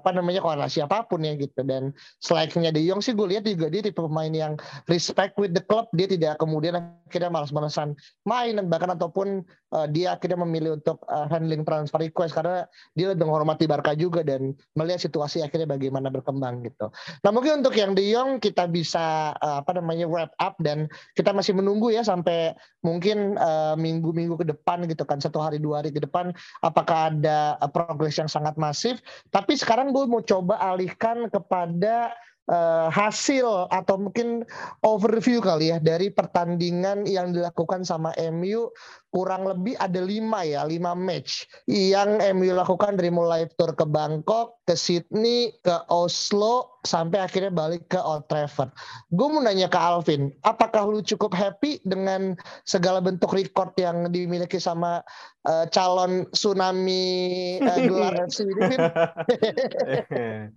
apa 0.00 0.10
namanya 0.10 0.40
korelasi 0.40 0.82
apa 0.82 1.04
pun 1.04 1.22
ya 1.22 1.36
gitu. 1.36 1.60
Dan 1.62 1.92
selainnya 2.18 2.72
De 2.72 2.82
Jong 2.82 3.04
sih 3.04 3.12
gue 3.12 3.26
lihat 3.28 3.44
juga 3.44 3.68
dia 3.68 3.84
tipe 3.84 4.00
pemain 4.00 4.32
yang 4.32 4.56
respect 4.88 5.36
with 5.36 5.52
the 5.52 5.62
club. 5.62 5.86
Dia 5.92 6.08
tidak 6.08 6.40
kemudian 6.40 6.78
akhirnya 7.06 7.30
malas-malasan 7.30 7.94
main 8.26 8.58
dan 8.58 8.66
bahkan 8.66 8.90
ataupun 8.94 9.44
uh, 9.76 9.86
dia 9.90 10.16
akhirnya 10.16 10.40
memilih 10.42 10.78
untuk 10.80 11.02
uh, 11.06 11.28
handling 11.28 11.62
transfer 11.62 12.00
request 12.00 12.34
karena 12.34 12.66
dia 12.94 13.12
lebih 13.12 13.26
menghormati 13.26 13.68
Barca 13.68 13.92
juga 13.92 14.22
dan 14.22 14.54
melihat 14.78 15.02
situasi 15.02 15.42
akhirnya 15.42 15.66
bagaimana 15.68 16.08
berkembang 16.08 16.62
gitu. 16.64 16.90
Nah 17.22 17.30
mungkin 17.30 17.60
untuk 17.62 17.74
yang 17.74 17.92
De 17.92 18.04
Jong 18.06 18.38
kita 18.40 18.70
bisa 18.70 19.36
uh, 19.38 19.62
apa 19.62 19.76
namanya 19.76 20.06
wrap 20.06 20.32
up 20.38 20.54
dan 20.62 20.86
kita 21.18 21.34
masih 21.34 21.52
menunggu 21.54 21.90
ya 21.90 22.06
sampai 22.06 22.54
mungkin 22.86 23.34
minggu-minggu 23.74 24.38
uh, 24.38 24.40
ke 24.42 24.46
depan 24.46 24.86
gitu 24.86 25.02
kan 25.02 25.18
satu 25.18 25.42
hari 25.42 25.58
dua 25.58 25.82
hari 25.82 25.90
ke 25.90 25.98
depan 25.98 26.30
apakah 26.62 26.85
ada 26.90 27.58
uh, 27.58 27.70
progres 27.70 28.16
yang 28.18 28.30
sangat 28.30 28.54
masif. 28.60 29.02
Tapi 29.34 29.58
sekarang 29.58 29.90
gue 29.90 30.04
mau 30.06 30.22
coba 30.22 30.58
alihkan 30.60 31.26
kepada 31.30 32.14
uh, 32.50 32.88
hasil 32.90 33.70
atau 33.70 33.98
mungkin 33.98 34.46
overview 34.82 35.42
kali 35.42 35.74
ya 35.74 35.78
dari 35.82 36.10
pertandingan 36.10 37.06
yang 37.06 37.34
dilakukan 37.34 37.82
sama 37.82 38.14
MU 38.32 38.70
kurang 39.10 39.48
lebih 39.48 39.78
ada 39.80 40.02
lima 40.02 40.44
ya 40.44 40.66
lima 40.68 40.92
match 40.92 41.48
yang 41.70 42.20
MU 42.36 42.52
lakukan 42.52 43.00
dari 43.00 43.08
mulai 43.08 43.48
tour 43.56 43.72
ke 43.72 43.86
Bangkok 43.88 44.60
ke 44.68 44.74
Sydney 44.76 45.56
ke 45.64 45.72
Oslo 45.88 46.82
sampai 46.84 47.18
akhirnya 47.18 47.50
balik 47.50 47.90
ke 47.90 47.98
Old 47.98 48.30
Trafford. 48.30 48.70
Gue 49.10 49.26
mau 49.26 49.42
nanya 49.42 49.66
ke 49.66 49.78
Alvin, 49.78 50.30
apakah 50.46 50.86
lu 50.86 51.02
cukup 51.02 51.34
happy 51.34 51.82
dengan 51.82 52.38
segala 52.62 53.02
bentuk 53.02 53.34
record 53.34 53.74
yang 53.74 54.06
dimiliki 54.14 54.62
sama 54.62 55.02
uh, 55.50 55.66
calon 55.74 56.30
tsunami 56.30 57.58
uh, 57.58 57.78
gelar 57.82 58.14
FC 58.30 58.46
ini? 58.46 58.76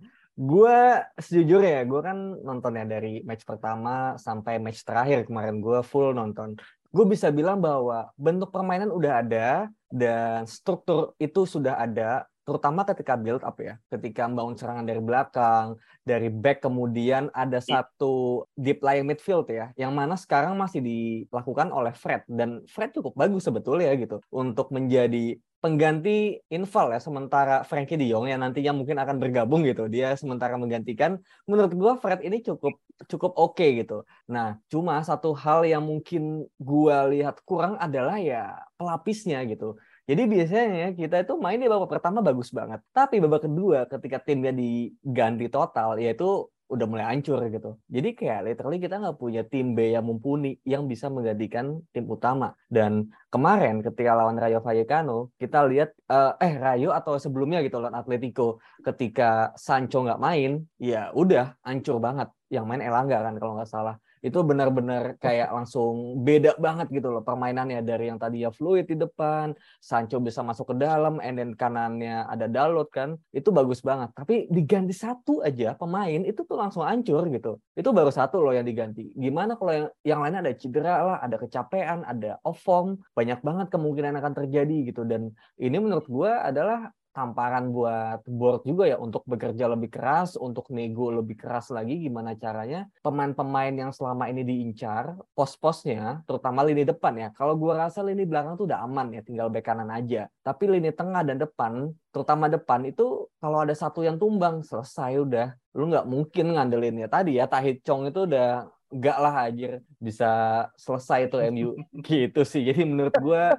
Gue 0.40 1.04
sejujurnya, 1.20 1.84
gue 1.84 2.00
kan 2.00 2.16
nonton 2.40 2.80
ya 2.80 2.88
dari 2.88 3.20
match 3.28 3.44
pertama 3.44 4.16
sampai 4.16 4.56
match 4.56 4.80
terakhir 4.88 5.28
kemarin 5.28 5.60
gue 5.60 5.84
full 5.84 6.16
nonton. 6.16 6.56
Gue 6.88 7.04
bisa 7.04 7.28
bilang 7.28 7.60
bahwa 7.60 8.08
bentuk 8.16 8.48
permainan 8.48 8.88
udah 8.88 9.20
ada 9.20 9.68
dan 9.92 10.48
struktur 10.48 11.12
itu 11.20 11.44
sudah 11.44 11.76
ada, 11.76 12.24
terutama 12.48 12.88
ketika 12.88 13.20
build 13.20 13.44
up 13.44 13.60
ya, 13.60 13.76
ketika 13.92 14.24
membangun 14.24 14.56
serangan 14.56 14.88
dari 14.88 15.02
belakang, 15.04 15.76
dari 16.08 16.32
back 16.32 16.64
kemudian 16.64 17.28
ada 17.36 17.60
iya. 17.60 17.84
satu 17.84 18.48
deep 18.56 18.80
lying 18.80 19.04
midfield 19.04 19.44
ya, 19.44 19.76
yang 19.76 19.92
mana 19.92 20.16
sekarang 20.16 20.56
masih 20.56 20.80
dilakukan 20.80 21.68
oleh 21.68 21.92
Fred 21.92 22.24
dan 22.26 22.64
Fred 22.64 22.96
cukup 22.96 23.12
bagus 23.12 23.44
sebetulnya 23.44 23.92
gitu 23.92 24.24
untuk 24.32 24.72
menjadi 24.72 25.36
pengganti 25.60 26.40
Inval 26.48 26.96
ya 26.96 27.00
sementara 27.00 27.62
Frankie 27.68 28.00
De 28.00 28.08
Jong 28.08 28.26
yang 28.32 28.40
nantinya 28.40 28.72
mungkin 28.72 28.96
akan 28.96 29.16
bergabung 29.20 29.60
gitu. 29.68 29.86
Dia 29.92 30.16
sementara 30.16 30.56
menggantikan. 30.56 31.20
Menurut 31.44 31.72
gua 31.76 31.92
Fred 32.00 32.24
ini 32.24 32.40
cukup 32.40 32.80
cukup 33.06 33.32
oke 33.36 33.60
okay, 33.60 33.84
gitu. 33.84 34.02
Nah 34.26 34.56
cuma 34.72 34.98
satu 35.04 35.36
hal 35.36 35.68
yang 35.68 35.84
mungkin 35.84 36.48
gua 36.56 37.06
lihat 37.12 37.44
kurang 37.44 37.76
adalah 37.76 38.16
ya 38.16 38.56
pelapisnya 38.80 39.44
gitu. 39.46 39.76
Jadi 40.08 40.26
biasanya 40.26 40.86
kita 40.98 41.22
itu 41.22 41.38
main 41.38 41.60
di 41.60 41.70
babak 41.70 41.86
pertama 41.86 42.18
bagus 42.18 42.50
banget. 42.50 42.80
Tapi 42.90 43.22
babak 43.22 43.46
kedua 43.46 43.86
ketika 43.86 44.18
timnya 44.18 44.50
diganti 44.50 45.46
total, 45.46 46.00
yaitu 46.02 46.50
udah 46.70 46.86
mulai 46.86 47.06
hancur 47.10 47.42
gitu. 47.50 47.76
Jadi 47.90 48.14
kayak 48.14 48.40
literally 48.46 48.78
kita 48.78 49.02
nggak 49.02 49.18
punya 49.18 49.42
tim 49.42 49.74
B 49.74 49.90
yang 49.90 50.06
mumpuni 50.06 50.54
yang 50.62 50.86
bisa 50.86 51.10
menggantikan 51.10 51.82
tim 51.90 52.06
utama. 52.06 52.54
Dan 52.70 53.10
kemarin 53.34 53.82
ketika 53.82 54.14
lawan 54.14 54.38
Rayo 54.38 54.62
Vallecano, 54.62 55.34
kita 55.34 55.66
lihat 55.66 55.90
uh, 56.06 56.38
eh 56.38 56.54
Rayo 56.54 56.94
atau 56.94 57.18
sebelumnya 57.18 57.58
gitu 57.66 57.82
lawan 57.82 57.98
Atletico, 57.98 58.62
ketika 58.86 59.50
Sancho 59.58 60.06
nggak 60.06 60.22
main, 60.22 60.62
ya 60.78 61.10
udah 61.10 61.58
hancur 61.66 61.98
banget. 61.98 62.30
Yang 62.46 62.64
main 62.70 62.82
Elangga 62.86 63.18
kan 63.18 63.34
kalau 63.42 63.58
nggak 63.58 63.70
salah 63.70 63.98
itu 64.20 64.38
benar-benar 64.44 65.16
kayak 65.16 65.48
langsung 65.48 66.20
beda 66.20 66.60
banget 66.60 66.92
gitu 66.92 67.08
loh 67.08 67.24
permainannya 67.24 67.80
dari 67.80 68.12
yang 68.12 68.20
tadi 68.20 68.44
ya 68.44 68.52
fluid 68.52 68.84
di 68.88 68.96
depan, 69.00 69.56
Sancho 69.80 70.20
bisa 70.20 70.44
masuk 70.44 70.72
ke 70.72 70.76
dalam, 70.76 71.16
and 71.24 71.40
then 71.40 71.56
kanannya 71.56 72.28
ada 72.28 72.44
Dalot 72.44 72.92
kan, 72.92 73.16
itu 73.32 73.48
bagus 73.48 73.80
banget. 73.80 74.12
Tapi 74.12 74.46
diganti 74.52 74.92
satu 74.92 75.40
aja 75.40 75.72
pemain 75.72 76.20
itu 76.20 76.44
tuh 76.44 76.56
langsung 76.60 76.84
hancur 76.84 77.24
gitu. 77.32 77.56
Itu 77.72 77.96
baru 77.96 78.12
satu 78.12 78.44
loh 78.44 78.52
yang 78.52 78.68
diganti. 78.68 79.10
Gimana 79.16 79.56
kalau 79.56 79.72
yang 79.72 79.88
yang 80.04 80.20
lainnya 80.20 80.40
ada 80.44 80.52
cedera 80.52 80.94
lah, 81.00 81.18
ada 81.24 81.36
kecapean, 81.40 82.04
ada 82.04 82.36
off 82.44 82.60
form, 82.60 83.00
banyak 83.16 83.40
banget 83.40 83.66
kemungkinan 83.72 84.20
akan 84.20 84.32
terjadi 84.36 84.92
gitu. 84.92 85.02
Dan 85.08 85.32
ini 85.56 85.76
menurut 85.80 86.04
gue 86.04 86.28
adalah 86.30 86.92
tamparan 87.10 87.74
buat 87.74 88.22
board 88.24 88.62
juga 88.62 88.86
ya 88.86 88.96
untuk 88.96 89.26
bekerja 89.26 89.66
lebih 89.66 89.90
keras, 89.90 90.38
untuk 90.38 90.70
nego 90.70 91.10
lebih 91.10 91.34
keras 91.34 91.74
lagi 91.74 91.98
gimana 91.98 92.38
caranya 92.38 92.86
pemain-pemain 93.02 93.74
yang 93.74 93.90
selama 93.90 94.30
ini 94.30 94.46
diincar 94.46 95.18
pos-posnya, 95.34 96.22
terutama 96.24 96.62
lini 96.62 96.86
depan 96.86 97.14
ya. 97.18 97.28
Kalau 97.34 97.58
gua 97.58 97.86
rasa 97.86 98.00
lini 98.06 98.22
belakang 98.22 98.54
tuh 98.54 98.70
udah 98.70 98.86
aman 98.86 99.10
ya, 99.10 99.20
tinggal 99.26 99.50
bek 99.50 99.66
kanan 99.66 99.90
aja. 99.90 100.30
Tapi 100.46 100.64
lini 100.70 100.94
tengah 100.94 101.26
dan 101.26 101.42
depan, 101.42 101.90
terutama 102.14 102.46
depan 102.46 102.86
itu 102.86 103.26
kalau 103.42 103.58
ada 103.62 103.74
satu 103.74 104.06
yang 104.06 104.16
tumbang 104.16 104.62
selesai 104.62 105.18
udah. 105.18 105.48
Lu 105.74 105.90
nggak 105.90 106.06
mungkin 106.06 106.54
ngandelinnya 106.54 107.06
tadi 107.06 107.38
ya 107.38 107.46
Tahit 107.46 107.82
Chong 107.86 108.10
itu 108.10 108.26
udah 108.26 108.66
enggak 108.90 109.18
lah 109.22 109.34
aja 109.46 109.78
bisa 110.02 110.30
selesai 110.74 111.30
tuh 111.30 111.42
MU 111.50 111.78
gitu 112.06 112.42
sih. 112.42 112.66
Jadi 112.66 112.82
menurut 112.86 113.14
gua 113.18 113.54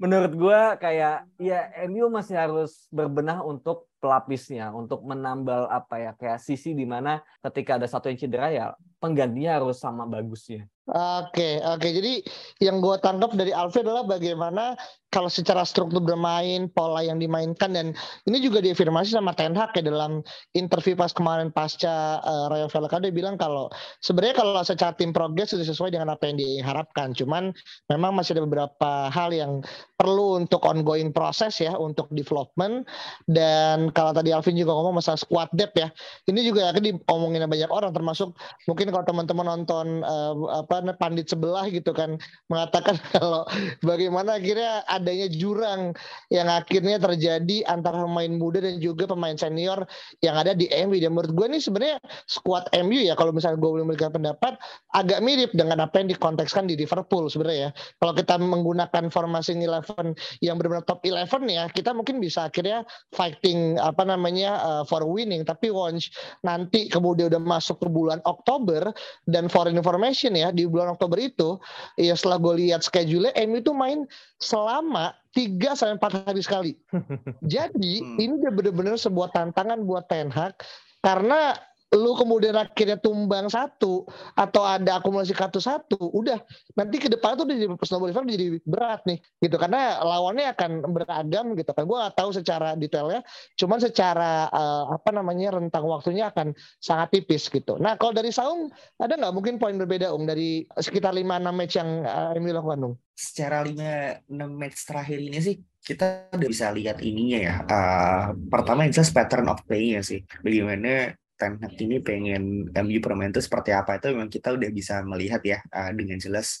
menurut 0.00 0.32
gue 0.32 0.60
kayak 0.80 1.28
ya 1.36 1.68
MU 1.84 2.08
masih 2.08 2.40
harus 2.40 2.88
berbenah 2.88 3.44
untuk 3.44 3.84
pelapisnya 4.00 4.72
untuk 4.72 5.04
menambal 5.04 5.68
apa 5.68 6.00
ya 6.00 6.12
kayak 6.16 6.40
sisi 6.40 6.72
di 6.72 6.88
mana 6.88 7.20
ketika 7.44 7.76
ada 7.76 7.84
satu 7.84 8.08
yang 8.08 8.16
cedera 8.16 8.48
ya 8.48 8.66
penggantinya 8.96 9.60
harus 9.60 9.76
sama 9.76 10.08
bagusnya. 10.08 10.64
Oke, 10.90 11.62
oke. 11.62 11.86
Jadi 11.86 12.18
yang 12.58 12.82
gue 12.82 12.96
tangkap 12.98 13.30
dari 13.38 13.54
Alfred 13.54 13.86
adalah 13.86 14.02
bagaimana 14.02 14.74
kalau 15.10 15.26
secara 15.26 15.66
struktur 15.66 15.98
bermain, 16.02 16.70
pola 16.70 17.02
yang 17.02 17.18
dimainkan 17.18 17.74
dan 17.74 17.86
ini 18.30 18.38
juga 18.38 18.62
diafirmasi 18.62 19.10
sama 19.14 19.34
Ten 19.34 19.58
Hag 19.58 19.74
ya 19.74 19.82
dalam 19.82 20.22
interview 20.54 20.94
pas 20.94 21.10
kemarin 21.10 21.50
pasca 21.50 22.22
uh, 22.22 22.46
Rayo 22.46 22.70
Vallecano 22.70 23.06
dia 23.06 23.14
bilang 23.14 23.34
kalau 23.34 23.66
sebenarnya 24.02 24.38
kalau 24.38 24.62
secara 24.62 24.94
tim 24.94 25.10
progres 25.10 25.50
sudah 25.50 25.66
sesuai 25.66 25.94
dengan 25.94 26.14
apa 26.14 26.30
yang 26.30 26.38
diharapkan. 26.38 27.10
Cuman 27.14 27.50
memang 27.90 28.14
masih 28.14 28.38
ada 28.38 28.46
beberapa 28.46 29.10
hal 29.10 29.34
yang 29.34 29.62
perlu 29.98 30.42
untuk 30.42 30.62
ongoing 30.62 31.10
proses 31.10 31.58
ya 31.58 31.74
untuk 31.74 32.06
development 32.14 32.86
dan 33.30 33.90
kalau 33.94 34.14
tadi 34.14 34.30
Alvin 34.30 34.58
juga 34.58 34.74
ngomong 34.78 35.02
masalah 35.02 35.18
squad 35.18 35.50
depth 35.54 35.74
ya. 35.74 35.90
Ini 36.30 36.38
juga 36.46 36.70
akan 36.70 36.82
diomongin 36.82 37.46
banyak 37.50 37.70
orang 37.70 37.90
termasuk 37.90 38.34
mungkin 38.70 38.94
kalau 38.94 39.02
teman-teman 39.06 39.46
nonton 39.58 40.06
uh, 40.06 40.34
apa 40.62 40.79
pandit 40.96 41.28
sebelah 41.28 41.68
gitu 41.68 41.92
kan 41.92 42.16
mengatakan 42.48 42.96
kalau 43.14 43.44
bagaimana 43.84 44.40
akhirnya 44.40 44.82
adanya 44.88 45.28
jurang 45.28 45.92
yang 46.32 46.48
akhirnya 46.48 46.96
terjadi 46.96 47.66
antara 47.68 48.04
pemain 48.04 48.32
muda 48.32 48.64
dan 48.64 48.80
juga 48.80 49.04
pemain 49.10 49.36
senior 49.36 49.84
yang 50.24 50.36
ada 50.36 50.56
di 50.56 50.66
MU 50.86 50.96
dan 50.96 51.12
menurut 51.12 51.32
gue 51.36 51.46
ini 51.52 51.58
sebenarnya 51.60 51.98
squad 52.26 52.66
MU 52.84 53.00
ya 53.00 53.14
kalau 53.14 53.34
misalnya 53.34 53.60
gue 53.60 53.70
boleh 53.70 53.84
memberikan 53.84 54.12
pendapat 54.12 54.56
agak 54.96 55.20
mirip 55.22 55.50
dengan 55.54 55.84
apa 55.84 56.02
yang 56.02 56.08
dikontekskan 56.10 56.66
di 56.66 56.74
Liverpool 56.74 57.30
sebenarnya 57.30 57.60
ya. 57.60 57.70
Kalau 58.00 58.12
kita 58.16 58.34
menggunakan 58.40 59.12
formasi 59.12 59.54
eleven 59.58 60.14
yang 60.40 60.56
benar-benar 60.56 60.86
top 60.86 61.02
eleven 61.04 61.46
ya 61.50 61.66
kita 61.68 61.94
mungkin 61.94 62.18
bisa 62.18 62.48
akhirnya 62.48 62.86
fighting 63.14 63.76
apa 63.78 64.02
namanya 64.06 64.60
uh, 64.62 64.82
for 64.86 65.02
winning. 65.06 65.42
Tapi 65.46 65.70
once 65.70 66.10
nanti 66.46 66.86
kemudian 66.90 67.30
udah 67.30 67.42
masuk 67.42 67.82
ke 67.82 67.88
bulan 67.90 68.18
Oktober 68.24 68.90
dan 69.26 69.46
for 69.50 69.66
information 69.66 70.34
ya 70.34 70.54
di 70.60 70.68
bulan 70.68 70.92
Oktober 70.92 71.16
itu 71.16 71.56
ya 71.96 72.12
setelah 72.12 72.36
gue 72.36 72.68
lihat 72.68 72.84
schedule 72.84 73.32
MU 73.48 73.56
itu 73.60 73.72
main 73.72 74.04
selama 74.40 75.16
tiga 75.32 75.72
sampai 75.72 75.96
empat 75.96 76.12
hari 76.26 76.42
sekali. 76.42 76.72
Jadi 77.54 78.04
hmm. 78.04 78.18
ini 78.20 78.32
udah 78.44 78.52
bener-bener 78.52 78.96
sebuah 79.00 79.32
tantangan 79.32 79.82
buat 79.86 80.10
Ten 80.10 80.28
Hag 80.28 80.60
karena 81.00 81.56
lu 81.90 82.14
kemudian 82.14 82.54
akhirnya 82.54 82.94
tumbang 82.94 83.50
satu 83.50 84.06
atau 84.38 84.62
ada 84.62 85.02
akumulasi 85.02 85.34
kartu 85.34 85.58
satu, 85.58 85.98
udah 85.98 86.38
nanti 86.78 87.02
ke 87.02 87.10
depan 87.10 87.34
tuh 87.34 87.50
di 87.50 87.66
snowball 87.82 88.14
effect 88.14 88.30
jadi 88.30 88.46
berat 88.62 89.02
nih 89.10 89.18
gitu 89.42 89.58
karena 89.58 89.98
lawannya 89.98 90.54
akan 90.54 90.86
beragam 90.94 91.58
gitu 91.58 91.70
kan. 91.74 91.82
Gue 91.90 91.98
gak 91.98 92.14
tahu 92.14 92.30
secara 92.30 92.78
detailnya, 92.78 93.26
cuman 93.58 93.82
secara 93.82 94.46
uh, 94.54 94.94
apa 94.94 95.10
namanya 95.10 95.58
rentang 95.58 95.82
waktunya 95.82 96.30
akan 96.30 96.54
sangat 96.78 97.10
tipis 97.18 97.50
gitu. 97.50 97.74
Nah 97.82 97.98
kalau 97.98 98.14
dari 98.14 98.30
Saung 98.30 98.70
ada 99.02 99.18
nggak 99.18 99.34
mungkin 99.34 99.58
poin 99.58 99.74
berbeda 99.74 100.14
um 100.14 100.22
dari 100.22 100.62
sekitar 100.78 101.10
lima 101.10 101.42
enam 101.42 101.58
match 101.58 101.74
yang 101.74 102.06
uh, 102.06 102.38
Emil 102.38 102.54
lakukan 102.54 102.86
um? 102.86 102.94
Secara 103.18 103.66
lima 103.66 104.22
enam 104.30 104.54
match 104.54 104.86
terakhir 104.86 105.18
ini 105.18 105.42
sih 105.42 105.58
kita 105.82 106.30
udah 106.30 106.48
bisa 106.48 106.70
lihat 106.70 107.02
ininya 107.02 107.38
ya. 107.40 107.54
Uh, 107.66 108.24
pertama 108.46 108.86
yang 108.86 108.94
jelas 108.94 109.10
pattern 109.10 109.50
of 109.50 109.58
play-nya 109.66 110.06
sih. 110.06 110.22
Bagaimana 110.44 111.18
Ten 111.40 111.56
Hag 111.56 111.74
ini 111.80 112.04
pengen 112.04 112.68
MU 112.68 113.00
permain 113.00 113.32
itu 113.32 113.40
seperti 113.40 113.72
apa 113.72 113.96
itu 113.96 114.12
memang 114.12 114.28
kita 114.28 114.52
udah 114.52 114.68
bisa 114.68 115.00
melihat 115.00 115.40
ya 115.40 115.58
uh, 115.72 115.88
dengan 115.96 116.20
jelas 116.20 116.60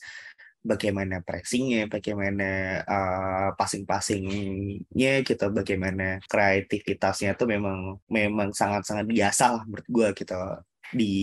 bagaimana 0.60 1.24
pressingnya, 1.24 1.88
bagaimana 1.88 2.80
uh, 2.84 3.48
passing-passingnya 3.56 5.24
gitu, 5.24 5.46
bagaimana 5.52 6.20
kreativitasnya 6.28 7.32
itu 7.36 7.44
memang 7.48 7.96
memang 8.08 8.52
sangat-sangat 8.52 9.08
biasa 9.08 9.44
lah 9.56 9.62
menurut 9.64 9.88
gue 9.88 10.08
gitu 10.20 10.40
di 10.92 11.14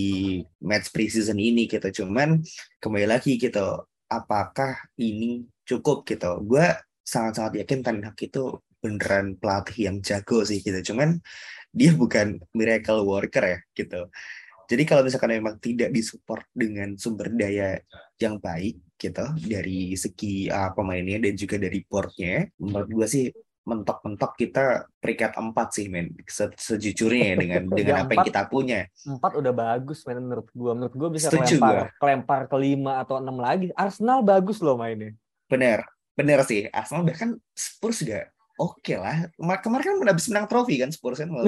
match 0.62 0.90
preseason 0.90 1.38
ini 1.38 1.70
gitu. 1.70 2.02
Cuman 2.02 2.42
kembali 2.82 3.06
lagi 3.06 3.38
gitu, 3.38 3.86
apakah 4.10 4.74
ini 4.98 5.46
cukup 5.62 6.02
gitu? 6.08 6.42
Gue 6.42 6.66
sangat-sangat 7.06 7.62
yakin 7.64 7.80
Ten 7.84 7.98
Hag 8.04 8.18
itu 8.18 8.58
beneran 8.78 9.34
pelatih 9.38 9.90
yang 9.90 9.96
jago 10.02 10.42
sih 10.46 10.62
gitu. 10.62 10.94
Cuman 10.94 11.18
dia 11.74 11.92
bukan 11.92 12.40
miracle 12.56 13.04
worker 13.04 13.44
ya 13.44 13.58
gitu. 13.76 14.08
Jadi 14.68 14.82
kalau 14.84 15.00
misalkan 15.00 15.32
memang 15.32 15.56
tidak 15.56 15.88
disupport 15.88 16.44
dengan 16.52 16.92
sumber 17.00 17.32
daya 17.32 17.80
yang 18.20 18.36
baik 18.36 18.76
gitu 19.00 19.24
dari 19.40 19.96
segi 19.96 20.52
uh, 20.52 20.76
pemainnya 20.76 21.24
dan 21.24 21.34
juga 21.38 21.56
dari 21.56 21.80
boardnya, 21.88 22.52
menurut 22.60 22.90
gue 22.92 23.06
sih 23.08 23.24
mentok-mentok 23.68 24.32
kita 24.36 24.88
peringkat 24.96 25.36
empat 25.36 25.68
sih 25.76 25.92
men. 25.92 26.12
Se 26.24 26.48
sejujurnya 26.52 27.32
ya 27.32 27.36
dengan 27.36 27.62
dengan 27.78 27.94
apa 28.04 28.12
yang 28.16 28.26
kita 28.28 28.42
punya. 28.48 28.88
Empat 29.04 29.32
udah 29.40 29.52
bagus 29.52 30.04
men 30.08 30.20
menurut 30.24 30.48
gue 30.52 30.72
menurut 30.72 30.94
gue 30.96 31.08
bisa 31.16 31.28
Setuju 31.28 31.56
kelempar 31.60 31.72
gua. 31.72 31.88
kelempar 32.00 32.40
ke 32.48 32.56
lima 32.56 32.92
atau 33.04 33.20
enam 33.20 33.36
lagi. 33.40 33.68
Arsenal 33.72 34.20
bagus 34.20 34.60
loh 34.64 34.76
mainnya. 34.76 35.12
Bener. 35.48 35.84
Bener 36.12 36.44
sih. 36.44 36.68
Arsenal 36.72 37.08
bahkan 37.08 37.40
Spurs 37.56 38.04
juga 38.04 38.28
oke 38.58 38.82
okay 38.82 38.96
lah. 38.98 39.30
Kemarin 39.38 40.02
kan 40.02 40.10
habis 40.10 40.26
menang 40.28 40.50
trofi 40.50 40.74
kan 40.76 40.90
Spurs 40.90 41.22
kan. 41.22 41.30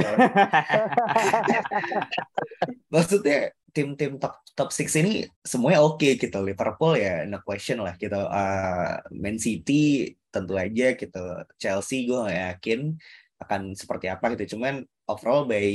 Maksudnya 2.95 3.51
tim-tim 3.71 4.19
top 4.19 4.43
top 4.55 4.71
six 4.75 4.95
ini 4.99 5.27
semuanya 5.43 5.83
oke 5.83 5.99
okay, 5.99 6.15
gitu. 6.17 6.39
Liverpool 6.43 6.95
ya 6.99 7.27
no 7.27 7.43
question 7.43 7.83
lah 7.83 7.99
gitu. 7.99 8.17
Uh, 8.17 9.03
Man 9.11 9.37
City 9.43 10.15
tentu 10.31 10.55
aja 10.55 10.95
gitu. 10.95 11.25
Chelsea 11.59 12.07
gue 12.07 12.19
gak 12.19 12.39
yakin 12.59 12.95
akan 13.41 13.75
seperti 13.75 14.07
apa 14.07 14.37
gitu. 14.37 14.57
Cuman 14.57 14.85
overall 15.11 15.43
by 15.43 15.67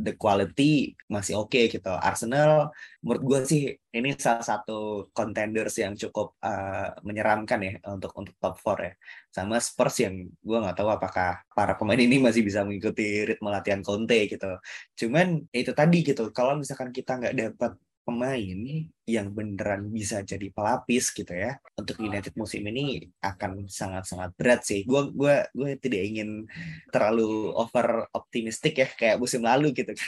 the 0.00 0.16
quality 0.16 0.96
masih 1.12 1.36
oke 1.36 1.52
okay, 1.52 1.68
gitu. 1.68 1.92
Arsenal 1.92 2.72
menurut 3.04 3.22
gue 3.22 3.40
sih 3.44 3.62
ini 3.92 4.16
salah 4.16 4.40
satu 4.40 5.12
contenders 5.12 5.76
yang 5.76 5.92
cukup 5.92 6.40
uh, 6.40 6.96
menyeramkan 7.04 7.60
ya 7.60 7.72
untuk 7.92 8.16
untuk 8.16 8.34
top 8.40 8.56
4 8.56 8.86
ya. 8.88 8.92
Sama 9.32 9.56
Spurs 9.64 9.96
yang 10.04 10.28
gue 10.28 10.58
nggak 10.60 10.76
tahu 10.76 10.92
apakah 10.92 11.40
para 11.56 11.72
pemain 11.80 11.96
ini 11.96 12.20
masih 12.20 12.44
bisa 12.44 12.62
mengikuti 12.68 13.24
ritme 13.24 13.48
latihan 13.48 13.80
Conte 13.80 14.28
gitu. 14.28 14.60
Cuman 14.94 15.40
ya 15.48 15.58
itu 15.64 15.72
tadi 15.72 15.98
gitu. 16.04 16.28
Kalau 16.36 16.60
misalkan 16.60 16.92
kita 16.92 17.16
nggak 17.16 17.34
dapat 17.34 17.72
pemain 18.02 18.58
yang 19.06 19.30
beneran 19.30 19.86
bisa 19.86 20.26
jadi 20.26 20.50
pelapis 20.50 21.14
gitu 21.14 21.30
ya 21.30 21.54
untuk 21.78 22.02
United 22.02 22.34
musim 22.34 22.66
ini 22.66 23.06
akan 23.22 23.70
sangat-sangat 23.70 24.34
berat 24.34 24.60
sih. 24.66 24.82
Gue 24.82 25.14
gua 25.14 25.46
gue 25.54 25.78
tidak 25.78 26.02
ingin 26.12 26.44
terlalu 26.90 27.54
over 27.54 28.10
optimistik 28.12 28.82
ya 28.82 28.88
kayak 28.90 29.16
musim 29.22 29.46
lalu 29.46 29.70
gitu 29.72 29.94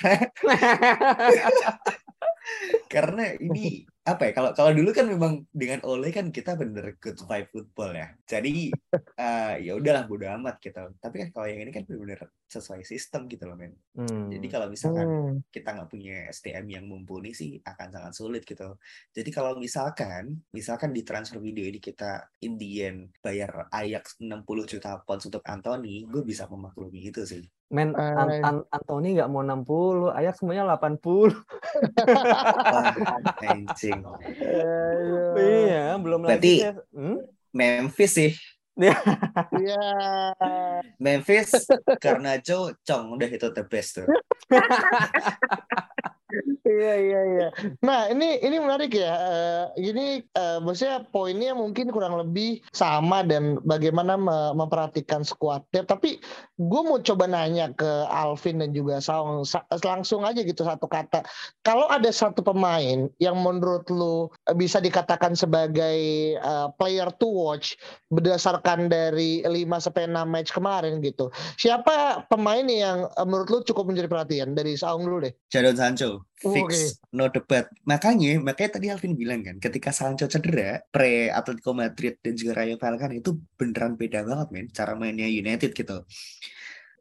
Karena 2.93 3.33
ini 3.41 3.87
apa 4.05 4.29
ya? 4.29 4.33
Kalau 4.37 4.51
kalau 4.53 4.73
dulu 4.77 4.93
kan 4.93 5.09
memang 5.09 5.49
dengan 5.49 5.81
Ole 5.89 6.13
kan 6.13 6.29
kita 6.29 6.61
bener 6.61 7.01
good 7.01 7.17
vibe 7.17 7.49
football 7.49 7.91
ya. 7.97 8.13
Jadi 8.29 8.69
uh, 9.17 9.55
ya 9.57 9.73
udahlah 9.81 10.05
bodo 10.05 10.29
amat 10.29 10.61
gitu. 10.61 10.93
Tapi 11.01 11.15
kan 11.25 11.29
kalau 11.33 11.47
yang 11.49 11.65
ini 11.65 11.73
kan 11.73 11.89
bener-bener 11.89 12.29
sesuai 12.55 12.87
sistem 12.87 13.27
gitu 13.27 13.51
loh 13.51 13.59
men. 13.59 13.75
Hmm. 13.99 14.31
Jadi 14.31 14.47
kalau 14.47 14.71
misalkan 14.71 15.07
Hmm. 15.07 15.35
kita 15.51 15.75
nggak 15.75 15.91
punya 15.91 16.31
SDM 16.31 16.67
yang 16.71 16.85
mumpuni 16.87 17.35
sih 17.35 17.59
akan 17.61 17.89
sangat 17.91 18.13
sulit 18.15 18.43
gitu. 18.47 18.79
Jadi 19.11 19.31
kalau 19.31 19.59
misalkan 19.59 20.39
misalkan 20.51 20.95
di 20.95 21.03
transfer 21.03 21.43
video 21.43 21.67
ini 21.67 21.83
kita 21.83 22.31
Indian 22.41 23.11
bayar 23.19 23.67
Ajax 23.69 24.17
60 24.23 24.47
juta 24.65 25.03
pounds 25.03 25.27
untuk 25.27 25.43
Anthony, 25.43 26.07
gue 26.07 26.23
bisa 26.23 26.47
memaklumi 26.47 27.11
itu 27.11 27.27
sih. 27.27 27.43
Men, 27.75 27.91
An. 27.97 28.31
An 28.45 28.57
Anthony 28.71 29.19
nggak 29.19 29.27
mau 29.27 29.43
60, 29.43 30.15
Ajax 30.15 30.39
semuanya 30.39 30.69
80. 30.79 31.35
Wah, 32.07 32.95
anjing. 33.43 33.99
iya, 35.41 35.99
belum 35.99 36.23
Berarti- 36.23 36.61
lagi. 36.63 36.79
Hmm? 36.95 37.19
Memphis 37.55 38.13
sih. 38.13 38.33
Iya. 38.75 39.79
Memphis 40.99 41.55
karena 42.03 42.43
Joe 42.43 42.75
Chong 42.83 43.15
udah 43.15 43.31
itu 43.31 43.49
the 43.55 43.63
best 43.63 44.03
tuh. 44.03 44.07
Iya 46.65 46.95
iya 46.97 47.21
iya. 47.37 47.49
Nah 47.85 48.09
ini 48.09 48.41
ini 48.41 48.57
menarik 48.57 48.91
ya. 48.97 49.13
Eh, 49.15 49.65
ini 49.93 50.25
eh, 50.25 50.59
maksudnya 50.65 51.05
poinnya 51.13 51.53
mungkin 51.53 51.93
kurang 51.93 52.17
lebih 52.19 52.65
sama 52.73 53.21
dan 53.21 53.61
bagaimana 53.63 54.17
me- 54.17 54.55
memperhatikan 54.57 55.23
skuadnya. 55.23 55.85
Tapi 55.85 56.19
gue 56.57 56.81
mau 56.83 56.99
coba 56.99 57.29
nanya 57.29 57.71
ke 57.77 58.09
Alvin 58.09 58.65
dan 58.65 58.73
juga 58.73 58.99
Saung 58.99 59.45
Sa- 59.45 59.67
langsung 59.85 60.25
aja 60.25 60.41
gitu 60.41 60.65
satu 60.65 60.89
kata. 60.89 61.23
Kalau 61.63 61.87
ada 61.93 62.09
satu 62.09 62.41
pemain 62.41 63.07
yang 63.21 63.37
menurut 63.39 63.87
lu 63.93 64.33
eh, 64.49 64.57
bisa 64.57 64.81
dikatakan 64.81 65.37
sebagai 65.37 65.97
player 66.81 67.09
to 67.21 67.29
watch 67.29 67.77
berdasarkan 68.09 68.89
dari 68.89 69.45
5 69.45 69.79
sampai 69.85 70.09
6 70.09 70.27
match 70.29 70.51
kemarin 70.51 70.99
gitu. 71.05 71.29
Siapa 71.61 72.25
pemain 72.33 72.65
yang 72.65 73.09
menurut 73.29 73.49
lu 73.53 73.59
cukup 73.63 73.93
menjadi 73.93 74.09
perhatian 74.09 74.57
dari 74.57 74.75
Saung 74.75 75.05
dulu 75.05 75.29
deh? 75.29 75.33
Jadon 75.53 75.77
Sancho 75.77 76.24
fix 76.37 77.01
Oke. 77.01 77.15
no 77.17 77.29
debat. 77.33 77.65
Makanya 77.89 78.41
makanya 78.41 78.71
tadi 78.77 78.87
Alvin 78.93 79.17
bilang 79.17 79.41
kan 79.41 79.57
ketika 79.59 79.91
Sancho 79.91 80.29
cedera 80.29 80.83
pre 80.93 81.33
Atletico 81.33 81.73
Madrid 81.73 82.21
dan 82.21 82.35
juga 82.37 82.63
Rayo 82.63 82.77
Vallecano 82.77 83.15
itu 83.17 83.37
beneran 83.57 83.97
beda 83.97 84.25
banget 84.25 84.49
men 84.53 84.67
cara 84.71 84.93
mainnya 84.95 85.27
United 85.27 85.73
gitu. 85.73 86.05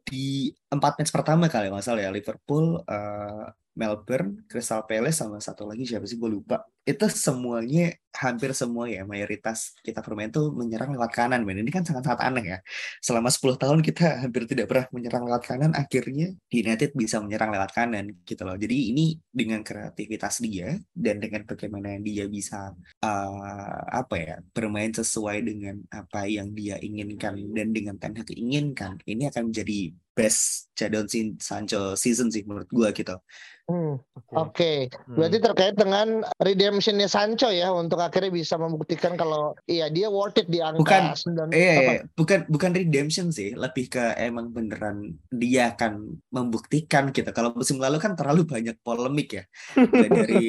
Di 0.04 0.52
empat 0.68 1.00
match 1.00 1.12
pertama 1.12 1.48
kali 1.48 1.72
nggak 1.72 1.84
salah 1.84 2.02
ya 2.04 2.10
Liverpool, 2.12 2.80
eh, 2.84 3.46
Melbourne, 3.74 4.46
Crystal 4.46 4.84
Palace 4.86 5.18
sama 5.18 5.42
satu 5.42 5.66
lagi 5.66 5.84
siapa 5.84 6.06
sih 6.06 6.16
gue 6.16 6.30
lupa. 6.30 6.62
Itu 6.84 7.08
semuanya 7.08 7.96
hampir 8.14 8.54
semua 8.54 8.86
ya 8.86 9.02
mayoritas 9.02 9.74
kita 9.82 9.98
bermain 9.98 10.30
tuh 10.30 10.54
menyerang 10.54 10.94
lewat 10.94 11.10
kanan 11.10 11.42
men. 11.42 11.58
Ini 11.58 11.72
kan 11.74 11.82
sangat-sangat 11.82 12.20
aneh 12.22 12.44
ya. 12.46 12.58
Selama 13.02 13.26
10 13.32 13.58
tahun 13.58 13.80
kita 13.82 14.22
hampir 14.22 14.46
tidak 14.46 14.70
pernah 14.70 14.86
menyerang 14.94 15.24
lewat 15.26 15.42
kanan, 15.48 15.72
akhirnya 15.74 16.30
United 16.52 16.94
bisa 16.94 17.18
menyerang 17.18 17.50
lewat 17.50 17.74
kanan 17.74 18.14
gitu 18.22 18.42
loh. 18.46 18.54
Jadi 18.54 18.94
ini 18.94 19.18
dengan 19.32 19.66
kreativitas 19.66 20.38
dia 20.44 20.78
dan 20.94 21.18
dengan 21.18 21.42
bagaimana 21.48 21.98
dia 21.98 22.28
bisa 22.30 22.70
eh, 23.02 23.80
apa 23.90 24.14
ya 24.14 24.36
bermain 24.54 24.92
sesuai 24.94 25.42
dengan 25.42 25.82
apa 25.90 26.28
yang 26.30 26.54
dia 26.54 26.78
inginkan 26.78 27.34
dan 27.50 27.74
dengan 27.74 27.96
Ten 27.98 28.14
Hag 28.14 28.30
inginkan, 28.30 29.00
ini 29.10 29.26
akan 29.26 29.50
menjadi 29.50 29.90
best 30.14 30.70
Jadon 30.78 31.10
Sin- 31.10 31.42
Sancho 31.42 31.98
season 31.98 32.30
sih 32.30 32.46
menurut 32.46 32.70
gua 32.70 32.94
gitu. 32.94 33.18
Hmm. 33.66 33.98
Oke. 34.14 34.30
Oke, 34.36 34.72
Hmm. 35.08 35.16
berarti 35.18 35.38
terkait 35.40 35.74
dengan 35.74 36.20
redemptionnya 36.74 37.06
Sancho 37.06 37.54
ya 37.54 37.70
untuk 37.70 38.02
akhirnya 38.02 38.34
bisa 38.34 38.58
membuktikan 38.58 39.14
kalau 39.14 39.54
iya 39.70 39.86
dia 39.86 40.10
worth 40.10 40.42
it 40.42 40.50
di 40.50 40.58
angka 40.58 40.82
Bukan, 40.82 41.02
9 41.14 41.54
Eh, 41.54 41.78
apa? 41.78 41.92
bukan 42.18 42.40
bukan 42.50 42.70
redemption 42.74 43.30
sih, 43.30 43.54
lebih 43.54 43.86
ke 43.86 44.18
emang 44.18 44.50
beneran 44.50 45.14
dia 45.30 45.70
akan 45.70 46.18
membuktikan 46.34 47.14
gitu. 47.14 47.30
Kalau 47.30 47.54
musim 47.54 47.78
lalu 47.78 48.02
kan 48.02 48.18
terlalu 48.18 48.42
banyak 48.42 48.74
polemik 48.82 49.38
ya. 49.38 49.44
Mulai 49.78 50.10
dari 50.10 50.42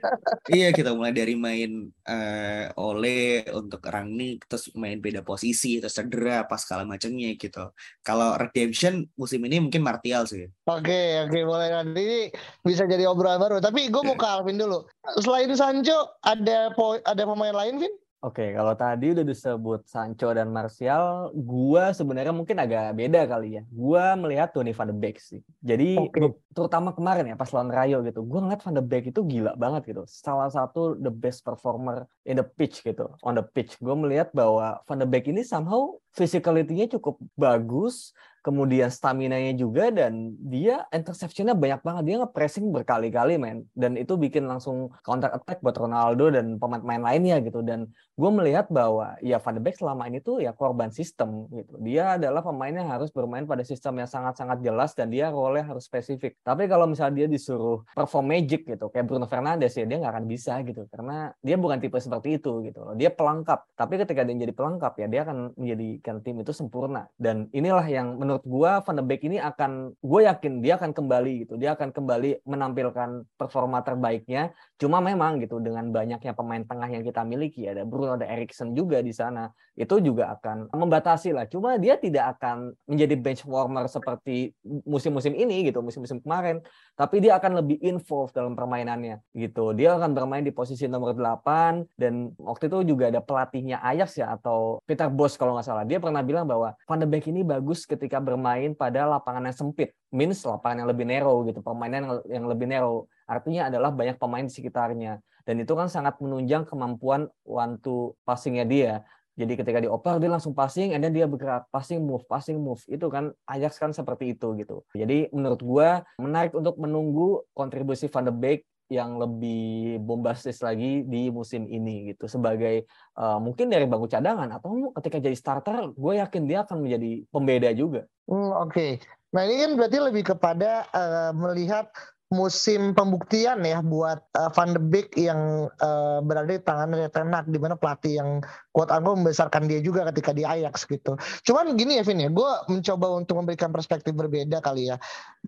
iya 0.56 0.72
kita 0.72 0.96
mulai 0.96 1.12
dari 1.12 1.36
main 1.36 1.92
eh, 2.08 2.72
Ole 2.80 3.44
untuk 3.52 3.84
Rangnick, 3.84 4.48
terus 4.48 4.72
main 4.72 4.96
beda 4.96 5.20
posisi, 5.20 5.76
terus 5.76 5.92
cedera, 5.92 6.48
pas 6.48 6.64
segala 6.64 6.88
macamnya 6.88 7.36
gitu. 7.36 7.68
Kalau 8.00 8.32
redemption 8.40 9.04
musim 9.20 9.44
ini 9.44 9.60
mungkin 9.60 9.84
Martial 9.84 10.24
sih. 10.24 10.48
Oke, 10.64 11.20
oke 11.28 11.38
boleh 11.44 11.68
nanti 11.68 12.00
ini 12.00 12.20
bisa 12.64 12.88
jadi 12.88 13.04
obrolan 13.04 13.36
baru. 13.36 13.60
Tapi 13.60 13.92
gue 13.92 14.02
mau 14.02 14.16
ke 14.16 14.24
Alvin 14.24 14.56
dulu. 14.56 14.88
Selain 15.20 15.50
Sancho 15.66 15.98
ada 16.22 16.70
ada 17.02 17.22
pemain 17.26 17.50
lain, 17.50 17.82
Vin? 17.82 17.90
Oke, 18.22 18.54
kalau 18.54 18.70
tadi 18.78 19.10
udah 19.10 19.26
disebut 19.26 19.82
Sancho 19.90 20.30
dan 20.30 20.54
Martial, 20.54 21.34
gua 21.34 21.90
sebenarnya 21.90 22.30
mungkin 22.30 22.54
agak 22.62 22.94
beda 22.94 23.26
kali 23.26 23.58
ya. 23.58 23.62
Gua 23.74 24.14
melihat 24.14 24.54
Donny 24.54 24.70
van 24.70 24.94
de 24.94 24.94
Beek 24.94 25.18
sih. 25.18 25.42
Jadi 25.58 25.98
be- 25.98 26.38
terutama 26.54 26.94
kemarin 26.94 27.34
ya 27.34 27.34
pas 27.34 27.50
lawan 27.50 27.74
Rayo 27.74 28.06
gitu, 28.06 28.22
gua 28.22 28.46
ngeliat 28.46 28.62
van 28.62 28.78
de 28.78 28.84
Beek 28.86 29.10
itu 29.10 29.20
gila 29.26 29.58
banget 29.58 29.90
gitu. 29.90 30.06
Salah 30.06 30.46
satu 30.54 30.94
the 31.02 31.10
best 31.10 31.42
performer 31.42 32.06
in 32.22 32.38
the 32.38 32.46
pitch 32.46 32.86
gitu, 32.86 33.10
on 33.26 33.34
the 33.34 33.42
pitch. 33.42 33.74
Gue 33.82 33.94
melihat 33.98 34.30
bahwa 34.30 34.78
van 34.86 35.02
de 35.02 35.06
Beek 35.10 35.26
ini 35.26 35.42
somehow 35.42 35.98
physicality-nya 36.14 36.86
cukup 36.94 37.18
bagus, 37.34 38.14
kemudian 38.46 38.86
stamina-nya 38.86 39.58
juga 39.58 39.90
dan 39.90 40.38
dia 40.38 40.86
interception-nya 40.94 41.58
banyak 41.58 41.82
banget. 41.82 42.02
Dia 42.06 42.16
nge-pressing 42.22 42.70
berkali-kali 42.70 43.42
men 43.42 43.66
dan 43.74 43.98
itu 43.98 44.14
bikin 44.14 44.46
langsung 44.46 44.94
counter 45.02 45.34
attack 45.34 45.58
buat 45.58 45.74
Ronaldo 45.74 46.30
dan 46.30 46.62
pemain-pemain 46.62 47.02
lainnya 47.02 47.42
gitu 47.42 47.66
dan 47.66 47.90
gue 48.14 48.30
melihat 48.30 48.70
bahwa 48.70 49.18
ya 49.18 49.42
Van 49.42 49.58
de 49.58 49.60
Beek 49.60 49.76
selama 49.82 50.06
ini 50.06 50.22
tuh 50.22 50.38
ya 50.38 50.54
korban 50.54 50.94
sistem 50.94 51.50
gitu. 51.50 51.74
Dia 51.82 52.14
adalah 52.14 52.46
pemain 52.46 52.70
yang 52.70 52.86
harus 52.86 53.10
bermain 53.10 53.42
pada 53.42 53.66
sistem 53.66 53.98
yang 53.98 54.06
sangat-sangat 54.06 54.62
jelas 54.62 54.94
dan 54.94 55.10
dia 55.10 55.28
role 55.34 55.58
harus 55.58 55.90
spesifik. 55.90 56.38
Tapi 56.46 56.70
kalau 56.70 56.86
misalnya 56.86 57.26
dia 57.26 57.28
disuruh 57.28 57.82
perform 57.92 58.30
magic 58.30 58.62
gitu 58.62 58.86
kayak 58.94 59.10
Bruno 59.10 59.26
Fernandes 59.26 59.74
ya 59.74 59.84
dia 59.90 59.98
nggak 59.98 60.12
akan 60.14 60.26
bisa 60.30 60.62
gitu 60.62 60.86
karena 60.88 61.34
dia 61.42 61.58
bukan 61.58 61.82
tipe 61.82 61.98
seperti 61.98 62.38
itu 62.38 62.62
gitu. 62.62 62.94
Dia 62.94 63.10
pelengkap. 63.10 63.74
Tapi 63.74 63.94
ketika 64.06 64.22
dia 64.22 64.36
jadi 64.38 64.54
pelengkap 64.54 64.92
ya 65.02 65.06
dia 65.10 65.20
akan 65.26 65.58
menjadikan 65.58 66.22
tim 66.22 66.38
itu 66.38 66.52
sempurna. 66.54 67.10
Dan 67.18 67.50
inilah 67.50 67.84
yang 67.90 68.16
menurut 68.16 68.35
gua 68.44 68.84
Van 68.84 68.98
de 68.98 69.04
Beek 69.06 69.24
ini 69.24 69.40
akan 69.40 69.96
gue 69.96 70.20
yakin 70.26 70.60
dia 70.60 70.76
akan 70.76 70.92
kembali 70.92 71.46
gitu. 71.46 71.54
Dia 71.56 71.78
akan 71.78 71.94
kembali 71.94 72.44
menampilkan 72.44 73.24
performa 73.38 73.80
terbaiknya 73.80 74.52
Cuma 74.76 75.00
memang 75.00 75.40
gitu 75.40 75.56
dengan 75.56 75.88
banyaknya 75.88 76.36
pemain 76.36 76.60
tengah 76.60 76.84
yang 76.92 77.00
kita 77.00 77.24
miliki 77.24 77.64
ada 77.64 77.88
Bruno 77.88 78.20
ada 78.20 78.28
Erikson 78.28 78.76
juga 78.76 79.00
di 79.00 79.08
sana 79.08 79.48
itu 79.72 79.96
juga 80.04 80.36
akan 80.36 80.68
membatasi 80.68 81.32
lah. 81.32 81.48
Cuma 81.48 81.80
dia 81.80 81.96
tidak 81.96 82.36
akan 82.36 82.76
menjadi 82.84 83.16
bench 83.16 83.42
warmer 83.48 83.88
seperti 83.88 84.52
musim-musim 84.84 85.32
ini 85.32 85.64
gitu, 85.68 85.80
musim-musim 85.80 86.20
kemarin, 86.20 86.60
tapi 86.92 87.24
dia 87.24 87.40
akan 87.40 87.64
lebih 87.64 87.80
involved 87.80 88.36
dalam 88.36 88.52
permainannya 88.52 89.20
gitu. 89.32 89.72
Dia 89.72 89.96
akan 89.96 90.12
bermain 90.12 90.44
di 90.44 90.52
posisi 90.52 90.84
nomor 90.88 91.16
8 91.16 91.96
dan 91.96 92.36
waktu 92.36 92.68
itu 92.68 92.92
juga 92.92 93.08
ada 93.08 93.24
pelatihnya 93.24 93.80
Ajax 93.80 94.20
ya 94.20 94.36
atau 94.36 94.84
Peter 94.84 95.08
Bos 95.08 95.40
kalau 95.40 95.56
nggak 95.56 95.68
salah. 95.68 95.84
Dia 95.88 96.00
pernah 96.04 96.20
bilang 96.20 96.44
bahwa 96.44 96.76
Van 96.84 97.00
de 97.00 97.08
Beek 97.08 97.32
ini 97.32 97.40
bagus 97.44 97.88
ketika 97.88 98.20
bermain 98.26 98.74
pada 98.74 99.06
lapangan 99.06 99.46
yang 99.46 99.54
sempit, 99.54 99.94
means 100.10 100.42
lapangan 100.42 100.82
yang 100.82 100.90
lebih 100.90 101.06
narrow 101.06 101.46
gitu, 101.46 101.62
permainan 101.62 102.02
yang, 102.02 102.14
yang 102.26 102.44
lebih 102.50 102.66
narrow. 102.66 103.06
Artinya 103.30 103.70
adalah 103.70 103.94
banyak 103.94 104.18
pemain 104.18 104.42
di 104.42 104.50
sekitarnya. 104.50 105.22
Dan 105.46 105.62
itu 105.62 105.78
kan 105.78 105.86
sangat 105.86 106.18
menunjang 106.18 106.66
kemampuan 106.66 107.30
one 107.46 107.78
to 107.78 108.18
passingnya 108.26 108.66
dia. 108.66 109.06
Jadi 109.36 109.52
ketika 109.52 109.78
dioper 109.78 110.16
dia 110.16 110.32
langsung 110.32 110.56
passing, 110.56 110.96
and 110.96 111.04
then 111.04 111.12
dia 111.12 111.28
bergerak 111.28 111.68
passing 111.70 112.02
move, 112.02 112.24
passing 112.26 112.56
move. 112.58 112.80
Itu 112.88 113.12
kan 113.12 113.30
Ajax 113.46 113.78
kan 113.78 113.92
seperti 113.92 114.32
itu 114.34 114.56
gitu. 114.56 114.82
Jadi 114.96 115.28
menurut 115.30 115.60
gua 115.60 116.02
menarik 116.18 116.56
untuk 116.56 116.80
menunggu 116.80 117.44
kontribusi 117.52 118.08
Van 118.08 118.26
de 118.26 118.32
Beek 118.32 118.64
yang 118.86 119.18
lebih 119.18 119.98
bombastis 120.02 120.62
lagi 120.62 121.02
di 121.02 121.26
musim 121.28 121.66
ini 121.66 122.14
gitu 122.14 122.30
sebagai 122.30 122.86
uh, 123.18 123.42
mungkin 123.42 123.66
dari 123.66 123.84
bangku 123.86 124.06
cadangan 124.06 124.46
atau 124.54 124.94
ketika 125.02 125.18
jadi 125.18 125.36
starter 125.36 125.90
gue 125.94 126.12
yakin 126.22 126.42
dia 126.46 126.62
akan 126.62 126.86
menjadi 126.86 127.26
pembeda 127.30 127.70
juga. 127.74 128.06
Hmm, 128.30 128.54
Oke, 128.62 128.70
okay. 128.70 128.90
nah 129.34 129.42
ini 129.46 129.62
kan 129.62 129.72
berarti 129.74 129.98
lebih 129.98 130.22
kepada 130.34 130.86
uh, 130.94 131.30
melihat 131.34 131.90
musim 132.26 132.90
pembuktian 132.90 133.62
ya 133.62 133.78
buat 133.86 134.18
uh, 134.34 134.50
Van 134.50 134.74
de 134.74 134.82
Beek 134.82 135.14
yang 135.14 135.70
uh, 135.78 136.18
berada 136.26 136.50
di 136.50 136.58
tangan 136.58 136.90
dari 136.90 137.06
Ten 137.06 137.30
di 137.46 137.58
mana 137.58 137.78
pelatih 137.78 138.18
yang 138.18 138.30
quote 138.76 138.92
unquote 138.92 139.24
membesarkan 139.24 139.64
dia 139.64 139.80
juga 139.80 140.04
ketika 140.12 140.36
di 140.36 140.44
Ajax 140.44 140.84
gitu. 140.84 141.16
Cuman 141.48 141.72
gini 141.80 141.96
ya 141.96 142.04
Vin 142.04 142.20
ya, 142.20 142.28
gue 142.28 142.50
mencoba 142.68 143.16
untuk 143.16 143.40
memberikan 143.40 143.72
perspektif 143.72 144.12
berbeda 144.12 144.60
kali 144.60 144.92
ya. 144.92 145.00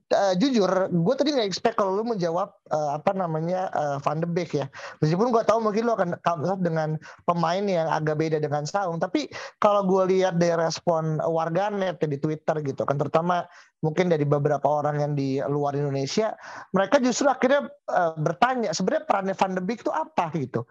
Uh, 0.08 0.32
jujur, 0.40 0.88
gue 0.88 1.14
tadi 1.20 1.36
nggak 1.36 1.44
expect 1.44 1.76
kalau 1.76 2.00
lu 2.00 2.08
menjawab 2.08 2.48
uh, 2.72 2.96
apa 2.96 3.12
namanya 3.12 3.68
uh, 3.76 3.96
Van 4.00 4.24
de 4.24 4.24
Beek 4.24 4.56
ya. 4.56 4.72
Meskipun 5.04 5.28
gue 5.28 5.44
tahu 5.44 5.60
mungkin 5.60 5.84
lu 5.84 5.92
akan 5.92 6.16
dengan 6.64 6.96
pemain 7.28 7.60
yang 7.68 7.92
agak 7.92 8.16
beda 8.16 8.40
dengan 8.40 8.64
Saung, 8.64 8.96
tapi 8.96 9.28
kalau 9.60 9.84
gue 9.84 10.16
lihat 10.16 10.40
dari 10.40 10.56
respon 10.56 11.20
warganet 11.20 12.00
ya 12.00 12.08
di 12.08 12.16
Twitter 12.16 12.64
gitu 12.64 12.88
kan, 12.88 12.96
terutama 12.96 13.44
mungkin 13.84 14.08
dari 14.08 14.24
beberapa 14.24 14.64
orang 14.64 15.04
yang 15.04 15.12
di 15.12 15.36
luar 15.44 15.76
Indonesia, 15.76 16.32
mereka 16.72 16.96
justru 17.04 17.28
akhirnya 17.28 17.68
uh, 17.92 18.16
bertanya 18.16 18.72
sebenarnya 18.72 19.04
perannya 19.04 19.34
Van 19.36 19.52
de 19.52 19.60
Beek 19.60 19.84
itu 19.84 19.92
apa 19.92 20.32
gitu 20.32 20.64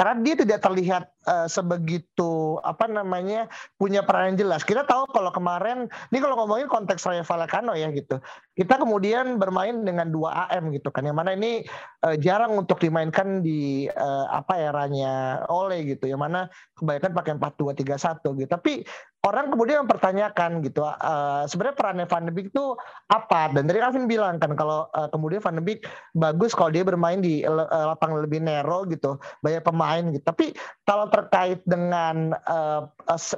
karena 0.00 0.16
dia 0.24 0.32
tidak 0.32 0.64
terlihat 0.64 1.12
uh, 1.28 1.44
sebegitu 1.44 2.56
apa 2.64 2.88
namanya 2.88 3.52
punya 3.76 4.00
peran 4.00 4.32
yang 4.32 4.48
jelas. 4.48 4.64
Kita 4.64 4.88
tahu 4.88 5.12
kalau 5.12 5.28
kemarin 5.28 5.92
ini 6.08 6.18
kalau 6.24 6.40
ngomongin 6.40 6.72
konteks 6.72 7.04
Rayo 7.04 7.20
Vallecano 7.20 7.76
ya 7.76 7.92
gitu. 7.92 8.16
Kita 8.60 8.76
kemudian 8.76 9.40
bermain 9.40 9.80
dengan 9.88 10.12
dua 10.12 10.52
AM 10.52 10.68
gitu 10.76 10.92
kan. 10.92 11.08
Yang 11.08 11.16
mana 11.16 11.30
ini 11.32 11.64
uh, 12.04 12.12
jarang 12.20 12.60
untuk 12.60 12.76
dimainkan 12.76 13.40
di 13.40 13.88
uh, 13.88 14.28
apa 14.28 14.60
eranya 14.60 15.40
Oleh 15.48 15.88
gitu. 15.96 16.04
Yang 16.04 16.20
mana 16.20 16.40
kebanyakan 16.76 17.12
pakai 17.16 17.32
4-2-3-1 17.40 18.40
gitu. 18.44 18.50
Tapi 18.52 18.72
orang 19.20 19.52
kemudian 19.52 19.84
mempertanyakan 19.84 20.64
gitu 20.64 20.80
uh, 20.80 21.44
sebenarnya 21.44 21.76
perannya 21.76 22.06
Van 22.08 22.24
de 22.24 22.32
Beek 22.32 22.48
itu 22.56 22.72
apa 23.12 23.52
dan 23.52 23.68
dari 23.68 23.84
Alvin 23.84 24.08
bilang 24.08 24.40
kan 24.40 24.56
kalau 24.56 24.88
uh, 24.96 25.08
kemudian 25.12 25.44
Van 25.44 25.60
de 25.60 25.64
Beek 25.64 25.84
bagus 26.16 26.56
kalau 26.56 26.72
dia 26.72 26.80
bermain 26.80 27.20
di 27.20 27.44
uh, 27.44 27.68
lapangan 27.92 28.24
lebih 28.24 28.40
narrow 28.40 28.88
gitu 28.88 29.20
banyak 29.44 29.60
pemain 29.60 30.04
gitu 30.08 30.24
tapi 30.24 30.56
kalau 30.88 31.12
terkait 31.12 31.60
dengan 31.68 32.32
uh, 32.48 32.88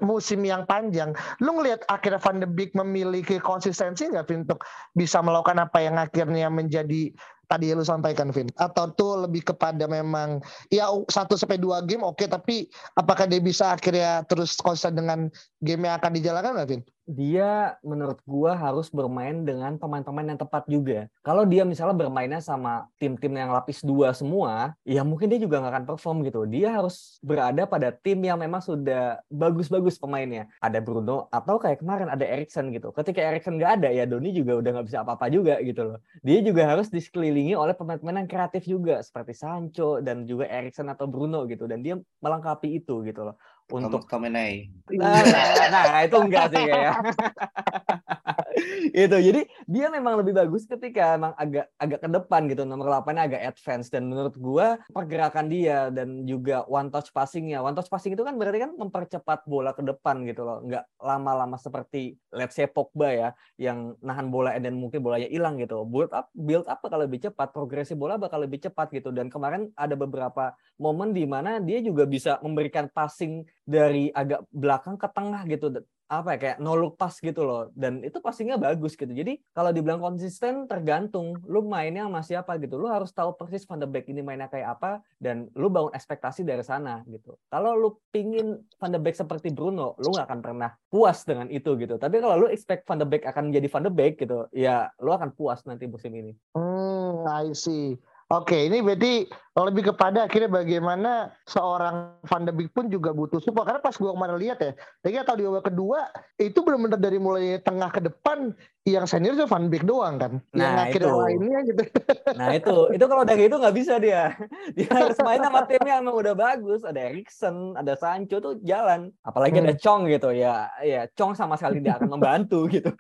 musim 0.06 0.46
yang 0.46 0.62
panjang 0.70 1.10
lu 1.42 1.58
ngelihat 1.58 1.82
akhirnya 1.90 2.22
Van 2.22 2.38
de 2.38 2.46
Beek 2.46 2.78
memiliki 2.78 3.42
konsistensi 3.42 4.06
nggak 4.06 4.30
untuk 4.30 4.62
bisa 4.94 5.11
melakukan 5.20 5.60
apa 5.60 5.78
yang 5.84 6.00
akhirnya 6.00 6.48
menjadi 6.48 7.12
tadi 7.52 7.68
lu 7.76 7.84
sampaikan 7.84 8.32
Vin 8.32 8.48
atau 8.56 8.88
tuh 8.96 9.28
lebih 9.28 9.52
kepada 9.52 9.84
memang 9.84 10.40
ya 10.72 10.88
satu 11.12 11.36
sampai 11.36 11.60
dua 11.60 11.84
game 11.84 12.00
oke 12.00 12.16
okay, 12.16 12.28
tapi 12.32 12.64
apakah 12.96 13.28
dia 13.28 13.44
bisa 13.44 13.76
akhirnya 13.76 14.24
terus 14.24 14.56
konsisten 14.56 14.96
dengan 14.96 15.28
game 15.60 15.84
yang 15.84 16.00
akan 16.00 16.12
dijalankan 16.16 16.52
nggak 16.56 16.68
Vin? 16.72 16.82
Dia 17.12 17.76
menurut 17.84 18.18
gua 18.24 18.56
harus 18.56 18.88
bermain 18.88 19.44
dengan 19.44 19.76
pemain-pemain 19.76 20.32
yang 20.32 20.40
tepat 20.40 20.64
juga. 20.66 21.06
Kalau 21.20 21.44
dia 21.44 21.62
misalnya 21.62 21.92
bermainnya 21.92 22.40
sama 22.40 22.88
tim-tim 22.96 23.30
yang 23.36 23.52
lapis 23.52 23.84
dua 23.84 24.16
semua, 24.16 24.72
ya 24.82 25.04
mungkin 25.04 25.28
dia 25.28 25.36
juga 25.36 25.60
nggak 25.60 25.72
akan 25.76 25.84
perform 25.84 26.16
gitu. 26.24 26.48
Dia 26.48 26.72
harus 26.80 27.20
berada 27.20 27.68
pada 27.68 27.92
tim 27.92 28.18
yang 28.24 28.40
memang 28.40 28.64
sudah 28.64 29.20
bagus-bagus 29.28 30.00
pemainnya. 30.00 30.48
Ada 30.64 30.80
Bruno 30.80 31.28
atau 31.28 31.60
kayak 31.60 31.84
kemarin 31.84 32.08
ada 32.08 32.24
Erikson 32.24 32.72
gitu. 32.72 32.90
Ketika 32.96 33.20
Erikson 33.20 33.60
nggak 33.60 33.84
ada, 33.84 33.88
ya 33.92 34.08
Doni 34.08 34.32
juga 34.32 34.58
udah 34.58 34.70
nggak 34.80 34.86
bisa 34.88 35.04
apa-apa 35.04 35.28
juga 35.28 35.60
gitu 35.60 35.94
loh. 35.94 35.98
Dia 36.24 36.40
juga 36.40 36.64
harus 36.64 36.88
disekelilingi 36.88 37.52
oleh 37.52 37.76
pemain-pemain 37.76 38.24
yang 38.24 38.30
kreatif 38.30 38.64
juga 38.64 39.04
seperti 39.04 39.36
Sancho 39.36 40.00
dan 40.00 40.24
juga 40.24 40.48
Erikson 40.48 40.88
atau 40.88 41.04
Bruno 41.04 41.44
gitu. 41.44 41.68
Dan 41.68 41.84
dia 41.84 42.00
melengkapi 42.24 42.80
itu 42.80 43.04
gitu 43.04 43.28
loh 43.28 43.36
untuk 43.70 44.08
Tomenai. 44.10 44.72
Nah, 44.96 45.22
nah, 45.70 45.84
nah, 45.86 46.00
itu 46.02 46.16
enggak 46.18 46.50
sih 46.50 46.62
kayak. 46.66 46.94
itu 49.04 49.16
jadi 49.16 49.40
dia 49.66 49.86
memang 49.88 50.20
lebih 50.20 50.36
bagus 50.36 50.68
ketika 50.68 51.16
emang 51.16 51.32
agak 51.36 51.70
agak 51.76 52.00
ke 52.04 52.08
depan 52.08 52.40
gitu. 52.50 52.62
Nomor 52.68 53.02
8 53.02 53.16
agak 53.16 53.42
advance 53.54 53.88
dan 53.88 54.08
menurut 54.08 54.34
gua 54.36 54.78
pergerakan 54.90 55.46
dia 55.48 55.88
dan 55.88 56.24
juga 56.28 56.64
one 56.68 56.88
touch 56.92 57.10
passingnya. 57.10 57.60
One 57.60 57.76
touch 57.76 57.88
passing 57.88 58.14
itu 58.14 58.22
kan 58.22 58.36
berarti 58.36 58.62
kan 58.62 58.72
mempercepat 58.76 59.44
bola 59.48 59.72
ke 59.72 59.82
depan 59.82 60.24
gitu 60.28 60.44
loh. 60.44 60.60
Nggak 60.64 60.84
lama-lama 61.00 61.56
seperti 61.56 62.16
let's 62.32 62.56
say 62.56 62.68
Pogba 62.68 63.08
ya 63.12 63.28
yang 63.56 63.96
nahan 64.00 64.28
bola 64.28 64.56
dan 64.58 64.76
mungkin 64.76 65.00
bolanya 65.00 65.28
hilang 65.28 65.58
gitu. 65.60 65.84
Build 65.88 66.12
up 66.12 66.28
build 66.34 66.66
up 66.68 66.80
bakal 66.82 67.00
lebih 67.02 67.22
cepat. 67.22 67.50
Progresi 67.52 67.96
bola 67.96 68.16
bakal 68.20 68.44
lebih 68.44 68.62
cepat 68.62 68.92
gitu. 68.92 69.10
Dan 69.10 69.28
kemarin 69.32 69.70
ada 69.76 69.96
beberapa 69.96 70.52
momen 70.80 71.14
di 71.14 71.24
mana 71.28 71.62
dia 71.62 71.78
juga 71.78 72.04
bisa 72.08 72.38
memberikan 72.42 72.90
passing 72.90 73.44
dari 73.62 74.10
agak 74.10 74.44
belakang 74.50 74.98
ke 74.98 75.08
tengah 75.12 75.42
gitu 75.46 75.82
apa 76.12 76.36
ya 76.36 76.38
kayak 76.38 76.58
no 76.60 76.76
look 76.76 77.00
pass 77.00 77.16
gitu 77.24 77.40
loh. 77.40 77.72
Dan 77.72 78.04
itu 78.04 78.20
passingnya 78.20 78.60
bagus 78.60 78.92
gitu. 78.92 79.08
Jadi 79.08 79.40
kalau 79.56 79.72
dibilang 79.72 80.04
konsisten 80.04 80.68
tergantung. 80.68 81.40
Lu 81.48 81.64
mainnya 81.64 82.04
sama 82.04 82.20
siapa 82.20 82.60
gitu. 82.60 82.76
Lu 82.76 82.92
harus 82.92 83.08
tahu 83.16 83.32
persis 83.32 83.64
Van 83.64 83.80
de 83.80 83.88
Beek 83.88 84.12
ini 84.12 84.20
mainnya 84.20 84.52
kayak 84.52 84.76
apa 84.76 85.00
dan 85.16 85.48
lu 85.56 85.72
bangun 85.72 85.96
ekspektasi 85.96 86.44
dari 86.44 86.60
sana 86.60 87.00
gitu. 87.08 87.40
Kalau 87.48 87.72
lu 87.72 87.96
pingin 88.12 88.60
Van 88.76 88.92
de 88.92 89.00
Beek 89.00 89.16
seperti 89.16 89.48
Bruno 89.48 89.96
lu 89.96 90.12
nggak 90.12 90.28
akan 90.28 90.40
pernah 90.44 90.70
puas 90.92 91.24
dengan 91.24 91.48
itu 91.48 91.72
gitu. 91.80 91.96
Tapi 91.96 92.20
kalau 92.20 92.44
lu 92.44 92.46
expect 92.52 92.84
Van 92.84 93.00
de 93.00 93.08
Beek 93.08 93.24
akan 93.24 93.48
menjadi 93.48 93.66
Van 93.72 93.84
de 93.88 93.90
Beek 93.90 94.14
gitu 94.20 94.44
ya 94.52 94.92
lu 95.00 95.16
akan 95.16 95.32
puas 95.32 95.64
nanti 95.64 95.88
musim 95.88 96.12
ini. 96.12 96.36
Hmm 96.52 97.24
I 97.24 97.56
see 97.56 97.96
Oke, 98.32 98.56
ini 98.64 98.80
berarti 98.80 99.28
lebih 99.52 99.92
kepada 99.92 100.24
akhirnya 100.24 100.48
bagaimana 100.48 101.36
seorang 101.44 102.16
Van 102.24 102.48
de 102.48 102.52
Beek 102.56 102.72
pun 102.72 102.88
juga 102.88 103.12
butuh 103.12 103.36
support. 103.44 103.68
Karena 103.68 103.84
pas 103.84 103.92
gue 103.92 104.08
kemarin 104.08 104.40
lihat 104.40 104.58
ya, 104.64 104.72
tadi 105.04 105.16
atau 105.20 105.36
di 105.36 105.44
babak 105.44 105.68
kedua 105.68 106.08
itu 106.40 106.64
benar-benar 106.64 106.96
dari 106.96 107.20
mulai 107.20 107.60
tengah 107.60 107.92
ke 107.92 108.00
depan 108.00 108.56
yang 108.82 109.06
senior 109.06 109.38
itu 109.38 109.46
Van 109.46 109.70
Beek 109.70 109.86
doang 109.86 110.18
kan. 110.18 110.42
Nah, 110.50 110.58
yang 110.58 110.76
akhirnya 110.90 111.12
itu. 111.14 111.22
lainnya 111.22 111.58
gitu. 111.70 111.82
Nah 112.32 112.48
itu, 112.56 112.76
itu 112.96 113.04
kalau 113.04 113.22
dari 113.28 113.44
itu 113.44 113.56
nggak 113.60 113.76
bisa 113.76 114.00
dia. 114.00 114.32
Dia 114.76 114.88
harus 114.88 115.20
main 115.20 115.38
sama 115.44 115.68
tim 115.68 115.84
yang 115.84 116.00
emang 116.02 116.16
udah 116.16 116.34
bagus. 116.34 116.80
Ada 116.82 117.12
Erikson, 117.12 117.76
ada 117.76 117.92
Sancho 117.94 118.40
tuh 118.40 118.56
jalan. 118.64 119.12
Apalagi 119.22 119.60
hmm. 119.60 119.64
ada 119.68 119.74
Chong 119.76 120.08
gitu 120.08 120.32
ya. 120.32 120.66
Ya 120.80 121.06
Chong 121.14 121.36
sama 121.36 121.54
sekali 121.60 121.78
tidak 121.84 122.02
akan 122.02 122.10
membantu 122.18 122.66
gitu. 122.72 122.90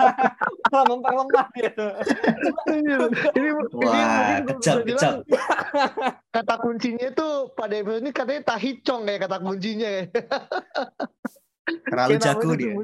Malah 0.74 0.86
memperlemah 0.90 1.48
gitu. 1.54 1.86
ini, 2.74 3.48
Wah, 3.78 4.42
ini 4.42 4.50
kecap, 4.58 4.76
kecap. 4.82 5.14
kata 6.34 6.54
kuncinya 6.58 7.08
tuh 7.14 7.54
pada 7.54 7.78
episode 7.78 8.02
ini 8.02 8.10
katanya 8.10 8.42
tahicong 8.58 9.06
kayak 9.06 9.20
kata 9.24 9.36
kuncinya 9.38 9.88
ya. 9.88 10.02
Terlalu 11.64 12.16
jago 12.18 12.50
dia. 12.58 12.74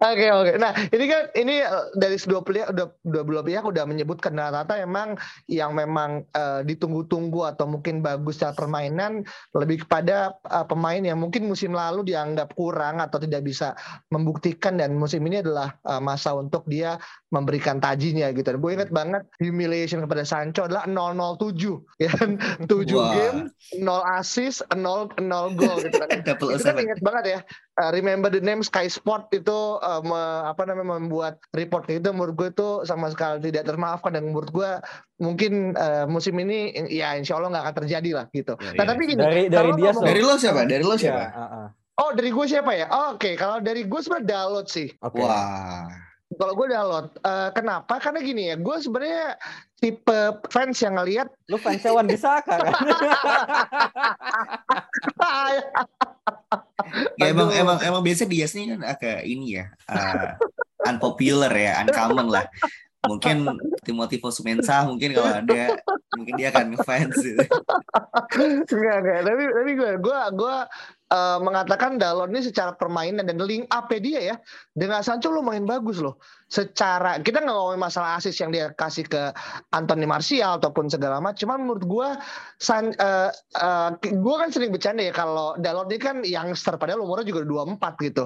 Oke 0.00 0.26
oke. 0.30 0.52
Nah 0.56 0.72
ini 0.94 1.04
kan 1.10 1.22
ini 1.34 1.60
eh, 1.60 1.84
dari 1.98 2.16
dua 2.22 2.40
pihak 2.40 2.70
udah 2.72 2.86
dua 3.02 3.22
belah 3.26 3.44
pihak 3.44 3.64
udah 3.66 3.84
menyebutkan 3.84 4.38
rata-rata 4.38 4.78
emang 4.78 5.18
yang 5.50 5.74
memang 5.74 6.22
uh, 6.32 6.62
ditunggu-tunggu 6.62 7.42
atau 7.42 7.66
mungkin 7.66 8.00
bagus 8.00 8.38
secara 8.38 8.54
permainan 8.54 9.26
lebih 9.52 9.82
kepada 9.84 10.38
uh, 10.46 10.62
pemain 10.62 11.02
yang 11.02 11.18
mungkin 11.18 11.50
musim 11.50 11.74
lalu 11.74 12.06
dianggap 12.06 12.54
kurang 12.54 13.02
atau 13.02 13.18
tidak 13.18 13.42
bisa 13.42 13.74
membuktikan 14.14 14.78
dan 14.78 14.94
musim 14.94 15.26
ini 15.26 15.42
adalah 15.42 15.74
uh, 15.82 15.98
masa 15.98 16.32
untuk 16.38 16.62
dia 16.70 16.96
memberikan 17.34 17.82
tajinya 17.82 18.30
gitu. 18.30 18.46
Dan 18.54 18.62
gue 18.62 18.72
inget 18.78 18.90
banget 18.94 19.26
humiliation 19.42 20.06
kepada 20.06 20.22
Sancho 20.22 20.70
adalah 20.70 20.86
007 20.86 21.58
ya 22.04 22.10
kan 22.14 22.38
7 22.70 22.70
wow. 22.94 23.10
game 23.10 23.38
0 23.82 24.18
assist 24.22 24.62
0 24.70 25.10
0 25.18 25.58
gol 25.58 25.76
gitu 25.82 25.96
kan. 25.98 26.08
Itu 26.22 26.62
kan 26.62 26.76
inget 26.78 27.00
banget 27.02 27.24
ya 27.26 27.40
uh, 27.80 27.90
remember 27.92 28.32
the 28.32 28.40
name 28.40 28.64
Sky 28.64 28.88
Sport 28.88 29.28
itu 29.36 29.58
uh, 29.82 30.02
me, 30.02 30.20
apa 30.48 30.64
namanya 30.64 30.96
membuat 30.96 31.34
report 31.52 31.88
itu 31.92 32.08
menurut 32.10 32.34
gue 32.34 32.48
itu 32.50 32.68
sama 32.88 33.12
sekali 33.12 33.52
tidak 33.52 33.68
termaafkan 33.68 34.16
dan 34.16 34.32
menurut 34.32 34.50
gue 34.50 34.70
mungkin 35.20 35.76
uh, 35.76 36.08
musim 36.08 36.36
ini 36.40 36.72
ya 36.88 37.16
insya 37.16 37.36
Allah 37.36 37.52
nggak 37.52 37.64
akan 37.68 37.76
terjadi 37.84 38.10
lah 38.22 38.26
gitu. 38.32 38.56
Ya, 38.60 38.72
nah 38.80 38.84
ya. 38.84 38.90
tapi 38.94 39.02
gini 39.04 39.20
dari 39.20 39.42
dari 39.52 39.70
dia 39.76 39.92
ngomong, 39.92 40.08
dari 40.08 40.20
lo 40.24 40.34
siapa? 40.40 40.60
Dari 40.64 40.84
lo 40.84 40.96
siapa? 40.96 41.22
Ya, 41.22 41.30
uh, 41.32 41.44
uh. 41.44 41.66
Oh 41.96 42.12
dari 42.12 42.28
gue 42.28 42.44
siapa 42.44 42.76
ya? 42.76 42.92
Oh, 42.92 43.16
Oke 43.16 43.32
okay. 43.32 43.34
kalau 43.40 43.56
dari 43.64 43.88
gue 43.88 44.00
sebenarnya 44.00 44.28
Dalot 44.28 44.68
sih. 44.68 44.92
Okay. 45.00 45.24
Wah. 45.24 45.88
Kalau 46.26 46.58
gue 46.58 46.66
download, 46.68 47.06
uh, 47.22 47.54
kenapa? 47.54 48.02
Karena 48.02 48.18
gini 48.18 48.50
ya, 48.50 48.58
gue 48.58 48.76
sebenarnya 48.82 49.38
tipe 49.78 50.42
fans 50.50 50.74
yang 50.82 50.98
ngelihat. 50.98 51.30
Lu 51.48 51.56
fans 51.56 51.80
Wan 51.86 52.10
Bisaka 52.10 52.60
kan? 52.60 52.74
ya 57.20 57.26
emang 57.30 57.50
emang 57.52 57.78
emang 57.82 58.02
biasa 58.02 58.28
dia 58.28 58.46
sih 58.50 58.68
kan 58.70 58.80
agak 58.82 59.24
ini 59.26 59.60
ya, 59.62 59.64
uh, 59.90 60.36
unpopular 60.86 61.52
ya, 61.52 61.82
uncommon 61.84 62.28
lah. 62.30 62.46
Mungkin 63.06 63.46
Timothy 63.86 64.18
Fosumensa 64.18 64.82
mungkin 64.82 65.14
kalau 65.14 65.30
ada 65.30 65.78
mungkin 66.18 66.34
dia 66.34 66.50
akan 66.50 66.74
ngefans 66.74 67.14
gitu. 67.22 67.38
enggak 68.74 68.96
enggak 68.98 69.20
tapi 69.22 69.44
tapi 69.46 69.70
gue 69.78 69.90
gue 70.02 70.18
gue 70.34 70.56
uh, 71.14 71.38
mengatakan 71.38 72.02
Dalot 72.02 72.30
ini 72.34 72.42
secara 72.42 72.74
permainan 72.74 73.26
dan 73.26 73.38
link 73.38 73.70
up 73.70 73.86
dia 73.94 74.34
ya 74.34 74.36
dengan 74.74 75.06
Sancho 75.06 75.30
lumayan 75.30 75.68
bagus 75.68 76.02
loh. 76.02 76.18
Secara 76.46 77.18
kita 77.20 77.42
nggak 77.42 77.56
ngomongin 77.56 77.82
masalah 77.82 78.22
asis 78.22 78.38
yang 78.38 78.54
dia 78.54 78.70
kasih 78.74 79.02
ke 79.06 79.34
Anthony 79.74 80.06
Martial 80.06 80.62
ataupun 80.62 80.86
segala 80.86 81.18
macam. 81.18 81.36
Cuman 81.36 81.58
menurut 81.66 81.84
gue, 81.84 82.08
uh, 82.16 83.30
uh, 83.60 83.90
gue 83.98 84.34
kan 84.38 84.48
sering 84.54 84.70
bercanda 84.70 85.02
ya 85.02 85.12
kalau 85.12 85.58
Dalot 85.58 85.90
ini 85.90 85.98
kan 85.98 86.16
youngster 86.22 86.78
padahal 86.78 87.02
umurnya 87.02 87.26
juga 87.26 87.42
24 87.44 88.06
gitu. 88.06 88.24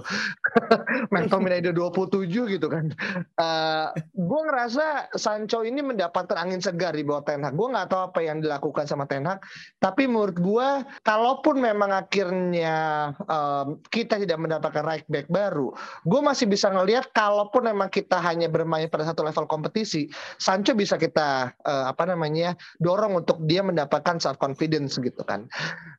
Mental 1.15 1.41
udah 1.41 1.73
27 1.97 2.55
gitu 2.57 2.67
kan. 2.69 2.93
Uh, 3.41 3.89
gue 4.13 4.41
ngerasa 4.47 5.13
Sancho 5.17 5.65
ini 5.65 5.81
mendapatkan 5.81 6.37
angin 6.37 6.61
segar 6.61 6.93
di 6.93 7.05
bawah 7.07 7.25
Ten 7.25 7.45
Hag. 7.45 7.57
Gue 7.57 7.69
nggak 7.73 7.89
tahu 7.89 8.01
apa 8.13 8.21
yang 8.21 8.45
dilakukan 8.45 8.85
sama 8.85 9.09
Ten 9.09 9.25
Hag, 9.25 9.41
tapi 9.81 10.05
menurut 10.05 10.37
gue 10.37 10.69
kalaupun 11.03 11.63
memang 11.63 11.91
akhirnya 11.95 13.11
um, 13.25 13.81
kita 13.89 14.21
tidak 14.21 14.39
mendapatkan 14.39 14.85
right 14.85 15.07
back 15.09 15.27
baru, 15.33 15.73
gue 16.05 16.21
masih 16.21 16.47
bisa 16.51 16.69
ngelihat 16.71 17.09
kalaupun 17.17 17.67
memang 17.69 17.89
kita 17.89 18.10
hanya 18.19 18.51
bermain 18.51 18.91
pada 18.91 19.07
satu 19.07 19.23
level 19.23 19.47
kompetisi, 19.47 20.11
Sancho 20.43 20.75
bisa 20.75 20.99
kita 20.99 21.55
uh, 21.63 21.85
apa 21.87 22.11
namanya 22.11 22.59
dorong 22.83 23.23
untuk 23.23 23.39
dia 23.47 23.63
mendapatkan 23.63 24.19
self 24.19 24.43
confidence 24.43 24.99
gitu 24.99 25.23
kan. 25.23 25.47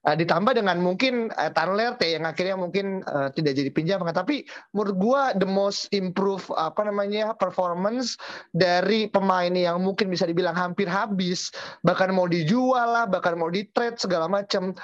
Uh, 0.04 0.19
ditambah 0.19 0.60
dengan 0.60 0.84
mungkin 0.84 1.32
uh, 1.39 1.47
Tanlerte 1.56 2.12
yang 2.12 2.28
akhirnya 2.28 2.60
mungkin 2.60 3.06
uh, 3.08 3.32
tidak 3.32 3.56
jadi 3.56 3.71
pinjam, 3.71 4.04
tapi 4.12 4.43
menurut 4.76 4.95
gue 5.00 5.21
the 5.39 5.48
most 5.48 5.88
improve 5.96 6.44
apa 6.60 6.83
namanya 6.83 7.31
performance 7.31 8.19
dari 8.52 9.08
pemain 9.08 9.56
yang 9.56 9.79
mungkin 9.79 10.12
bisa 10.12 10.27
dibilang 10.27 10.58
hampir 10.58 10.92
habis, 10.92 11.48
bahkan 11.88 12.12
mau 12.12 12.27
dijual 12.27 12.92
lah, 12.92 13.06
bahkan 13.08 13.40
mau 13.40 13.48
di 13.48 13.63
trade 13.71 13.96
segala 13.96 14.27
macam. 14.27 14.75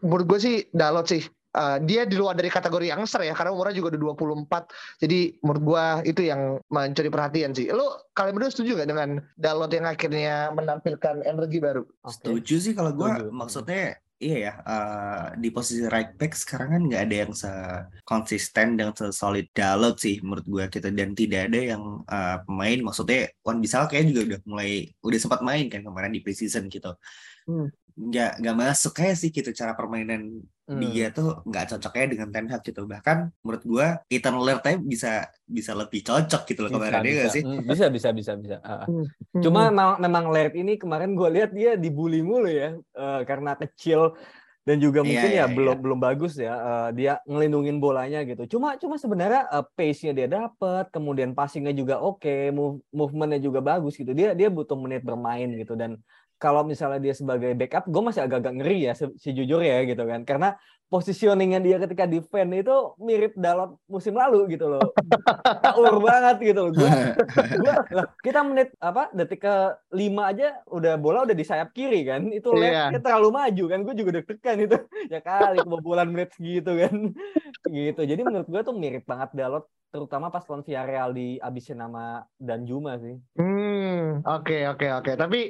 Menurut 0.00 0.26
gue 0.34 0.38
sih 0.40 0.56
Dalot 0.74 1.06
sih 1.06 1.22
Uh, 1.52 1.76
dia 1.84 2.08
di 2.08 2.16
luar 2.16 2.32
dari 2.32 2.48
kategori 2.48 2.88
youngster 2.88 3.28
ya 3.28 3.36
karena 3.36 3.52
umurnya 3.52 3.76
juga 3.76 3.92
udah 3.92 4.16
24 4.24 5.04
jadi 5.04 5.20
menurut 5.44 5.62
gua 5.62 5.84
itu 6.00 6.24
yang 6.24 6.56
mencuri 6.72 7.12
perhatian 7.12 7.52
sih. 7.52 7.68
Lo 7.68 8.08
kalian 8.16 8.40
berdua 8.40 8.50
setuju 8.50 8.80
nggak 8.80 8.88
dengan 8.88 9.08
Dalot 9.36 9.68
yang 9.68 9.84
akhirnya 9.84 10.48
menampilkan 10.56 11.20
energi 11.28 11.58
baru? 11.60 11.84
Setuju 12.08 12.56
sih 12.56 12.72
kalau 12.72 12.96
gua. 12.96 13.20
Setuju. 13.20 13.28
maksudnya 13.36 13.84
iya 14.22 14.36
ya 14.38 14.52
uh, 14.62 15.24
di 15.34 15.50
posisi 15.50 15.82
right 15.90 16.14
back 16.14 16.32
sekarang 16.38 16.78
kan 16.78 16.82
nggak 16.88 17.02
ada 17.10 17.16
yang 17.26 17.32
se 17.34 17.50
konsisten 18.06 18.78
dan 18.78 18.94
se 18.96 19.12
solid 19.12 19.50
Dalot 19.52 20.00
sih 20.00 20.24
menurut 20.24 20.46
gua 20.48 20.64
kita 20.72 20.88
dan 20.88 21.12
tidak 21.12 21.52
ada 21.52 21.76
yang 21.76 22.00
uh, 22.08 22.40
pemain. 22.48 22.80
Maksudnya 22.80 23.28
Wan 23.44 23.60
Bisal 23.60 23.92
kayak 23.92 24.08
juga 24.08 24.22
udah 24.32 24.40
mulai 24.48 24.88
udah 25.04 25.18
sempat 25.20 25.44
main 25.44 25.68
kan 25.68 25.84
kemarin 25.84 26.16
di 26.16 26.24
preseason 26.24 26.72
gitu. 26.72 26.96
Hmm 27.44 27.68
nggak 27.96 28.42
nggak 28.42 28.56
masuk 28.56 28.92
kayak 28.96 29.16
sih 29.16 29.28
gitu 29.28 29.52
cara 29.52 29.76
permainan 29.76 30.42
hmm. 30.68 30.80
dia 30.80 31.12
tuh 31.12 31.44
nggak 31.44 31.76
cocoknya 31.76 32.06
dengan 32.16 32.28
Ten 32.32 32.46
Hag 32.48 32.62
gitu. 32.64 32.82
Bahkan 32.88 33.16
menurut 33.44 33.62
gua 33.64 33.86
Ethan 34.08 34.36
Laird 34.40 34.64
bisa 34.84 35.28
bisa 35.44 35.72
lebih 35.76 36.00
cocok 36.02 36.42
gitu 36.48 36.60
loh 36.64 36.70
kemarin 36.72 37.04
dia 37.04 37.14
gak 37.26 37.34
sih? 37.34 37.42
Hmm, 37.44 37.62
bisa 37.64 37.86
bisa 37.92 38.08
bisa 38.10 38.32
bisa. 38.38 38.56
Uh. 38.64 39.06
cuma 39.44 39.68
memang 39.68 40.00
memang 40.00 40.24
Laird 40.32 40.54
ini 40.56 40.80
kemarin 40.80 41.12
gua 41.12 41.28
lihat 41.28 41.52
dia 41.52 41.76
dibully 41.76 42.24
mulu 42.24 42.48
ya 42.48 42.76
uh, 42.96 43.20
karena 43.28 43.52
kecil 43.58 44.16
dan 44.62 44.78
juga 44.78 45.02
iya, 45.02 45.06
mungkin 45.10 45.30
yeah, 45.34 45.38
ya 45.38 45.42
yeah, 45.42 45.48
belum 45.50 45.74
yeah. 45.74 45.82
belum 45.82 45.98
bagus 45.98 46.32
ya 46.38 46.54
uh, 46.54 46.88
dia 46.94 47.12
ngelindungin 47.26 47.82
bolanya 47.82 48.22
gitu. 48.22 48.46
Cuma 48.56 48.78
cuma 48.78 48.94
sebenarnya 48.94 49.50
uh, 49.50 49.66
pace-nya 49.74 50.14
dia 50.14 50.30
dapat 50.30 50.86
kemudian 50.94 51.34
passingnya 51.34 51.74
juga 51.74 51.98
oke 51.98 52.22
okay, 52.22 52.54
move 52.54 52.78
movementnya 52.94 53.42
juga 53.42 53.58
bagus 53.58 53.98
gitu. 53.98 54.14
Dia 54.14 54.38
dia 54.38 54.46
butuh 54.46 54.78
menit 54.78 55.02
bermain 55.02 55.50
gitu 55.58 55.74
dan 55.74 55.98
kalau 56.42 56.66
misalnya 56.66 56.98
dia 56.98 57.14
sebagai 57.14 57.54
backup, 57.54 57.86
gue 57.86 58.02
masih 58.02 58.22
agak-agak 58.26 58.54
ngeri 58.58 58.78
ya 58.90 58.92
sejujurnya 58.98 59.72
ya 59.78 59.82
gitu 59.94 60.02
kan. 60.10 60.20
Karena 60.26 60.48
positioningnya 60.92 61.56
dia 61.64 61.80
ketika 61.80 62.04
defend 62.04 62.52
itu 62.52 62.92
mirip 63.00 63.32
Dalot 63.32 63.80
musim 63.88 64.12
lalu 64.12 64.52
gitu 64.52 64.68
loh. 64.68 64.92
Ur 65.80 65.96
banget 66.04 66.52
gitu 66.52 66.68
loh. 66.68 66.72
Gua, 66.76 66.90
gua, 67.64 67.74
lah, 67.88 68.06
kita 68.20 68.44
menit 68.44 68.76
apa 68.76 69.08
detik 69.16 69.40
ke 69.40 69.56
lima 69.96 70.36
aja 70.36 70.60
udah 70.68 71.00
bola 71.00 71.24
udah 71.24 71.32
di 71.32 71.48
sayap 71.48 71.72
kiri 71.72 72.04
kan. 72.04 72.28
Itu 72.28 72.52
yeah. 72.60 72.92
terlalu 73.00 73.32
maju 73.32 73.64
kan. 73.72 73.80
Gue 73.88 73.94
juga 73.96 74.20
deg-degan 74.20 74.68
itu. 74.68 74.76
ya 75.08 75.24
kali 75.24 75.64
kebobolan 75.64 76.12
menit 76.12 76.36
segitu 76.36 76.76
kan. 76.76 77.16
gitu. 77.72 78.00
Jadi 78.04 78.20
menurut 78.20 78.48
gue 78.52 78.60
tuh 78.60 78.76
mirip 78.76 79.08
banget 79.08 79.32
Dalot 79.32 79.64
terutama 79.92 80.32
pas 80.32 80.40
lawan 80.48 80.64
Villarreal 80.64 81.12
di 81.12 81.36
abisin 81.36 81.76
nama 81.76 82.24
dan 82.40 82.64
Juma 82.64 82.96
sih. 82.96 83.12
Hmm, 83.36 84.24
oke 84.24 84.48
okay, 84.48 84.62
oke 84.64 84.80
okay, 84.80 84.90
oke. 84.96 85.04
Okay. 85.04 85.14
Tapi 85.20 85.40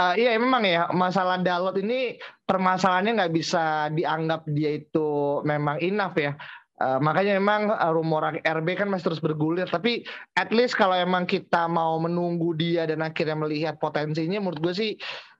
uh, 0.00 0.14
iya 0.16 0.36
memang 0.40 0.64
ya 0.64 0.88
masalah 0.96 1.36
Dalot 1.44 1.76
ini 1.76 2.16
permasalahannya 2.46 3.22
nggak 3.22 3.34
bisa 3.34 3.88
dianggap 3.94 4.46
dia 4.50 4.82
itu 4.82 5.40
memang 5.46 5.78
enough 5.80 6.16
ya. 6.18 6.34
Uh, 6.82 6.98
makanya 6.98 7.38
memang 7.38 7.70
uh, 7.70 7.92
rumor 7.94 8.26
RB 8.42 8.68
kan 8.74 8.90
masih 8.90 9.12
terus 9.12 9.22
bergulir 9.22 9.70
tapi 9.70 10.02
at 10.34 10.50
least 10.50 10.74
kalau 10.74 10.98
emang 10.98 11.30
kita 11.30 11.70
mau 11.70 11.94
menunggu 12.02 12.58
dia 12.58 12.90
dan 12.90 13.06
akhirnya 13.06 13.38
melihat 13.38 13.78
potensinya 13.78 14.42
menurut 14.42 14.58
gue 14.58 14.74
sih 14.74 14.90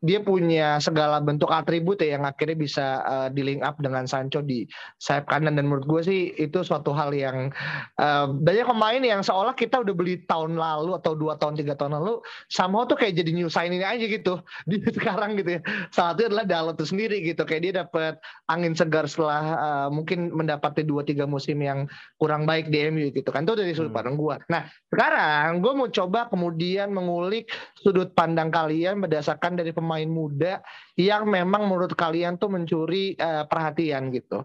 dia 0.02 0.18
punya 0.18 0.82
segala 0.82 1.22
bentuk 1.22 1.48
atribut 1.54 2.02
ya 2.02 2.18
yang 2.18 2.26
akhirnya 2.26 2.58
bisa 2.58 2.86
uh, 3.06 3.28
di 3.30 3.46
link 3.46 3.62
up 3.62 3.78
dengan 3.78 4.04
Sancho 4.10 4.42
di 4.42 4.66
sayap 4.98 5.30
kanan. 5.30 5.54
Dan 5.54 5.70
menurut 5.70 5.86
gue 5.86 6.00
sih 6.02 6.20
itu 6.34 6.66
suatu 6.66 6.90
hal 6.90 7.14
yang 7.14 7.54
uh, 8.02 8.26
banyak 8.30 8.66
pemain 8.66 9.02
yang 9.02 9.22
seolah 9.22 9.54
kita 9.54 9.82
udah 9.82 9.94
beli 9.94 10.24
tahun 10.26 10.58
lalu 10.58 10.98
atau 10.98 11.14
dua 11.14 11.38
tahun 11.38 11.54
tiga 11.54 11.78
tahun 11.78 12.02
lalu 12.02 12.18
sama 12.50 12.82
tuh 12.90 12.98
kayak 12.98 13.22
jadi 13.22 13.30
new 13.30 13.46
sign 13.46 13.70
ini 13.70 13.86
aja 13.86 14.04
gitu. 14.10 14.42
Di 14.68 14.82
sekarang 14.82 15.38
gitu 15.38 15.58
ya. 15.58 15.60
Salah 15.94 16.18
satunya 16.18 16.28
adalah 16.34 16.46
Dalot 16.48 16.74
itu 16.80 16.86
sendiri 16.90 17.22
gitu. 17.22 17.46
Kayak 17.46 17.62
dia 17.62 17.72
dapat 17.86 18.14
angin 18.50 18.74
segar 18.74 19.06
setelah 19.06 19.44
uh, 19.54 19.88
mungkin 19.94 20.34
mendapati 20.34 20.82
dua 20.82 21.06
tiga 21.06 21.24
musim 21.30 21.62
yang 21.62 21.86
kurang 22.18 22.44
baik 22.44 22.68
di 22.72 22.90
MU 22.90 23.08
gitu 23.14 23.30
kan. 23.30 23.46
Itu 23.46 23.54
dari 23.54 23.72
sudut 23.76 23.92
hmm. 23.92 23.98
pandang 23.98 24.16
gue 24.18 24.36
nah 24.48 24.62
sekarang 24.92 25.60
gue 25.60 25.72
mau 25.72 25.88
coba 25.88 26.20
kemudian 26.28 26.88
mengulik 26.92 27.50
sudut 27.78 28.12
pandang 28.12 28.52
kalian 28.52 29.00
berdasarkan 29.02 29.58
dari 29.58 29.72
pemain 29.74 29.91
pemain 29.92 30.08
muda 30.08 30.64
yang 30.96 31.28
memang 31.28 31.68
menurut 31.68 31.92
kalian 31.92 32.40
tuh 32.40 32.48
mencuri 32.48 33.12
uh, 33.20 33.44
perhatian 33.44 34.08
gitu. 34.08 34.40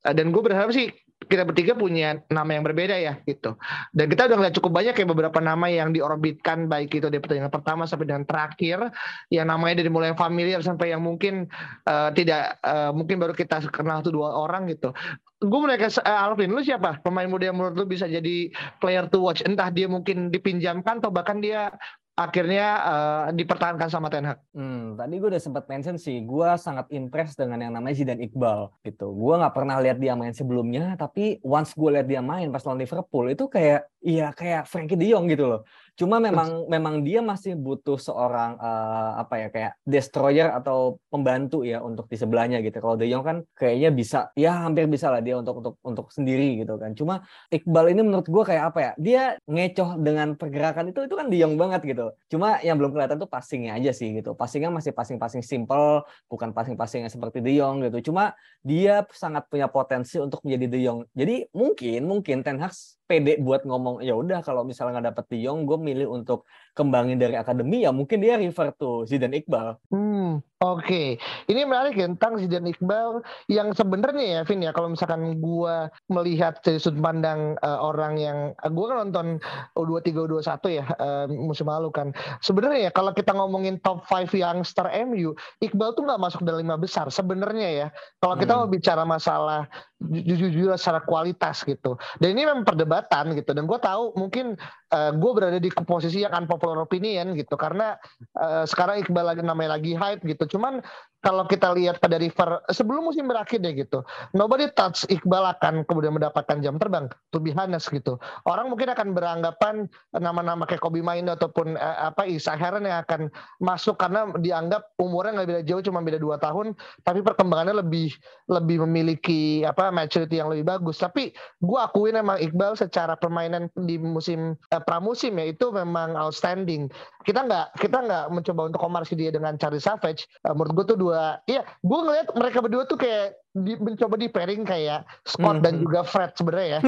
Uh, 0.00 0.14
dan 0.16 0.32
gue 0.32 0.40
berharap 0.40 0.72
sih 0.72 0.88
kita 1.16 1.48
bertiga 1.48 1.72
punya 1.72 2.20
nama 2.28 2.56
yang 2.56 2.64
berbeda 2.64 2.96
ya 2.96 3.20
gitu. 3.24 3.56
Dan 3.92 4.08
kita 4.08 4.28
udah 4.28 4.36
ngeliat 4.40 4.54
cukup 4.56 4.72
banyak 4.72 4.92
kayak 4.92 5.10
beberapa 5.10 5.40
nama 5.40 5.66
yang 5.68 5.92
diorbitkan 5.92 6.68
baik 6.68 6.92
itu 6.96 7.08
dari 7.08 7.20
pertandingan 7.20 7.52
pertama 7.52 7.88
sampai 7.88 8.08
dengan 8.08 8.24
terakhir 8.28 8.92
yang 9.32 9.48
namanya 9.48 9.84
dari 9.84 9.90
mulai 9.90 10.12
familiar 10.12 10.60
sampai 10.60 10.92
yang 10.92 11.04
mungkin 11.04 11.48
uh, 11.88 12.12
tidak 12.12 12.56
uh, 12.64 12.92
mungkin 12.92 13.20
baru 13.20 13.32
kita 13.36 13.64
kenal 13.68 14.00
tuh 14.00 14.12
dua 14.12 14.32
orang 14.32 14.68
gitu. 14.68 14.92
Gue 15.40 15.60
mulai 15.60 15.76
ke 15.76 15.88
uh, 15.88 16.24
Alvin, 16.30 16.52
lu 16.52 16.64
siapa 16.64 17.00
pemain 17.00 17.28
muda 17.28 17.48
yang 17.52 17.56
menurut 17.56 17.76
lu 17.76 17.84
bisa 17.88 18.08
jadi 18.08 18.52
player 18.80 19.08
to 19.08 19.20
watch? 19.20 19.44
Entah 19.44 19.72
dia 19.72 19.88
mungkin 19.88 20.32
dipinjamkan 20.32 21.00
atau 21.00 21.12
bahkan 21.12 21.40
dia 21.40 21.72
akhirnya 22.16 22.66
uh, 22.80 23.24
dipertahankan 23.36 23.92
sama 23.92 24.08
Ten 24.08 24.24
Hag. 24.24 24.40
Hmm, 24.56 24.96
tadi 24.96 25.20
gue 25.20 25.28
udah 25.28 25.42
sempat 25.42 25.68
mention 25.68 26.00
sih, 26.00 26.24
gue 26.24 26.48
sangat 26.56 26.88
impress 26.88 27.36
dengan 27.36 27.60
yang 27.60 27.76
namanya 27.76 27.92
Zidane 27.92 28.24
Iqbal 28.24 28.72
gitu. 28.88 29.12
Gue 29.12 29.36
nggak 29.36 29.52
pernah 29.52 29.76
lihat 29.84 30.00
dia 30.00 30.16
main 30.16 30.32
sebelumnya, 30.32 30.96
tapi 30.96 31.36
once 31.44 31.76
gue 31.76 32.00
lihat 32.00 32.08
dia 32.08 32.24
main 32.24 32.48
pas 32.48 32.64
lawan 32.64 32.80
Liverpool 32.80 33.28
itu 33.28 33.44
kayak, 33.52 33.84
iya 34.00 34.32
kayak 34.32 34.64
Frankie 34.64 34.96
De 34.96 35.12
Jong 35.12 35.28
gitu 35.28 35.44
loh. 35.44 35.60
Cuma 35.96 36.20
memang 36.20 36.68
memang 36.68 37.00
dia 37.00 37.24
masih 37.24 37.56
butuh 37.56 37.96
seorang 37.96 38.60
uh, 38.60 39.16
apa 39.16 39.34
ya 39.40 39.48
kayak 39.48 39.72
destroyer 39.88 40.52
atau 40.52 41.00
pembantu 41.08 41.64
ya 41.64 41.80
untuk 41.80 42.04
di 42.12 42.20
sebelahnya 42.20 42.60
gitu. 42.60 42.84
Kalau 42.84 43.00
De 43.00 43.08
Jong 43.08 43.24
kan 43.24 43.36
kayaknya 43.56 43.90
bisa 43.96 44.18
ya 44.36 44.60
hampir 44.60 44.84
bisa 44.92 45.08
lah 45.08 45.24
dia 45.24 45.40
untuk 45.40 45.64
untuk 45.64 45.74
untuk 45.80 46.06
sendiri 46.12 46.60
gitu 46.60 46.76
kan. 46.76 46.92
Cuma 46.92 47.24
Iqbal 47.48 47.96
ini 47.96 48.04
menurut 48.04 48.28
gue 48.28 48.44
kayak 48.44 48.64
apa 48.76 48.78
ya? 48.78 48.92
Dia 49.00 49.22
ngecoh 49.48 49.96
dengan 49.96 50.36
pergerakan 50.36 50.92
itu 50.92 51.00
itu 51.08 51.14
kan 51.16 51.32
De 51.32 51.36
Jong 51.40 51.56
banget 51.56 51.80
gitu. 51.88 52.12
Cuma 52.28 52.60
yang 52.60 52.76
belum 52.76 52.92
kelihatan 52.92 53.16
tuh 53.16 53.30
passingnya 53.32 53.80
aja 53.80 53.96
sih 53.96 54.12
gitu. 54.20 54.36
Passingnya 54.36 54.68
masih 54.68 54.92
passing-passing 54.92 55.40
simple, 55.40 56.04
bukan 56.28 56.52
passing-passing 56.52 57.08
yang 57.08 57.12
seperti 57.12 57.40
De 57.40 57.56
Jong 57.56 57.88
gitu. 57.88 58.12
Cuma 58.12 58.36
dia 58.60 59.00
sangat 59.16 59.48
punya 59.48 59.72
potensi 59.72 60.20
untuk 60.20 60.44
menjadi 60.44 60.66
De 60.68 60.78
Jong. 60.84 60.98
Jadi 61.16 61.48
mungkin 61.56 62.00
mungkin 62.04 62.44
Ten 62.44 62.60
Hag 62.60 62.76
pede 63.06 63.38
buat 63.38 63.62
ngomong 63.62 64.02
ya 64.02 64.18
udah 64.18 64.42
kalau 64.42 64.66
misalnya 64.66 64.98
nggak 64.98 65.06
dapet 65.14 65.24
De 65.30 65.38
Jong 65.46 65.62
gue 65.62 65.78
milih 65.86 66.10
untuk 66.10 66.42
kembangin 66.76 67.16
dari 67.16 67.32
akademi 67.40 67.88
ya 67.88 67.90
mungkin 67.90 68.20
dia 68.20 68.36
refer 68.36 68.68
to 68.76 69.08
Zidane 69.08 69.40
Iqbal. 69.40 69.80
Hmm, 69.88 70.44
oke. 70.60 70.84
Okay. 70.84 71.08
Ini 71.48 71.64
menarik 71.64 71.96
ya 71.96 72.04
tentang 72.12 72.36
Zidane 72.36 72.76
Iqbal 72.76 73.24
yang 73.48 73.72
sebenarnya 73.72 74.24
ya 74.28 74.40
Vin 74.44 74.60
ya 74.60 74.76
kalau 74.76 74.92
misalkan 74.92 75.40
gua 75.40 75.88
melihat 76.12 76.60
dari 76.60 76.76
sudut 76.76 77.00
pandang 77.00 77.56
uh, 77.64 77.80
orang 77.80 78.20
yang 78.20 78.38
uh, 78.60 78.68
gua 78.68 78.92
kan 78.92 79.08
nonton 79.08 79.26
U23 79.72 80.28
U21 80.28 80.52
ya 80.68 80.84
uh, 81.00 81.24
musim 81.32 81.64
lalu 81.64 81.88
kan. 81.88 82.12
Sebenarnya 82.44 82.86
ya 82.86 82.90
kalau 82.92 83.16
kita 83.16 83.32
ngomongin 83.32 83.80
top 83.80 84.04
5 84.04 84.36
youngster 84.36 84.84
MU, 85.08 85.32
Iqbal 85.64 85.96
tuh 85.96 86.04
nggak 86.04 86.20
masuk 86.20 86.44
dalam 86.44 86.60
lima 86.60 86.76
besar 86.76 87.08
sebenarnya 87.08 87.68
ya. 87.72 87.88
Kalau 88.20 88.36
kita 88.36 88.52
hmm. 88.52 88.60
mau 88.60 88.68
bicara 88.68 89.02
masalah 89.08 89.64
jujur-jujur 90.02 90.76
secara 90.76 91.00
kualitas 91.00 91.64
gitu. 91.64 91.96
Dan 92.20 92.36
ini 92.36 92.44
memang 92.44 92.68
perdebatan 92.68 93.32
gitu 93.32 93.56
dan 93.56 93.64
gue 93.64 93.78
tahu 93.80 94.12
mungkin 94.18 94.58
uh, 94.92 95.10
gue 95.14 95.30
berada 95.32 95.58
di 95.62 95.70
posisi 95.86 96.20
yang 96.20 96.34
unpopular 96.34 96.65
opinion 96.74 97.38
gitu 97.38 97.54
karena 97.54 97.94
uh, 98.34 98.66
sekarang 98.66 99.06
Iqbal 99.06 99.22
lagi 99.22 99.42
namanya 99.46 99.78
lagi 99.78 99.94
hype 99.94 100.26
gitu. 100.26 100.58
Cuman 100.58 100.82
kalau 101.26 101.42
kita 101.50 101.74
lihat 101.74 101.98
pada 101.98 102.22
River 102.22 102.62
sebelum 102.70 103.10
musim 103.10 103.26
berakhir 103.26 103.58
deh 103.58 103.74
gitu, 103.74 104.06
nobody 104.30 104.70
touch 104.78 105.02
Iqbal 105.10 105.58
akan 105.58 105.82
kemudian 105.82 106.14
mendapatkan 106.14 106.62
jam 106.62 106.78
terbang. 106.78 107.10
To 107.34 107.42
be 107.42 107.50
honest 107.50 107.90
gitu, 107.90 108.22
orang 108.46 108.70
mungkin 108.70 108.94
akan 108.94 109.10
beranggapan 109.10 109.90
nama-nama 110.14 110.62
kayak 110.70 110.78
Kobe 110.78 111.02
Maindo 111.02 111.34
ataupun 111.34 111.74
uh, 111.74 112.14
apa 112.14 112.30
Isa 112.30 112.54
Heron 112.54 112.86
yang 112.86 113.02
akan 113.02 113.26
masuk 113.58 113.98
karena 113.98 114.30
dianggap 114.38 114.94
umurnya 115.02 115.42
nggak 115.42 115.48
beda 115.50 115.62
jauh, 115.66 115.82
cuma 115.82 115.98
beda 115.98 116.22
dua 116.22 116.38
tahun, 116.38 116.78
tapi 117.02 117.26
perkembangannya 117.26 117.82
lebih 117.82 118.14
lebih 118.46 118.86
memiliki 118.86 119.66
apa 119.66 119.90
maturity 119.90 120.38
yang 120.38 120.54
lebih 120.54 120.62
bagus. 120.62 121.02
Tapi 121.02 121.34
gue 121.58 121.78
akuin 121.82 122.22
emang 122.22 122.38
Iqbal 122.38 122.78
secara 122.78 123.18
permainan 123.18 123.66
di 123.74 123.98
musim 123.98 124.54
uh, 124.70 124.82
pramusim 124.84 125.34
ya 125.42 125.50
itu 125.50 125.74
memang 125.74 126.14
outstanding. 126.14 126.86
Kita 127.26 127.42
nggak 127.42 127.82
kita 127.82 127.98
nggak 128.06 128.24
mencoba 128.30 128.70
untuk 128.70 128.78
komersi 128.78 129.18
dia 129.18 129.34
dengan 129.34 129.58
Charlie 129.58 129.82
Savage. 129.82 130.30
Uh, 130.46 130.54
menurut 130.54 130.84
gue 130.84 130.94
tuh 130.94 130.98
dua, 131.00 131.15
iya 131.46 131.62
gue 131.62 131.98
ngeliat 131.98 132.28
mereka 132.34 132.58
berdua 132.62 132.84
tuh 132.88 132.98
kayak 132.98 133.36
di, 133.56 133.72
mencoba 133.80 134.14
di 134.20 134.28
pairing 134.28 134.62
kayak 134.68 135.08
Scott 135.24 135.60
hmm. 135.60 135.64
dan 135.64 135.74
juga 135.80 136.00
Fred 136.04 136.36
sebenarnya 136.36 136.68
ya. 136.76 136.80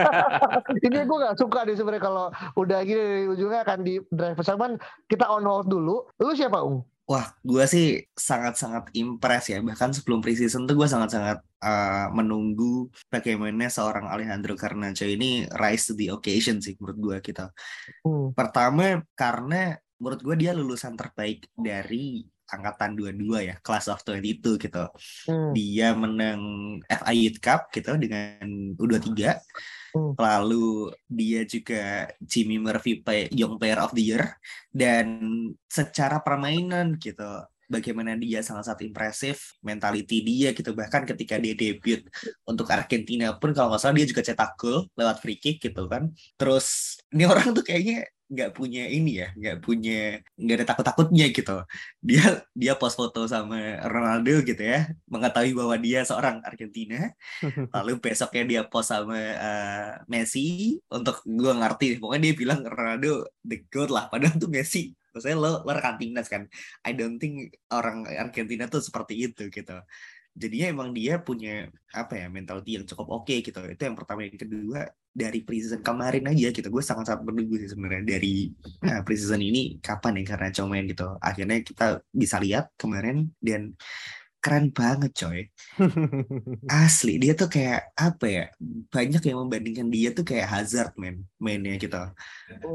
Ini 0.86 1.08
gue 1.08 1.18
gak 1.24 1.38
suka 1.40 1.64
deh 1.64 1.72
sebenarnya 1.72 2.04
kalau 2.04 2.26
udah 2.60 2.84
gini 2.84 3.32
ujungnya 3.32 3.64
akan 3.64 3.80
di 3.80 3.96
drive 4.12 4.36
cuman 4.44 4.76
kita 5.08 5.24
on 5.24 5.48
hold 5.48 5.72
dulu. 5.72 6.04
Lu 6.20 6.32
siapa 6.36 6.60
Ung? 6.60 6.84
Wah, 7.06 7.30
gue 7.46 7.64
sih 7.70 8.02
sangat-sangat 8.18 8.90
impress 8.98 9.54
ya. 9.54 9.62
Bahkan 9.62 9.94
sebelum 9.94 10.18
preseason 10.18 10.66
tuh 10.66 10.74
gue 10.74 10.90
sangat-sangat 10.90 11.38
uh, 11.62 12.10
menunggu 12.10 12.90
bagaimana 13.06 13.70
seorang 13.70 14.10
Alejandro 14.10 14.58
Garnacho 14.58 15.06
ini 15.06 15.46
rise 15.54 15.86
to 15.86 15.94
the 15.94 16.10
occasion 16.10 16.58
sih 16.58 16.74
menurut 16.82 16.98
gue 16.98 17.16
kita. 17.30 17.54
Hmm. 18.02 18.34
Pertama 18.34 19.06
karena 19.14 19.78
menurut 20.02 20.20
gue 20.20 20.34
dia 20.34 20.52
lulusan 20.52 20.98
terbaik 20.98 21.46
dari 21.54 22.26
angkatan 22.46 22.94
22 22.94 23.48
ya, 23.52 23.54
class 23.62 23.90
of 23.90 24.02
22 24.06 24.58
gitu. 24.58 24.84
Hmm. 25.26 25.50
Dia 25.54 25.92
menang 25.94 26.40
FA 26.86 27.12
Youth 27.12 27.42
Cup 27.42 27.70
gitu 27.74 27.94
dengan 27.98 28.74
U23 28.78 29.38
Hmm. 29.96 30.12
Lalu 30.20 30.92
dia 31.08 31.40
juga 31.48 32.12
Jimmy 32.20 32.60
Murphy 32.60 33.00
Young 33.32 33.56
Player 33.56 33.80
of 33.80 33.96
the 33.96 34.04
Year 34.04 34.36
dan 34.68 35.24
secara 35.64 36.20
permainan 36.20 37.00
gitu 37.00 37.48
bagaimana 37.66 38.14
dia 38.18 38.40
sangat-sangat 38.40 38.86
impresif, 38.88 39.58
mentality 39.60 40.22
dia 40.22 40.48
gitu. 40.54 40.72
Bahkan 40.72 41.02
ketika 41.14 41.36
dia 41.36 41.54
debut 41.54 42.06
untuk 42.46 42.66
Argentina 42.70 43.34
pun 43.36 43.52
kalau 43.52 43.74
nggak 43.74 43.82
salah 43.82 43.96
dia 43.98 44.06
juga 44.08 44.22
cetak 44.24 44.58
gol 44.58 44.86
lewat 44.94 45.20
free 45.22 45.38
kick 45.38 45.62
gitu 45.62 45.86
kan. 45.90 46.10
Terus 46.38 46.98
ini 47.10 47.26
orang 47.26 47.52
tuh 47.52 47.66
kayaknya 47.66 48.06
nggak 48.26 48.58
punya 48.58 48.90
ini 48.90 49.22
ya 49.22 49.30
nggak 49.38 49.62
punya 49.62 50.18
nggak 50.34 50.56
ada 50.58 50.66
takut 50.66 50.84
takutnya 50.86 51.26
gitu. 51.30 51.62
Dia 52.02 52.42
dia 52.58 52.72
post 52.74 52.98
foto 52.98 53.22
sama 53.30 53.78
Ronaldo 53.86 54.42
gitu 54.42 54.58
ya 54.58 54.90
mengetahui 55.06 55.54
bahwa 55.54 55.76
dia 55.78 56.02
seorang 56.02 56.42
Argentina. 56.42 57.14
Lalu 57.74 58.02
besoknya 58.02 58.42
dia 58.46 58.60
post 58.66 58.90
sama 58.90 59.14
uh, 59.18 59.90
Messi. 60.10 60.78
Untuk 60.90 61.22
gue 61.22 61.52
ngerti 61.54 62.02
pokoknya 62.02 62.22
dia 62.30 62.34
bilang 62.34 62.60
Ronaldo 62.66 63.30
the 63.46 63.62
goat 63.70 63.90
lah 63.94 64.10
padahal 64.10 64.34
tuh 64.38 64.50
Messi 64.50 64.90
maksudnya 65.16 65.40
lo 65.40 65.64
lo 65.64 65.72
rekan 65.72 65.96
kan? 66.28 66.44
I 66.84 66.92
don't 66.92 67.16
think 67.16 67.56
orang 67.72 68.04
Argentina 68.04 68.68
tuh 68.68 68.84
seperti 68.84 69.32
itu 69.32 69.48
gitu. 69.48 69.80
Jadinya 70.36 70.68
emang 70.68 70.92
dia 70.92 71.16
punya 71.16 71.72
apa 71.96 72.20
ya 72.20 72.28
mentality 72.28 72.76
yang 72.76 72.84
cukup 72.84 73.08
oke 73.08 73.24
okay, 73.24 73.40
gitu. 73.40 73.64
Itu 73.64 73.82
yang 73.88 73.96
pertama. 73.96 74.28
Yang 74.28 74.44
kedua 74.44 74.84
dari 75.16 75.40
preseason 75.40 75.80
kemarin 75.80 76.28
aja 76.28 76.52
gitu. 76.52 76.68
Gue 76.68 76.84
sangat-sangat 76.84 77.24
menunggu 77.24 77.56
sih 77.56 77.72
sebenarnya 77.72 78.04
dari 78.04 78.52
uh, 78.84 79.00
preseason 79.00 79.40
ini 79.40 79.80
kapan 79.80 80.20
ya 80.20 80.36
karena 80.36 80.48
comen 80.52 80.84
gitu. 80.92 81.08
Akhirnya 81.24 81.56
kita 81.64 81.86
bisa 82.12 82.36
lihat 82.36 82.68
kemarin 82.76 83.32
dan 83.40 83.72
keren 84.46 84.70
banget 84.70 85.10
coy 85.10 85.42
asli 86.86 87.18
dia 87.18 87.34
tuh 87.34 87.50
kayak 87.50 87.90
apa 87.98 88.26
ya 88.30 88.44
banyak 88.94 89.18
yang 89.26 89.42
membandingkan 89.42 89.90
dia 89.90 90.14
tuh 90.14 90.22
kayak 90.22 90.46
Hazard 90.46 90.94
man 90.94 91.26
mainnya 91.42 91.74
gitu 91.74 91.98
oh. 91.98 92.14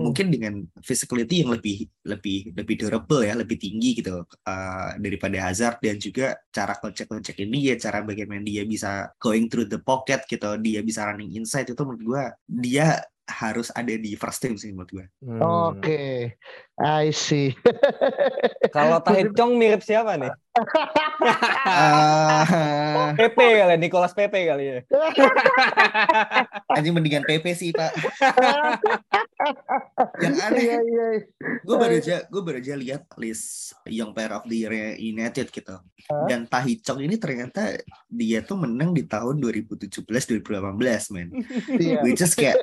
mungkin 0.03 0.27
dengan 0.27 0.67
physicality 0.83 1.47
yang 1.47 1.55
lebih 1.55 1.87
lebih 2.03 2.51
lebih 2.59 2.75
durable 2.75 3.23
ya 3.23 3.39
lebih 3.39 3.55
tinggi 3.55 4.03
gitu 4.03 4.27
uh, 4.27 4.89
daripada 4.99 5.47
Hazard 5.47 5.79
dan 5.79 5.95
juga 5.95 6.35
cara 6.51 6.75
kocek-kocek 6.75 7.39
ini 7.39 7.71
ya 7.71 7.79
cara 7.79 8.03
bagaimana 8.03 8.43
dia 8.43 8.67
bisa 8.67 9.07
going 9.15 9.47
through 9.47 9.71
the 9.71 9.79
pocket 9.79 10.27
gitu 10.27 10.59
dia 10.59 10.83
bisa 10.83 11.07
running 11.07 11.31
inside 11.39 11.71
itu 11.71 11.79
menurut 11.87 12.03
gue 12.03 12.23
dia 12.67 12.99
harus 13.31 13.71
ada 13.71 13.95
di 13.95 14.13
first 14.19 14.43
team 14.43 14.59
sih 14.59 14.75
menurut 14.75 14.91
gue. 14.91 15.05
Hmm. 15.23 15.39
Oke, 15.39 15.79
okay. 15.79 16.15
I 16.81 17.13
see. 17.13 17.53
Kalau 18.75 18.99
Tahit 19.05 19.31
Chong 19.37 19.55
mirip 19.55 19.85
siapa 19.85 20.17
nih? 20.17 20.33
uh... 21.63 23.13
Pepe 23.19 23.47
kali, 23.61 23.75
Nicholas 23.79 24.11
Pepe 24.11 24.49
kali 24.49 24.65
ya. 24.65 24.79
Aja 26.75 26.89
mendingan 26.91 27.23
Pepe 27.23 27.53
sih 27.53 27.71
pak. 27.71 27.93
Yang 30.19 30.35
aneh, 30.41 30.63
yeah, 30.65 30.81
yeah. 30.81 31.11
gue 31.61 31.75
baru 31.77 31.95
aja 31.97 32.15
gue 32.29 32.41
baru 32.41 32.57
aja 32.61 32.73
lihat 32.77 33.03
list 33.17 33.73
Young 33.89 34.13
Player 34.13 34.33
of 34.37 34.45
the 34.49 34.57
Year 34.65 34.73
United 34.97 35.49
gitu. 35.53 35.77
Huh? 35.81 36.25
Dan 36.27 36.49
Chong 36.81 36.99
ini 37.01 37.15
ternyata 37.21 37.77
dia 38.09 38.41
tuh 38.41 38.57
menang 38.57 38.93
di 38.97 39.05
tahun 39.05 39.37
2017-2018 39.37 41.13
men. 41.13 41.29
Yeah. 41.77 42.01
Which 42.01 42.21
is 42.21 42.33
kayak 42.33 42.61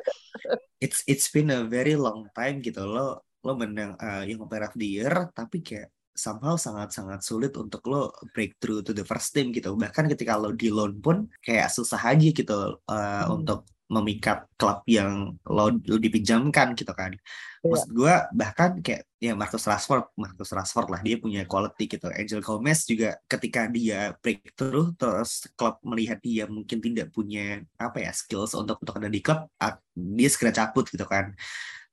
it's 0.79 1.03
it's 1.11 1.29
been 1.31 1.51
a 1.51 1.67
very 1.67 1.99
long 1.99 2.31
time 2.35 2.63
gitu 2.63 2.83
lo 2.87 3.27
lo 3.43 3.53
menang 3.55 3.95
uh, 3.99 4.23
Young 4.27 4.47
Player 4.51 4.67
of 4.67 4.75
the 4.75 4.89
Year 4.89 5.15
tapi 5.35 5.63
kayak 5.63 5.95
somehow 6.19 6.59
sangat-sangat 6.59 7.23
sulit 7.23 7.55
untuk 7.55 7.87
lo 7.87 8.11
breakthrough 8.35 8.83
to 8.83 8.91
the 8.91 9.07
first 9.07 9.31
team 9.31 9.55
gitu. 9.55 9.79
Bahkan 9.79 10.11
ketika 10.11 10.35
lo 10.35 10.51
di 10.51 10.67
loan 10.67 10.99
pun 10.99 11.31
kayak 11.39 11.71
susah 11.71 12.03
aja 12.03 12.29
gitu 12.35 12.83
uh, 12.83 13.23
hmm. 13.23 13.39
untuk 13.39 13.63
memikat 13.89 14.45
klub 14.61 14.85
yang 14.85 15.33
lo, 15.49 15.73
lo 15.73 15.97
dipinjamkan 15.97 16.77
gitu 16.77 16.93
kan. 16.93 17.17
Yeah. 17.65 17.73
Maksud 17.73 17.91
gue 17.91 18.15
bahkan 18.37 18.71
kayak 18.85 19.09
ya 19.19 19.33
Marcus 19.35 19.65
Rashford, 19.65 20.13
Marcus 20.15 20.53
Rashford 20.53 20.89
lah 20.93 21.01
dia 21.01 21.17
punya 21.19 21.43
quality 21.49 21.99
gitu. 21.99 22.07
Angel 22.13 22.45
Gomez 22.45 22.85
juga 22.85 23.17
ketika 23.27 23.67
dia 23.67 24.15
breakthrough 24.21 24.95
terus 24.95 25.49
klub 25.57 25.81
melihat 25.83 26.21
dia 26.21 26.45
mungkin 26.47 26.79
tidak 26.79 27.11
punya 27.11 27.65
apa 27.81 28.05
ya 28.05 28.13
skills 28.13 28.55
untuk 28.55 28.79
untuk 28.79 28.95
ada 29.01 29.11
di 29.11 29.25
klub, 29.25 29.49
dia 29.97 30.29
segera 30.31 30.53
cabut 30.55 30.87
gitu 30.87 31.09
kan 31.09 31.35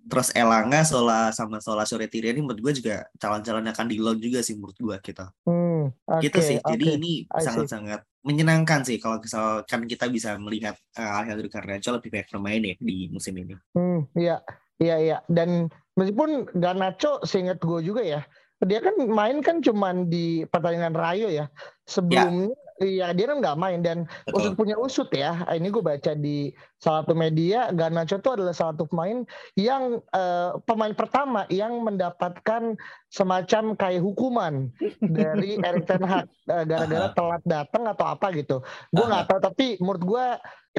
terus 0.06 0.30
Elanga, 0.38 0.86
Sola 0.86 1.34
sama 1.34 1.58
Sola 1.58 1.84
Sore 1.84 2.06
ini 2.06 2.38
menurut 2.38 2.62
gue 2.62 2.74
juga 2.78 3.10
calon-calon 3.18 3.66
akan 3.74 3.86
di 3.90 3.98
loan 3.98 4.22
juga 4.22 4.46
sih 4.46 4.54
menurut 4.54 4.78
gue 4.78 4.98
kita. 5.02 5.34
Hmm, 5.50 5.65
okay, 6.08 6.30
gitu 6.30 6.40
sih. 6.40 6.58
Okay. 6.62 6.72
Jadi 6.78 6.86
ini 6.98 7.12
sangat-sangat 7.30 8.02
menyenangkan 8.26 8.82
sih 8.82 8.98
kalau 8.98 9.22
misalkan 9.22 9.86
kita 9.86 10.10
bisa 10.10 10.34
melihat 10.42 10.74
uh, 10.98 11.22
Alejandro 11.22 11.50
Garnacho 11.52 11.90
lebih 11.94 12.10
baik 12.10 12.28
bermain 12.34 12.62
ya 12.62 12.76
di 12.82 13.10
musim 13.14 13.38
ini. 13.38 13.54
Hmm, 13.78 14.10
iya, 14.18 14.42
iya, 14.82 14.96
iya. 14.98 15.18
Dan 15.30 15.70
meskipun 15.94 16.50
Garnacho 16.58 17.22
seingat 17.22 17.62
gue 17.62 17.86
juga 17.86 18.02
ya, 18.02 18.26
dia 18.66 18.80
kan 18.82 18.98
main 19.06 19.46
kan 19.46 19.62
cuman 19.62 20.10
di 20.10 20.48
pertandingan 20.50 20.98
Rayo 20.98 21.30
ya. 21.30 21.46
ya. 21.46 21.46
Sebelumnya 21.86 22.54
ya 22.54 22.64
Iya 22.76 23.16
dia 23.16 23.32
kan 23.32 23.40
nggak 23.40 23.56
main 23.56 23.80
dan 23.80 24.04
Betul. 24.28 24.36
usut 24.36 24.54
punya 24.60 24.76
usut 24.76 25.08
ya. 25.16 25.48
Ini 25.48 25.72
gue 25.72 25.80
baca 25.80 26.12
di 26.12 26.52
salah 26.86 27.02
satu 27.02 27.18
media 27.18 27.74
Garnacho 27.74 28.22
itu 28.22 28.30
adalah 28.30 28.54
salah 28.54 28.78
satu 28.78 28.86
pemain 28.86 29.26
yang 29.58 29.98
uh, 30.14 30.62
pemain 30.70 30.94
pertama 30.94 31.50
yang 31.50 31.82
mendapatkan 31.82 32.78
semacam 33.10 33.74
kayak 33.74 34.06
hukuman 34.06 34.70
dari 35.02 35.58
Erik 35.66 35.90
Ten 35.90 36.06
Hag 36.06 36.30
uh, 36.46 36.62
gara-gara 36.62 37.10
telat 37.18 37.42
datang 37.50 37.90
atau 37.90 38.06
apa 38.06 38.30
gitu. 38.38 38.62
Gue 38.94 39.06
nggak 39.10 39.26
tahu 39.34 39.40
tapi 39.42 39.66
menurut 39.82 40.04
gue 40.06 40.26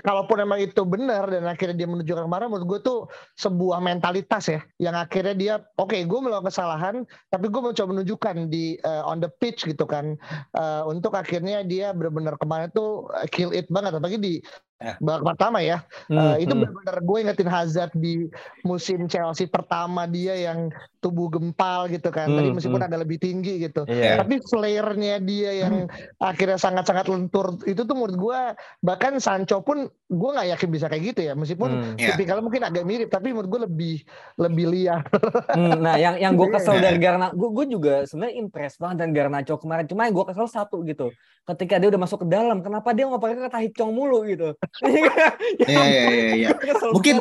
kalaupun 0.04 0.44
emang 0.44 0.60
itu 0.60 0.84
benar 0.84 1.24
dan 1.32 1.48
akhirnya 1.48 1.72
dia 1.72 1.88
menunjukkan 1.88 2.28
kemarin 2.28 2.52
menurut 2.52 2.68
gue 2.68 2.80
tuh 2.84 2.98
sebuah 3.40 3.80
mentalitas 3.80 4.44
ya 4.44 4.60
yang 4.76 4.92
akhirnya 4.92 5.32
dia 5.32 5.54
oke 5.80 5.88
okay, 5.88 6.04
gue 6.04 6.20
melakukan 6.20 6.52
kesalahan 6.52 6.96
tapi 7.32 7.48
gue 7.48 7.62
mencoba 7.64 7.88
menunjukkan 7.96 8.52
di 8.52 8.76
uh, 8.84 9.08
on 9.08 9.24
the 9.24 9.30
pitch 9.40 9.64
gitu 9.64 9.88
kan 9.88 10.20
uh, 10.52 10.84
untuk 10.84 11.16
akhirnya 11.16 11.64
dia 11.64 11.96
benar-benar 11.96 12.36
kemarin 12.36 12.68
tuh 12.76 13.08
kill 13.32 13.56
it 13.56 13.64
banget 13.72 13.96
apalagi 13.96 14.20
di 14.20 14.34
Eh. 14.75 14.75
Babak 14.76 15.34
pertama 15.34 15.64
ya. 15.64 15.80
Hmm, 16.12 16.20
uh, 16.20 16.36
itu 16.36 16.52
hmm. 16.52 16.60
benar-benar 16.68 16.96
gue 17.00 17.18
ingetin 17.24 17.48
Hazard 17.48 17.92
di 17.96 18.28
musim 18.60 19.08
Chelsea 19.08 19.48
pertama 19.48 20.04
dia 20.04 20.36
yang 20.36 20.68
tubuh 21.00 21.32
gempal 21.32 21.88
gitu 21.88 22.12
kan. 22.12 22.28
Hmm, 22.28 22.36
Tadi 22.36 22.48
meskipun 22.52 22.80
hmm. 22.84 22.88
ada 22.92 22.96
lebih 23.00 23.16
tinggi 23.16 23.62
gitu. 23.64 23.88
Yeah. 23.88 24.20
Tapi 24.20 24.44
flair-nya 24.44 25.16
dia 25.24 25.64
yang 25.64 25.88
hmm. 25.88 26.20
akhirnya 26.20 26.60
sangat-sangat 26.60 27.08
lentur 27.08 27.56
itu 27.64 27.88
tuh 27.88 27.96
menurut 27.96 28.16
gue 28.20 28.40
bahkan 28.84 29.16
Sancho 29.16 29.64
pun 29.64 29.88
gue 29.88 30.30
nggak 30.30 30.48
yakin 30.58 30.68
bisa 30.68 30.86
kayak 30.92 31.16
gitu 31.16 31.20
ya. 31.24 31.32
Meskipun 31.32 31.70
hmm, 31.72 31.94
yeah. 31.96 32.12
tipikalnya 32.12 32.44
mungkin 32.44 32.62
agak 32.68 32.84
mirip 32.84 33.08
tapi 33.08 33.32
menurut 33.32 33.48
gue 33.48 33.60
lebih 33.64 33.96
lebih 34.36 34.66
liar. 34.68 35.00
hmm, 35.56 35.80
nah, 35.80 35.96
yang 35.96 36.20
yang 36.20 36.36
gue 36.36 36.52
kesel 36.52 36.76
dari 36.84 37.00
Garna 37.00 37.32
gue 37.32 37.48
gue 37.48 37.66
juga 37.72 38.04
sebenarnya 38.04 38.34
impress 38.44 38.76
banget 38.76 38.96
dan 39.00 39.16
Garnacho 39.16 39.56
kemarin. 39.56 39.88
Cuma 39.88 40.04
yang 40.04 40.12
gue 40.12 40.26
kesel 40.28 40.44
satu 40.52 40.84
gitu. 40.84 41.08
Ketika 41.46 41.78
dia 41.78 41.88
udah 41.94 42.02
masuk 42.02 42.26
ke 42.26 42.28
dalam, 42.28 42.58
kenapa 42.58 42.90
dia 42.90 43.06
ngopernya 43.06 43.46
ke 43.46 43.52
Tahicong 43.54 43.94
mulu 43.94 44.26
gitu. 44.26 44.58
Iya 45.66 45.84
iya 45.84 46.04
iya. 46.10 46.30
iya. 46.34 46.50
Mungkin 46.92 47.16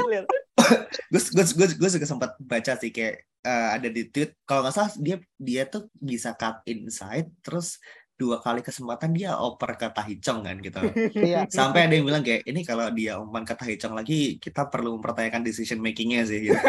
gue 1.12 1.22
gue 1.22 1.46
gue 1.46 1.68
gue 1.78 1.90
juga 2.00 2.08
sempat 2.08 2.34
baca 2.42 2.74
sih 2.80 2.90
kayak 2.90 3.28
uh, 3.46 3.78
ada 3.78 3.88
di 3.92 4.10
tweet 4.10 4.34
kalau 4.48 4.66
nggak 4.66 4.74
salah 4.74 4.92
dia 4.98 5.22
dia 5.38 5.70
tuh 5.70 5.92
bisa 5.94 6.34
cut 6.34 6.66
inside 6.66 7.30
terus 7.46 7.78
dua 8.16 8.40
kali 8.40 8.64
kesempatan 8.64 9.12
dia 9.12 9.36
oper 9.36 9.76
ke 9.76 9.92
Tahicong 9.92 10.48
kan 10.48 10.56
gitu. 10.64 10.80
Iya. 11.20 11.52
Sampai 11.52 11.92
ada 11.92 12.00
yang 12.00 12.08
bilang 12.08 12.24
kayak 12.24 12.48
ini 12.48 12.64
kalau 12.64 12.88
dia 12.96 13.20
umpan 13.20 13.44
ke 13.44 13.54
Tahicong 13.60 13.92
lagi 13.92 14.40
kita 14.40 14.72
perlu 14.72 14.96
mempertanyakan 14.96 15.44
decision 15.44 15.84
makingnya 15.84 16.24
sih. 16.24 16.48
Gitu. 16.48 16.56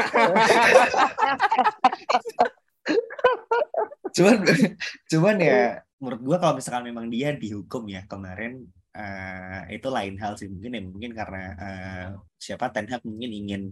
cuman 4.16 4.36
cuman 5.12 5.36
ya 5.36 5.84
menurut 6.00 6.20
gua 6.24 6.36
kalau 6.40 6.54
misalkan 6.56 6.88
memang 6.88 7.06
dia 7.12 7.36
dihukum 7.36 7.84
ya 7.88 8.08
kemarin 8.08 8.64
uh, 8.96 9.60
itu 9.68 9.88
lain 9.92 10.16
hal 10.16 10.32
sih 10.40 10.48
mungkin 10.48 10.72
ya 10.76 10.82
mungkin 10.82 11.12
karena 11.12 11.42
uh, 11.60 12.06
siapa 12.40 12.72
Ten 12.72 12.88
Hag 12.88 13.02
mungkin 13.04 13.30
ingin 13.30 13.62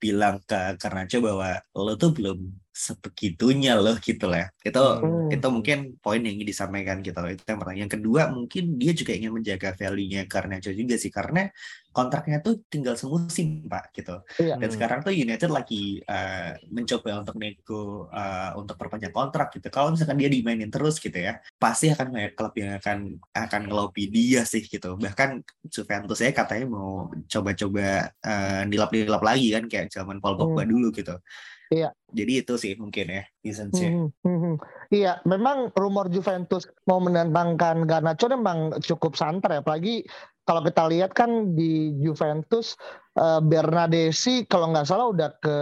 bilang 0.00 0.40
ke 0.48 0.80
Garnacho 0.80 1.20
bahwa 1.20 1.60
lo 1.76 1.92
tuh 2.00 2.10
belum 2.16 2.38
sebegitunya 2.80 3.76
loh 3.76 4.00
gitu 4.00 4.24
lah. 4.24 4.48
Itu 4.64 4.80
hmm. 4.80 5.28
itu 5.36 5.46
mungkin 5.52 5.78
poin 6.00 6.24
yang 6.24 6.40
ingin 6.40 6.48
disampaikan 6.48 7.04
gitu. 7.04 7.20
Itu 7.28 7.44
yang 7.44 7.58
pertama. 7.60 7.76
Yang 7.76 7.90
kedua 8.00 8.22
mungkin 8.32 8.80
dia 8.80 8.92
juga 8.96 9.12
ingin 9.12 9.36
menjaga 9.36 9.76
value-nya 9.76 10.24
Garnacho 10.24 10.72
juga 10.72 10.96
sih 10.96 11.12
karena 11.12 11.52
kontraknya 11.90 12.38
tuh 12.40 12.62
tinggal 12.70 12.94
semusim 12.96 13.66
pak 13.66 13.92
gitu. 13.92 14.22
Iya. 14.40 14.56
Dan 14.56 14.68
sekarang 14.70 14.98
tuh 15.04 15.12
United 15.12 15.50
lagi 15.50 16.00
uh, 16.06 16.56
mencoba 16.70 17.20
untuk 17.20 17.36
nego 17.36 18.08
uh, 18.08 18.56
untuk 18.56 18.78
perpanjang 18.80 19.12
kontrak 19.12 19.52
gitu. 19.52 19.68
Kalau 19.68 19.92
misalkan 19.92 20.16
dia 20.16 20.30
dimainin 20.30 20.70
terus 20.70 20.96
gitu 21.02 21.18
ya, 21.18 21.42
pasti 21.58 21.92
akan 21.92 22.06
banyak 22.14 22.32
klub 22.38 22.54
yang 22.56 22.78
akan 22.80 22.98
akan 23.34 23.60
ngelobi 23.68 24.08
dia 24.08 24.46
sih 24.46 24.64
gitu. 24.64 24.96
Bahkan 24.96 25.42
Juventus 25.66 26.22
ya 26.22 26.30
katanya 26.32 26.66
mau 26.70 27.10
coba-coba 27.28 28.14
uh, 28.24 28.62
nilap-nilap 28.70 29.20
lagi 29.20 29.52
kan 29.52 29.64
kayak 29.66 29.92
zaman 29.92 30.22
Paul 30.22 30.38
Pogba 30.38 30.62
hmm. 30.64 30.70
dulu 30.70 30.88
gitu. 30.94 31.18
Iya. 31.70 31.94
Jadi 32.10 32.32
itu 32.42 32.54
sih 32.58 32.74
mungkin 32.74 33.06
ya 33.06 33.22
reasonsnya. 33.46 33.90
Hmm, 33.94 34.10
hmm, 34.26 34.38
hmm. 34.42 34.56
Iya, 34.90 35.22
memang 35.22 35.70
rumor 35.78 36.10
Juventus 36.10 36.66
mau 36.90 36.98
mendatangkan 36.98 37.86
Garnacho 37.86 38.26
memang 38.26 38.74
cukup 38.82 39.14
santer 39.14 39.54
ya, 39.54 39.62
apalagi 39.62 40.02
kalau 40.42 40.66
kita 40.66 40.82
lihat 40.90 41.14
kan 41.14 41.54
di 41.54 41.94
Juventus 42.02 42.74
uh, 43.14 43.38
Bernadesi 43.38 44.42
kalau 44.50 44.74
nggak 44.74 44.82
salah 44.82 45.14
udah 45.14 45.30
ke 45.38 45.58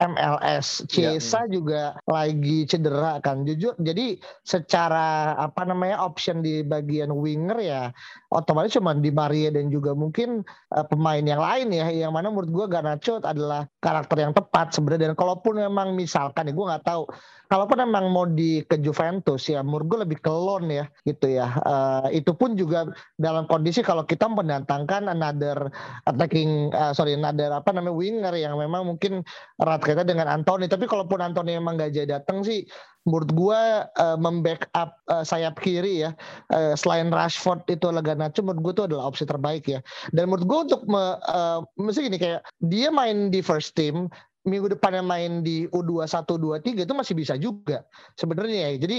MLS, 0.00 0.88
iya, 0.96 1.20
Chiesa 1.20 1.44
ya, 1.44 1.52
juga 1.52 1.82
lagi 2.08 2.64
cedera 2.64 3.20
kan. 3.20 3.44
Jujur, 3.44 3.76
jadi 3.76 4.16
secara 4.48 5.36
apa 5.36 5.68
namanya 5.68 6.00
option 6.00 6.40
di 6.40 6.64
bagian 6.64 7.12
winger 7.12 7.60
ya 7.60 7.92
otomatis 8.34 8.74
cuma 8.74 8.92
di 8.98 9.14
Maria 9.14 9.54
dan 9.54 9.70
juga 9.70 9.94
mungkin 9.94 10.42
uh, 10.74 10.84
pemain 10.90 11.22
yang 11.22 11.38
lain 11.38 11.70
ya, 11.70 11.86
yang 11.88 12.12
mana 12.12 12.28
menurut 12.34 12.50
gue 12.50 12.66
Garnacho 12.66 13.22
adalah 13.22 13.70
karakter 13.78 14.26
yang 14.26 14.34
tepat 14.34 14.74
sebenarnya. 14.74 15.14
Dan 15.14 15.16
kalaupun 15.16 15.62
memang 15.62 15.94
misalkan 15.94 16.50
ya 16.50 16.52
gue 16.52 16.66
nggak 16.66 16.84
tahu. 16.84 17.06
Kalaupun 17.46 17.78
memang 17.86 18.10
mau 18.10 18.26
di 18.26 18.66
ke 18.66 18.80
Juventus 18.82 19.46
ya 19.46 19.62
menurut 19.62 19.86
gue 19.86 19.98
lebih 20.02 20.18
ke 20.18 20.32
loan 20.32 20.66
ya 20.66 20.90
gitu 21.06 21.30
ya. 21.30 21.54
Uh, 21.62 22.10
itu 22.10 22.34
pun 22.34 22.58
juga 22.58 22.90
dalam 23.14 23.46
kondisi 23.46 23.84
kalau 23.86 24.02
kita 24.02 24.26
mendatangkan 24.26 25.06
another 25.06 25.70
attacking 26.10 26.74
uh, 26.74 26.90
sorry 26.90 27.14
another 27.14 27.54
apa 27.54 27.70
namanya 27.70 27.94
winger 27.94 28.34
yang 28.34 28.58
memang 28.58 28.82
mungkin 28.90 29.22
erat 29.62 29.80
kaitan 29.86 30.10
dengan 30.10 30.26
Anthony. 30.26 30.66
Tapi 30.66 30.90
kalaupun 30.90 31.22
Anthony 31.22 31.54
memang 31.54 31.78
gak 31.78 31.94
jadi 31.94 32.18
datang 32.18 32.42
sih 32.42 32.66
menurut 33.04 33.30
gue 33.36 33.60
uh, 33.84 34.16
membackup 34.16 34.96
uh, 35.12 35.24
sayap 35.24 35.60
kiri 35.60 36.08
ya 36.08 36.16
uh, 36.52 36.72
selain 36.72 37.12
Rashford 37.12 37.64
itu 37.68 37.88
Leganacho 37.92 38.40
menurut 38.40 38.72
gue 38.72 38.72
itu 38.80 38.84
adalah 38.88 39.12
opsi 39.12 39.28
terbaik 39.28 39.68
ya. 39.68 39.80
Dan 40.16 40.32
menurut 40.32 40.44
gue 40.48 40.58
untuk 40.72 40.82
me, 40.88 41.20
uh, 41.28 41.60
mesti 41.76 42.08
gini 42.08 42.16
kayak 42.16 42.40
dia 42.64 42.88
main 42.88 43.28
di 43.28 43.44
first 43.44 43.76
team 43.76 44.08
minggu 44.44 44.76
depannya 44.76 45.00
main 45.00 45.40
di 45.40 45.64
U21 45.72 46.28
23 46.60 46.84
itu 46.84 46.94
masih 46.94 47.14
bisa 47.16 47.34
juga 47.40 47.82
sebenarnya 48.20 48.68
ya. 48.68 48.70
Jadi 48.76 48.98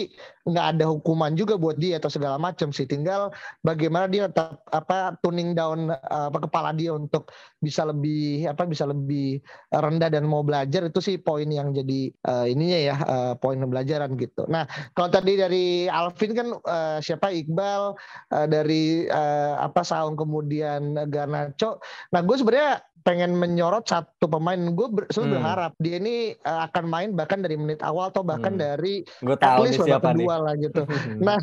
nggak 0.49 0.65
ada 0.75 0.85
hukuman 0.89 1.37
juga 1.37 1.53
buat 1.55 1.77
dia 1.77 2.01
atau 2.01 2.09
segala 2.09 2.41
macam 2.41 2.73
sih. 2.73 2.89
Tinggal 2.89 3.29
bagaimana 3.61 4.09
dia 4.09 4.25
tetap 4.25 4.65
apa 4.73 5.13
tuning 5.21 5.53
down 5.53 5.93
apa 5.93 6.49
kepala 6.49 6.73
dia 6.73 6.97
untuk 6.97 7.29
bisa 7.61 7.85
lebih 7.85 8.49
apa 8.49 8.65
bisa 8.65 8.89
lebih 8.89 9.37
rendah 9.69 10.09
dan 10.09 10.25
mau 10.25 10.41
belajar 10.41 10.89
itu 10.89 10.97
sih 10.97 11.21
poin 11.21 11.45
yang 11.45 11.71
jadi 11.73 12.09
uh, 12.25 12.45
ininya 12.49 12.79
ya 12.81 12.95
uh, 13.05 13.33
poin 13.37 13.61
pembelajaran 13.61 14.17
gitu. 14.17 14.49
Nah, 14.49 14.65
kalau 14.97 15.13
tadi 15.13 15.37
dari 15.37 15.85
Alvin 15.85 16.33
kan 16.33 16.47
uh, 16.57 16.97
siapa 17.01 17.29
Iqbal 17.29 17.93
uh, 18.33 18.47
dari 18.49 19.05
uh, 19.05 19.61
apa 19.61 19.85
Saung 19.85 20.17
kemudian 20.17 20.97
Garnacho. 21.09 21.77
Nah, 22.09 22.25
gue 22.25 22.35
sebenarnya 22.37 22.81
pengen 23.05 23.37
menyorot 23.37 23.85
satu 23.85 24.25
pemain 24.25 24.57
gue 24.57 24.87
hmm. 24.89 25.13
Berharap. 25.37 25.71
Dia 25.81 25.95
ini 25.99 26.15
uh, 26.43 26.67
akan 26.69 26.83
main 26.87 27.09
bahkan 27.13 27.39
dari 27.43 27.55
menit 27.59 27.79
awal 27.83 28.09
atau 28.09 28.23
bahkan 28.23 28.55
hmm. 28.55 28.61
dari 28.61 28.95
tahu 29.21 29.35
at 29.35 29.59
least 29.67 29.79
babak 29.83 30.15
kedua 30.15 30.35
lah 30.41 30.53
gitu. 30.57 30.81
nah, 31.19 31.37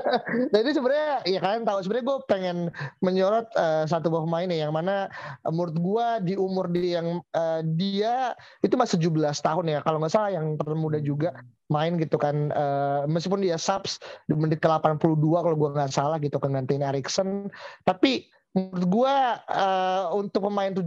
jadi 0.54 0.70
sebenarnya 0.70 1.10
ya 1.28 1.38
kalian 1.42 1.64
tahu 1.66 1.78
sebenarnya 1.82 2.06
gue 2.06 2.18
pengen 2.30 2.58
menyorot 3.02 3.46
uh, 3.58 3.84
satu 3.88 4.08
pemain 4.12 4.46
nih 4.46 4.66
yang 4.66 4.72
mana 4.72 5.08
uh, 5.44 5.52
menurut 5.52 5.76
gue 5.76 6.06
di 6.32 6.34
umur 6.38 6.68
dia 6.70 7.02
yang 7.02 7.20
uh, 7.34 7.60
dia 7.76 8.36
itu 8.60 8.74
masih 8.78 8.98
17 8.98 9.18
tahun 9.40 9.64
ya 9.68 9.78
kalau 9.84 9.98
nggak 10.02 10.12
salah 10.12 10.30
yang 10.32 10.56
termuda 10.58 10.98
juga 11.02 11.36
main 11.72 11.96
gitu 11.96 12.20
kan 12.20 12.52
uh, 12.52 13.08
meskipun 13.08 13.40
dia 13.40 13.56
subs 13.56 13.96
di 14.28 14.36
menit 14.36 14.60
ke 14.60 14.68
82 14.68 15.16
kalau 15.16 15.56
gue 15.56 15.70
nggak 15.72 15.92
salah 15.92 16.20
gitu 16.20 16.36
kan 16.36 16.52
nanti 16.52 16.76
Erikson 16.76 17.48
tapi 17.88 18.28
menurut 18.52 18.84
gue 18.84 19.14
uh, 19.48 20.12
untuk 20.12 20.44
pemain 20.44 20.68
17 20.68 20.84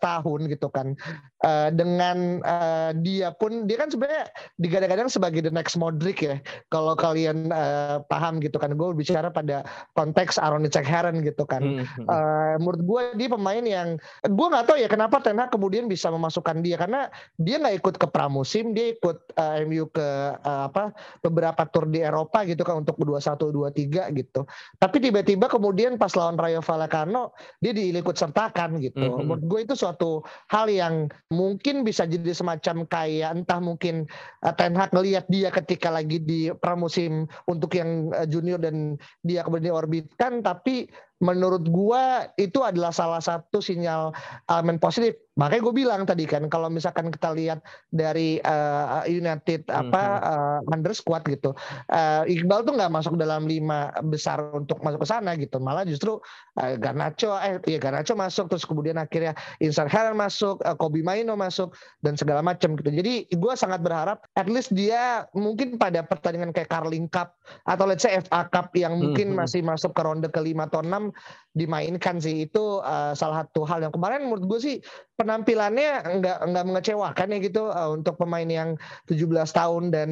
tahun 0.00 0.40
gitu 0.48 0.68
kan 0.72 0.96
uh, 1.44 1.68
dengan 1.68 2.40
uh, 2.40 2.96
dia 3.04 3.36
pun 3.36 3.68
dia 3.68 3.76
kan 3.76 3.92
sebenarnya 3.92 4.32
digadang-gadang 4.56 5.12
sebagai 5.12 5.44
the 5.44 5.52
next 5.52 5.76
Modric 5.76 6.24
ya. 6.24 6.40
Kalau 6.72 6.96
kalian 6.96 7.52
uh, 7.52 8.00
paham 8.08 8.40
gitu 8.40 8.56
kan 8.56 8.72
gue 8.72 8.88
bicara 8.96 9.28
pada 9.28 9.60
konteks 9.92 10.40
Aaron 10.40 10.64
Heron 10.64 11.20
gitu 11.20 11.44
kan. 11.44 11.84
Uh, 12.08 12.56
menurut 12.56 12.80
gue 12.80 13.02
dia 13.20 13.28
pemain 13.28 13.60
yang 13.60 14.00
gue 14.24 14.46
nggak 14.48 14.64
tahu 14.64 14.80
ya 14.80 14.88
kenapa 14.88 15.20
Ten 15.20 15.36
Hag 15.36 15.52
kemudian 15.52 15.92
bisa 15.92 16.08
memasukkan 16.08 16.64
dia. 16.64 16.80
Karena 16.80 17.12
dia 17.36 17.60
nggak 17.60 17.76
ikut 17.84 17.94
ke 18.00 18.06
pramusim 18.08 18.72
dia 18.72 18.96
ikut 18.96 19.36
uh, 19.36 19.60
MU 19.68 19.84
ke 19.92 20.08
uh, 20.40 20.72
apa 20.72 20.96
beberapa 21.20 21.68
tour 21.68 21.90
di 21.92 22.00
Eropa 22.00 22.46
gitu 22.48 22.64
kan 22.64 22.80
untuk 22.80 22.96
21 22.96 23.36
23 23.52 24.16
gitu. 24.16 24.48
Tapi 24.80 24.96
tiba-tiba 24.96 25.50
kemudian 25.50 26.00
pas 26.00 26.14
lawan 26.16 26.40
Rayo 26.40 26.64
Vallecano 26.64 27.01
Karno 27.02 27.34
dia 27.58 27.74
diikut 27.74 28.14
sertakan 28.14 28.78
gitu. 28.78 29.02
Mm 29.02 29.10
-hmm. 29.10 29.22
Menurut 29.26 29.44
gue 29.50 29.60
itu 29.66 29.74
suatu 29.74 30.22
hal 30.54 30.70
yang 30.70 31.10
mungkin 31.34 31.82
bisa 31.82 32.06
jadi 32.06 32.30
semacam 32.30 32.86
kayak 32.86 33.42
entah 33.42 33.58
mungkin 33.58 34.06
uh, 34.46 34.54
Ten 34.54 34.78
Hag 34.78 34.94
ngelihat 34.94 35.26
dia 35.26 35.50
ketika 35.50 35.90
lagi 35.90 36.22
di 36.22 36.54
pramusim 36.54 37.26
untuk 37.50 37.74
yang 37.74 38.14
uh, 38.14 38.26
junior 38.30 38.62
dan 38.62 38.94
dia 39.26 39.42
kemudian 39.42 39.74
diorbitkan 39.74 40.46
tapi 40.46 40.86
menurut 41.22 41.62
gua 41.70 42.26
itu 42.34 42.60
adalah 42.66 42.90
salah 42.90 43.22
satu 43.22 43.62
sinyal 43.62 44.10
elemen 44.50 44.82
positif. 44.82 45.14
Makanya 45.32 45.62
gue 45.64 45.74
bilang 45.74 46.02
tadi 46.04 46.28
kan 46.28 46.44
kalau 46.52 46.68
misalkan 46.68 47.08
kita 47.08 47.32
lihat 47.32 47.64
dari 47.88 48.36
uh, 48.44 49.00
United 49.08 49.64
apa 49.72 50.02
mm-hmm. 50.20 50.68
uh, 50.68 50.74
under 50.76 50.92
squad 50.92 51.24
gitu, 51.24 51.56
uh, 51.88 52.28
Iqbal 52.28 52.68
tuh 52.68 52.76
nggak 52.76 52.92
masuk 52.92 53.16
dalam 53.16 53.48
lima 53.48 53.96
besar 54.12 54.52
untuk 54.52 54.84
masuk 54.84 55.00
ke 55.00 55.08
sana 55.08 55.32
gitu. 55.40 55.56
Malah 55.56 55.88
justru 55.88 56.20
uh, 56.60 56.76
Garnacho, 56.76 57.32
eh 57.40 57.56
ya 57.64 57.80
Garnacho 57.80 58.12
masuk 58.12 58.52
terus 58.52 58.68
kemudian 58.68 59.00
akhirnya 59.00 59.32
Insan 59.64 59.88
Heran 59.88 60.20
masuk, 60.20 60.60
uh, 60.68 60.76
Kobe 60.76 61.00
Maino 61.00 61.32
masuk 61.32 61.72
dan 62.04 62.12
segala 62.20 62.44
macam 62.44 62.76
gitu. 62.76 62.92
Jadi 62.92 63.24
gue 63.32 63.54
sangat 63.56 63.80
berharap 63.80 64.28
at 64.36 64.52
least 64.52 64.76
dia 64.76 65.24
mungkin 65.32 65.80
pada 65.80 66.04
pertandingan 66.04 66.52
kayak 66.52 66.68
Carling 66.68 67.08
Cup 67.08 67.40
atau 67.64 67.88
let's 67.88 68.04
say 68.04 68.12
FA 68.20 68.52
Cup 68.52 68.68
yang 68.76 69.00
mungkin 69.00 69.32
mm-hmm. 69.32 69.48
masih 69.48 69.64
masuk 69.64 69.96
ke 69.96 70.02
ronde 70.04 70.28
kelima 70.28 70.68
atau 70.68 70.84
enam 70.84 71.08
dimainkan 71.52 72.18
sih. 72.18 72.48
Itu 72.48 72.80
uh, 72.80 73.12
salah 73.12 73.44
satu 73.44 73.62
hal 73.68 73.84
yang 73.84 73.92
kemarin 73.92 74.26
menurut 74.26 74.44
gue 74.48 74.58
sih 74.58 74.76
penampilannya 75.22 76.18
nggak 76.18 76.38
nggak 76.50 76.64
mengecewakan 76.66 77.32
ya 77.32 77.38
gitu 77.38 77.70
uh, 77.70 77.94
untuk 77.94 78.18
pemain 78.18 78.44
yang 78.44 78.74
17 79.06 79.30
tahun 79.54 79.94
dan 79.94 80.08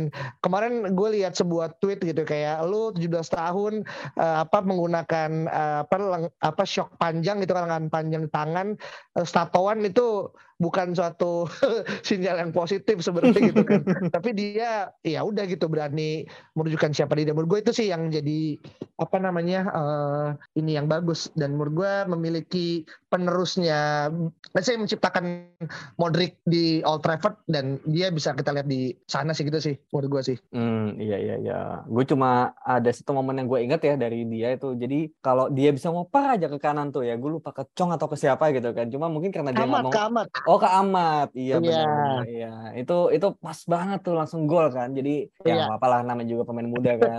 kemarin 0.47 0.95
gue 0.95 1.09
lihat 1.19 1.35
sebuah 1.35 1.83
tweet 1.83 1.99
gitu 2.07 2.23
kayak 2.23 2.63
lu 2.63 2.95
17 2.95 3.11
tahun 3.27 3.83
uh, 4.15 4.47
apa 4.47 4.59
menggunakan 4.63 5.51
uh, 5.51 5.83
apa 5.83 6.31
apa 6.47 6.63
shock 6.63 6.95
panjang 7.03 7.43
gitu 7.43 7.51
kan 7.51 7.91
panjang 7.91 8.31
tangan 8.31 8.79
uh, 9.19 9.27
statoan 9.27 9.83
itu 9.83 10.31
bukan 10.61 10.93
suatu 10.93 11.49
sinyal 12.07 12.37
yang 12.37 12.53
positif 12.53 13.01
sebenarnya 13.01 13.41
gitu 13.51 13.65
kan. 13.65 13.81
Tapi 14.13 14.31
dia 14.37 14.93
ya 15.01 15.25
udah 15.25 15.49
gitu 15.49 15.67
berani 15.67 16.29
menunjukkan 16.55 16.93
siapa 16.93 17.17
dia. 17.17 17.33
Menurut 17.33 17.59
gue 17.59 17.61
itu 17.65 17.73
sih 17.73 17.89
yang 17.89 18.13
jadi 18.13 18.61
apa 19.01 19.17
namanya 19.17 19.61
uh, 19.73 20.29
ini 20.55 20.77
yang 20.77 20.87
bagus 20.87 21.33
dan 21.33 21.57
menurut 21.57 21.75
gue 21.81 21.93
memiliki 22.13 22.85
penerusnya 23.11 24.09
let's 24.55 24.65
say 24.65 24.75
menciptakan 24.75 25.51
Modric 25.97 26.39
di 26.43 26.79
Old 26.81 27.03
Trafford 27.03 27.37
dan 27.45 27.77
dia 27.85 28.09
bisa 28.09 28.33
kita 28.33 28.51
lihat 28.51 28.65
di 28.65 28.95
sana 29.05 29.31
sih 29.31 29.43
gitu 29.43 29.59
sih 29.59 29.75
menurut 29.91 30.09
gue 30.09 30.23
sih. 30.25 30.37
Hmm, 30.51 30.95
iya 30.97 31.19
iya 31.19 31.35
iya. 31.37 31.61
Gue 31.85 32.07
cuma 32.07 32.31
ada 32.57 32.89
satu 32.89 33.13
momen 33.13 33.37
yang 33.37 33.47
gue 33.47 33.61
ingat 33.61 33.83
ya 33.83 33.95
dari 33.95 34.23
dia 34.25 34.55
itu. 34.55 34.73
Jadi 34.73 35.11
kalau 35.19 35.51
dia 35.51 35.71
bisa 35.71 35.91
ngoper 35.91 36.39
aja 36.39 36.47
ke 36.47 36.57
kanan 36.57 36.89
tuh 36.89 37.03
ya, 37.03 37.15
gue 37.15 37.31
lupa 37.31 37.51
ke 37.51 37.67
Cong 37.71 37.91
atau 37.91 38.07
ke 38.07 38.15
siapa 38.15 38.49
gitu 38.51 38.71
kan. 38.71 38.87
Cuma 38.87 39.11
mungkin 39.11 39.29
karena 39.29 39.51
dia 39.51 39.67
Amat, 39.67 39.83
mau. 39.85 39.93
ke 39.93 40.01
Amat. 40.01 40.27
Oh 40.47 40.57
ke 40.57 40.69
Amat, 40.71 41.29
iya 41.35 41.59
Iya. 41.59 41.83
benar. 41.83 42.23
Iya, 42.25 42.53
itu 42.77 42.97
itu 43.11 43.27
pas 43.37 43.59
banget 43.67 43.99
tuh 44.01 44.15
langsung 44.15 44.47
gol 44.47 44.71
kan. 44.71 44.95
Jadi 44.95 45.27
ya 45.43 45.45
Iya. 45.45 45.55
nggak 45.59 45.69
apa-apa 45.75 45.87
lah 45.89 46.01
namanya 46.07 46.31
juga 46.31 46.43
pemain 46.47 46.65
muda 46.65 46.95
kan. 46.95 47.19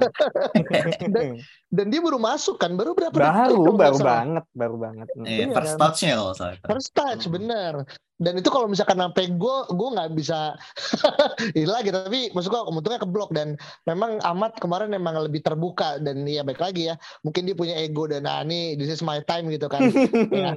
Dan 1.72 1.88
dia 1.88 2.02
baru 2.04 2.20
masuk 2.20 2.60
kan, 2.60 2.76
baru 2.76 2.92
berapa 2.92 3.16
baru 3.16 3.64
baru 3.72 3.98
banget, 4.00 4.44
baru 4.52 4.76
banget. 4.78 5.08
Hmm. 5.16 5.24
Eh, 5.24 5.36
Iya 5.42 5.46
first 5.52 5.76
kan? 5.76 5.81
Touch-nya 5.82 6.14
kalau 6.22 6.34
salah. 6.38 6.56
First 6.70 6.94
touch 6.94 7.26
Hmm. 7.26 7.34
bener. 7.34 7.74
Dan 8.22 8.38
itu 8.38 8.54
kalau 8.54 8.70
misalkan 8.70 9.02
sampai 9.02 9.34
gue, 9.34 9.58
gue 9.74 9.90
nggak 9.98 10.14
bisa 10.14 10.54
ini 11.58 11.66
lagi. 11.66 11.90
Tapi 11.90 12.30
maksud 12.38 12.54
gue 12.54 12.62
untungnya 12.70 13.02
keblok 13.02 13.34
dan 13.34 13.58
memang 13.90 14.22
Amat 14.22 14.62
kemarin 14.62 14.94
memang 14.94 15.18
lebih 15.18 15.42
terbuka 15.42 15.98
dan 15.98 16.22
ya 16.30 16.46
baik 16.46 16.62
lagi 16.62 16.94
ya. 16.94 16.96
Mungkin 17.26 17.50
dia 17.50 17.58
punya 17.58 17.74
ego 17.82 18.06
dan 18.06 18.30
nah 18.30 18.46
ini 18.46 18.78
this 18.78 18.94
is 18.94 19.02
my 19.02 19.18
time 19.26 19.50
gitu 19.50 19.66
kan. 19.66 19.90
ya. 20.30 20.54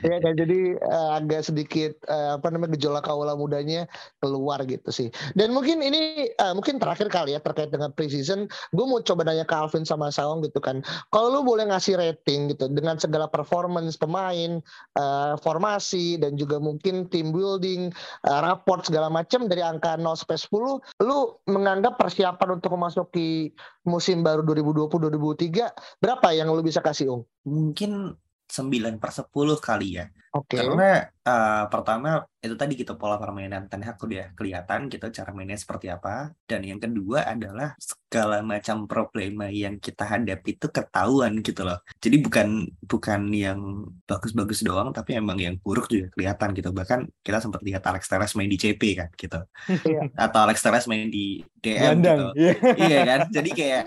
ya 0.00 0.16
kan 0.24 0.32
jadi 0.32 0.80
eh, 0.80 1.10
agak 1.20 1.44
sedikit 1.44 1.92
eh, 2.08 2.40
apa 2.40 2.48
namanya 2.48 2.80
gejolak 2.80 3.04
kaula 3.04 3.36
mudanya 3.36 3.84
keluar 4.24 4.64
gitu 4.64 4.88
sih. 4.88 5.12
Dan 5.36 5.52
mungkin 5.52 5.84
ini 5.84 6.32
eh, 6.32 6.52
mungkin 6.56 6.80
terakhir 6.80 7.12
kali 7.12 7.36
ya 7.36 7.40
terkait 7.44 7.68
dengan 7.68 7.92
preseason, 7.92 8.48
gue 8.48 8.86
mau 8.88 9.04
coba 9.04 9.28
nanya 9.28 9.44
ke 9.44 9.52
Alvin 9.52 9.84
sama 9.84 10.08
Saung 10.08 10.40
gitu 10.40 10.56
kan. 10.58 10.80
Kalau 11.12 11.28
lu 11.28 11.40
boleh 11.44 11.68
ngasih 11.68 12.00
rating 12.00 12.56
gitu 12.56 12.72
dengan 12.72 12.96
segala 12.96 13.28
performance 13.28 14.00
pemain, 14.00 14.64
eh, 14.96 15.32
formasi 15.66 16.22
dan 16.22 16.38
juga 16.38 16.62
mungkin 16.62 17.10
team 17.10 17.34
building, 17.34 17.90
eh, 18.22 18.40
rapport 18.40 18.86
segala 18.86 19.10
macam 19.10 19.50
dari 19.50 19.66
angka 19.66 19.98
0 19.98 20.14
sampai 20.14 20.38
10, 20.38 20.78
lu 21.02 21.34
menganggap 21.50 21.98
persiapan 21.98 22.62
untuk 22.62 22.78
memasuki 22.78 23.50
musim 23.82 24.22
baru 24.22 24.46
2020-2023 24.46 25.74
berapa 25.98 26.30
yang 26.30 26.54
lu 26.54 26.62
bisa 26.62 26.78
kasih, 26.78 27.18
Ung? 27.18 27.22
Mungkin 27.42 28.14
9 28.46 29.02
per 29.02 29.10
10 29.10 29.58
kali 29.58 29.88
ya. 29.98 30.06
Oke. 30.36 30.60
Karena 30.60 31.08
eh, 31.08 31.64
pertama 31.72 32.20
itu 32.44 32.54
tadi 32.54 32.76
gitu 32.76 32.94
pola 33.00 33.16
permainan 33.16 33.66
Ten 33.72 33.82
Hag 33.82 33.96
udah 33.96 34.36
kelihatan 34.36 34.92
gitu 34.92 35.08
cara 35.08 35.32
mainnya 35.32 35.56
seperti 35.56 35.88
apa. 35.88 36.30
Dan 36.44 36.62
yang 36.62 36.76
kedua 36.76 37.24
adalah 37.24 37.72
segala 37.80 38.44
macam 38.44 38.84
problema 38.84 39.48
yang 39.48 39.80
kita 39.80 40.04
hadapi 40.04 40.60
itu 40.60 40.68
ketahuan 40.68 41.40
gitu 41.40 41.64
loh. 41.64 41.80
Jadi 41.98 42.16
bukan 42.20 42.68
bukan 42.84 43.20
yang 43.32 43.88
bagus-bagus 44.04 44.60
doang 44.60 44.92
tapi 44.92 45.16
emang 45.16 45.40
yang 45.40 45.56
buruk 45.56 45.88
juga 45.88 46.12
kelihatan 46.12 46.52
gitu. 46.52 46.70
Bahkan 46.70 47.00
kita 47.24 47.38
sempat 47.40 47.64
lihat 47.64 47.82
Alex 47.88 48.04
Telles 48.06 48.36
main 48.36 48.50
di 48.52 48.58
CP 48.60 48.82
kan 48.92 49.08
gitu. 49.16 49.40
Iya. 49.88 50.12
Atau 50.14 50.44
Alex 50.44 50.60
Telles 50.60 50.84
main 50.84 51.08
di 51.08 51.40
DM 51.64 52.04
gitu. 52.04 52.28
Iya. 52.36 52.54
iya 52.76 53.00
kan 53.08 53.20
jadi 53.32 53.50
kayak 53.50 53.84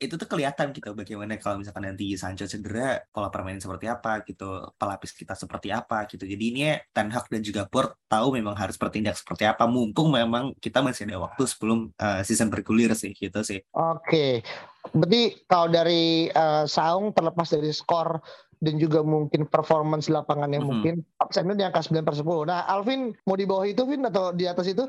itu 0.00 0.16
tuh 0.16 0.24
kelihatan 0.24 0.72
gitu 0.72 0.96
bagaimana 0.96 1.36
kalau 1.36 1.60
misalkan 1.60 1.84
nanti 1.84 2.16
Sancho 2.16 2.48
cedera 2.48 3.04
pola 3.12 3.28
permainan 3.28 3.60
seperti 3.60 3.84
apa 3.84 4.24
gitu 4.24 4.72
pelapis 4.80 5.12
kita 5.12 5.36
seperti 5.36 5.68
apa 5.68 6.08
gitu 6.08 6.24
jadi 6.24 6.40
ini 6.40 6.60
Ten 6.96 7.12
Hag 7.12 7.28
dan 7.28 7.44
juga 7.44 7.68
Board 7.68 8.00
tahu 8.08 8.32
memang 8.32 8.56
harus 8.56 8.80
bertindak 8.80 9.20
seperti 9.20 9.44
apa 9.44 9.68
mumpung 9.68 10.08
memang 10.08 10.56
kita 10.56 10.80
masih 10.80 11.04
ada 11.04 11.28
waktu 11.28 11.44
sebelum 11.44 11.92
uh, 12.00 12.24
season 12.24 12.48
bergulir 12.48 12.96
sih 12.96 13.12
gitu 13.12 13.44
sih 13.44 13.60
Oke, 13.76 14.40
berarti 14.96 15.44
kalau 15.44 15.68
dari 15.68 16.32
eh, 16.32 16.64
Saung 16.64 17.12
terlepas 17.12 17.52
dari 17.52 17.68
skor 17.70 18.18
dan 18.60 18.76
juga 18.76 19.00
mungkin 19.00 19.48
performance 19.48 20.12
lapangannya 20.12 20.60
Mhm. 20.60 20.68
mungkin 20.68 20.94
absennya 21.16 21.56
di 21.56 21.64
angka 21.64 21.80
9 21.80 22.04
per 22.04 22.12
10. 22.12 22.44
Nah, 22.44 22.68
Alvin 22.68 23.08
mau 23.24 23.32
di 23.32 23.48
bawah 23.48 23.64
itu, 23.64 23.88
Vin, 23.88 24.04
atau 24.04 24.36
di 24.36 24.44
atas 24.44 24.68
itu? 24.68 24.84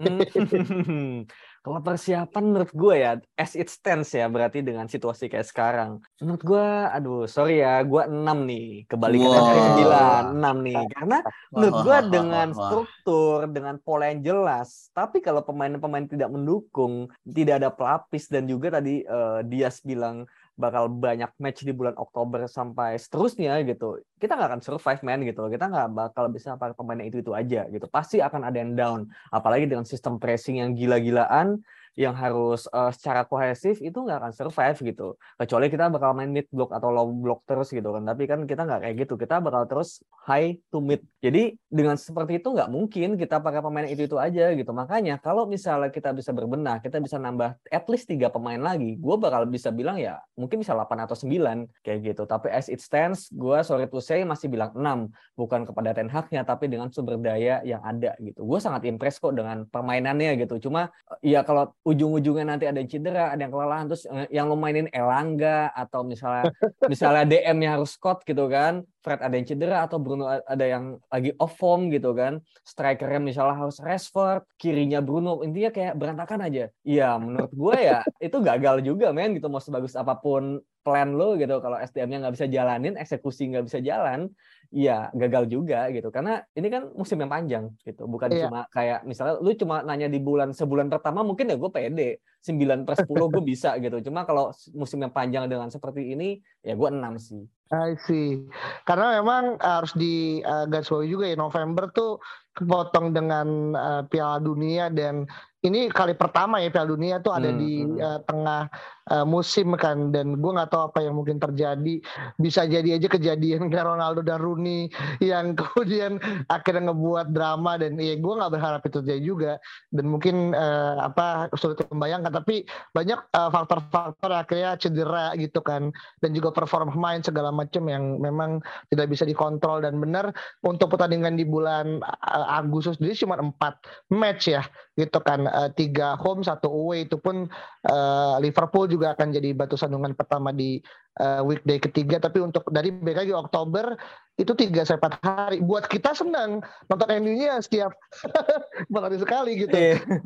Hmm. 0.00 0.20
Kalau 1.60 1.84
persiapan 1.84 2.44
menurut 2.48 2.72
gue 2.72 2.94
ya, 3.04 3.12
as 3.36 3.52
it 3.52 3.68
stands 3.68 4.16
ya, 4.16 4.32
berarti 4.32 4.64
dengan 4.64 4.88
situasi 4.88 5.28
kayak 5.28 5.44
sekarang. 5.44 6.00
Menurut 6.16 6.40
gue, 6.40 6.66
aduh 6.88 7.28
sorry 7.28 7.60
ya, 7.60 7.84
gue 7.84 8.02
6 8.08 8.16
nih. 8.48 8.88
Kebalikan 8.88 9.40
dari 9.44 9.60
Wah. 9.84 10.32
9, 10.32 10.40
6 10.40 10.66
nih. 10.66 10.84
Karena 10.96 11.18
menurut 11.52 11.76
gue 11.84 11.98
dengan 12.08 12.48
struktur, 12.56 13.36
dengan 13.52 13.76
pola 13.76 14.08
yang 14.08 14.24
jelas. 14.24 14.88
Tapi 14.96 15.20
kalau 15.20 15.44
pemain-pemain 15.44 16.08
tidak 16.08 16.32
mendukung, 16.32 17.12
tidak 17.28 17.60
ada 17.60 17.68
pelapis, 17.68 18.32
dan 18.32 18.48
juga 18.48 18.80
tadi 18.80 19.04
eh, 19.04 19.40
Dias 19.44 19.84
bilang 19.84 20.24
bakal 20.60 20.92
banyak 20.92 21.32
match 21.40 21.64
di 21.64 21.72
bulan 21.72 21.96
Oktober 21.96 22.44
sampai 22.44 23.00
seterusnya 23.00 23.64
gitu. 23.64 23.98
Kita 24.20 24.36
nggak 24.36 24.48
akan 24.52 24.60
survive 24.60 25.00
man 25.00 25.24
gitu. 25.24 25.48
Kita 25.48 25.72
nggak 25.72 25.88
bakal 25.96 26.28
bisa 26.28 26.60
pakai 26.60 26.76
pemainnya 26.76 27.08
itu 27.08 27.24
itu 27.24 27.32
aja 27.32 27.64
gitu. 27.72 27.88
Pasti 27.88 28.20
akan 28.20 28.44
ada 28.44 28.60
yang 28.60 28.76
down. 28.76 29.00
Apalagi 29.32 29.64
dengan 29.64 29.88
sistem 29.88 30.20
pressing 30.20 30.60
yang 30.60 30.76
gila-gilaan 30.76 31.64
yang 32.00 32.16
harus 32.16 32.64
eh, 32.72 32.90
secara 32.96 33.28
kohesif 33.28 33.84
itu 33.84 33.98
nggak 34.00 34.18
akan 34.24 34.32
survive 34.32 34.78
gitu. 34.80 35.20
Kecuali 35.36 35.68
kita 35.68 35.92
bakal 35.92 36.16
main 36.16 36.32
mid 36.32 36.48
block 36.48 36.72
atau 36.72 36.88
low 36.88 37.12
block 37.12 37.44
terus 37.44 37.68
gitu 37.68 37.92
kan. 37.92 38.08
Tapi 38.08 38.24
kan 38.24 38.48
kita 38.48 38.64
nggak 38.64 38.80
kayak 38.88 38.96
gitu. 39.04 39.20
Kita 39.20 39.44
bakal 39.44 39.68
terus 39.68 40.00
high 40.24 40.56
to 40.72 40.80
mid. 40.80 41.04
Jadi 41.20 41.60
dengan 41.68 42.00
seperti 42.00 42.40
itu 42.40 42.48
nggak 42.56 42.72
mungkin 42.72 43.20
kita 43.20 43.44
pakai 43.44 43.60
pemain 43.60 43.84
itu 43.84 44.08
itu 44.08 44.16
aja 44.16 44.48
gitu. 44.56 44.72
Makanya 44.72 45.20
kalau 45.20 45.44
misalnya 45.44 45.92
kita 45.92 46.16
bisa 46.16 46.32
berbenah, 46.32 46.80
kita 46.80 46.96
bisa 47.04 47.20
nambah 47.20 47.60
at 47.68 47.84
least 47.92 48.08
tiga 48.08 48.32
pemain 48.32 48.56
lagi. 48.58 48.96
Gue 48.96 49.20
bakal 49.20 49.44
bisa 49.44 49.68
bilang 49.68 50.00
ya 50.00 50.16
mungkin 50.40 50.64
bisa 50.64 50.72
8 50.72 51.04
atau 51.04 51.12
9 51.12 51.68
kayak 51.84 51.98
gitu. 52.00 52.24
Tapi 52.24 52.48
as 52.48 52.72
it 52.72 52.80
stands, 52.80 53.28
gue 53.28 53.60
sorry 53.60 53.84
to 53.92 54.00
say 54.00 54.24
masih 54.24 54.48
bilang 54.48 54.72
6 54.72 55.12
bukan 55.36 55.68
kepada 55.68 55.92
Ten 55.92 56.08
tapi 56.40 56.64
dengan 56.72 56.88
sumber 56.88 57.20
daya 57.20 57.60
yang 57.60 57.84
ada 57.84 58.16
gitu. 58.24 58.40
Gue 58.48 58.56
sangat 58.56 58.88
impress 58.88 59.20
kok 59.20 59.36
dengan 59.36 59.68
permainannya 59.68 60.40
gitu. 60.40 60.70
Cuma 60.70 60.88
ya 61.20 61.44
kalau 61.44 61.76
ujung-ujungnya 61.90 62.46
nanti 62.56 62.64
ada 62.70 62.78
yang 62.78 62.90
cedera, 62.90 63.34
ada 63.34 63.42
yang 63.42 63.52
kelelahan 63.52 63.86
terus 63.90 64.04
eh, 64.06 64.26
yang 64.30 64.46
lo 64.46 64.56
mainin 64.56 64.86
Elangga 64.94 65.74
atau 65.74 66.06
misalnya 66.06 66.54
misalnya 66.86 67.24
DM-nya 67.26 67.78
harus 67.78 67.98
Scott 67.98 68.22
gitu 68.22 68.46
kan. 68.46 68.86
Fred 69.00 69.20
ada 69.24 69.32
yang 69.32 69.48
cedera 69.48 69.88
atau 69.88 69.96
Bruno 69.96 70.28
ada 70.28 70.64
yang 70.64 71.00
lagi 71.08 71.34
off 71.40 71.56
form 71.58 71.90
gitu 71.90 72.14
kan. 72.14 72.38
Strikernya 72.62 73.20
misalnya 73.20 73.56
harus 73.56 73.80
Rashford, 73.82 74.46
kirinya 74.60 75.00
Bruno, 75.02 75.42
intinya 75.42 75.72
kayak 75.72 75.94
berantakan 75.96 76.46
aja. 76.46 76.64
Iya, 76.84 77.16
menurut 77.18 77.52
gue 77.52 77.76
ya 77.80 77.98
itu 78.20 78.36
gagal 78.38 78.84
juga 78.86 79.10
men 79.10 79.34
gitu 79.36 79.48
mau 79.48 79.60
sebagus 79.60 79.96
apa 79.96 80.14
pun 80.20 80.60
plan 80.80 81.12
lo 81.12 81.36
gitu 81.36 81.60
kalau 81.60 81.76
SDM-nya 81.76 82.26
nggak 82.26 82.34
bisa 82.40 82.46
jalanin, 82.48 82.94
eksekusi 82.96 83.52
nggak 83.52 83.66
bisa 83.68 83.78
jalan, 83.84 84.32
ya 84.72 85.10
gagal 85.12 85.50
juga 85.50 85.90
gitu. 85.90 86.08
Karena 86.14 86.40
ini 86.54 86.68
kan 86.70 86.88
musim 86.94 87.18
yang 87.20 87.28
panjang 87.28 87.64
gitu, 87.82 88.06
bukan 88.06 88.30
Iya. 88.30 88.48
cuma 88.48 88.60
kayak 88.70 89.04
misalnya 89.04 89.34
lu 89.42 89.52
cuma 89.58 89.82
nanya 89.82 90.06
di 90.06 90.22
bulan 90.22 90.54
sebulan 90.54 90.88
pertama 90.88 91.26
mungkin 91.26 91.50
ya 91.50 91.56
gue 91.58 91.70
pede 91.70 92.22
9 92.40 92.88
per 92.88 92.94
10 93.04 93.28
gue 93.28 93.42
bisa 93.44 93.76
gitu. 93.82 94.00
Cuma 94.08 94.24
kalau 94.24 94.54
musim 94.72 95.02
yang 95.02 95.12
panjang 95.12 95.50
dengan 95.50 95.68
seperti 95.68 96.14
ini 96.14 96.38
ya 96.64 96.78
gue 96.78 96.88
6 96.88 97.18
sih. 97.20 97.44
I 97.70 97.94
see. 98.02 98.42
Karena 98.82 99.22
memang 99.22 99.54
harus 99.62 99.94
di 99.94 100.42
uh, 100.42 100.66
garis 100.66 100.90
bawahi 100.90 101.06
juga 101.06 101.24
ya 101.30 101.36
November 101.38 101.86
tuh 101.94 102.18
kepotong 102.58 103.14
dengan 103.14 103.46
uh, 103.78 104.02
Piala 104.10 104.42
Dunia 104.42 104.90
dan 104.90 105.22
ini 105.60 105.92
kali 105.92 106.16
pertama 106.16 106.56
ya 106.64 106.72
Piala 106.72 106.88
Dunia 106.88 107.20
tuh 107.20 107.36
ada 107.36 107.52
Hmm, 107.52 107.60
di 107.60 107.84
uh, 108.00 108.20
tengah 108.24 108.72
uh, 109.12 109.26
musim 109.28 109.76
kan. 109.76 110.08
Dan 110.08 110.40
gue 110.40 110.50
nggak 110.56 110.72
tahu 110.72 110.88
apa 110.88 111.04
yang 111.04 111.20
mungkin 111.20 111.36
terjadi. 111.36 112.00
Bisa 112.40 112.64
jadi 112.64 112.96
aja 112.96 113.08
kejadian 113.12 113.68
kayak 113.68 113.84
Ronaldo 113.92 114.24
dan 114.24 114.40
Rooney 114.40 114.88
yang 115.20 115.52
kemudian 115.60 116.16
akhirnya 116.48 116.88
ngebuat 116.88 117.36
drama. 117.36 117.76
Dan 117.76 118.00
ya 118.00 118.16
gue 118.16 118.32
nggak 118.40 118.52
berharap 118.56 118.80
itu 118.88 119.04
terjadi 119.04 119.22
juga. 119.22 119.52
Dan 119.92 120.08
mungkin 120.08 120.56
uh, 120.56 121.04
apa 121.04 121.52
sulit 121.60 121.84
membayangkan. 121.92 122.32
Tapi 122.40 122.64
banyak 122.96 123.20
uh, 123.36 123.50
faktor-faktor 123.52 124.32
akhirnya 124.32 124.80
cedera 124.80 125.36
gitu 125.36 125.60
kan. 125.60 125.92
Dan 126.24 126.32
juga 126.32 126.56
performa 126.56 126.88
pemain 126.88 127.20
segala 127.20 127.52
macam 127.52 127.84
yang 127.84 128.16
memang 128.16 128.64
tidak 128.88 129.12
bisa 129.12 129.28
dikontrol. 129.28 129.84
Dan 129.84 130.00
benar 130.00 130.32
untuk 130.64 130.88
pertandingan 130.96 131.36
di 131.36 131.44
bulan 131.44 132.00
uh, 132.00 132.46
Agustus 132.48 132.96
sendiri 132.96 133.12
cuma 133.12 133.36
empat 133.36 133.76
match 134.08 134.48
ya 134.48 134.64
gitu 135.00 135.18
kan 135.24 135.42
Uh, 135.50 135.72
tiga 135.72 136.14
home 136.20 136.44
satu 136.44 136.68
away 136.68 137.08
itu 137.08 137.16
pun 137.16 137.48
uh, 137.88 138.36
Liverpool 138.38 138.86
juga 138.86 139.16
akan 139.16 139.32
jadi 139.32 139.56
batu 139.56 139.74
sandungan 139.74 140.12
pertama 140.12 140.52
di 140.52 140.78
uh, 141.18 141.42
weekday 141.42 141.80
ketiga. 141.80 142.20
Tapi 142.20 142.38
untuk 142.44 142.68
dari 142.70 142.92
lagi 142.92 143.32
Oktober 143.32 143.96
itu 144.36 144.52
tiga 144.54 144.84
sampai 144.84 145.10
empat 145.10 145.14
hari. 145.24 145.58
Buat 145.64 145.88
kita 145.88 146.12
senang 146.12 146.60
nonton 146.86 147.08
MU-nya 147.24 147.58
setiap 147.64 147.96
empat 148.92 149.02
hari 149.10 149.16
sekali 149.18 149.52
gitu. 149.64 149.74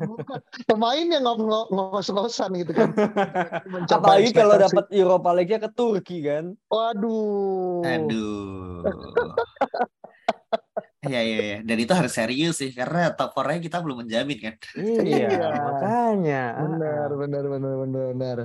Bukan 0.03 0.39
pemain 0.67 1.07
yang 1.07 1.23
ngos 1.25 1.71
ngos-ngosan 1.73 2.51
gitu 2.59 2.71
kan. 2.75 2.91
Mencapai 3.71 4.21
Apalagi 4.21 4.31
kalau 4.35 4.55
dapat 4.59 4.85
Europa 4.91 5.29
League-nya 5.31 5.59
ke 5.63 5.69
Turki 5.73 6.21
kan. 6.27 6.53
waduh. 6.69 7.81
Aduh 7.87 8.83
Iya 11.05 11.19
iya 11.21 11.37
iya. 11.37 11.57
Dan 11.61 11.77
itu 11.77 11.93
harus 11.93 12.13
serius 12.13 12.57
sih 12.57 12.73
karena 12.73 13.13
top 13.13 13.37
4 13.37 13.61
kita 13.61 13.77
belum 13.79 14.05
menjamin 14.05 14.37
kan. 14.41 14.55
Iya, 14.75 15.27
Iya. 15.29 15.49
makanya. 15.53 16.43
Benar, 16.65 17.09
benar, 17.13 17.43
benar, 17.45 17.73
benar, 17.85 18.03
benar. 18.11 18.37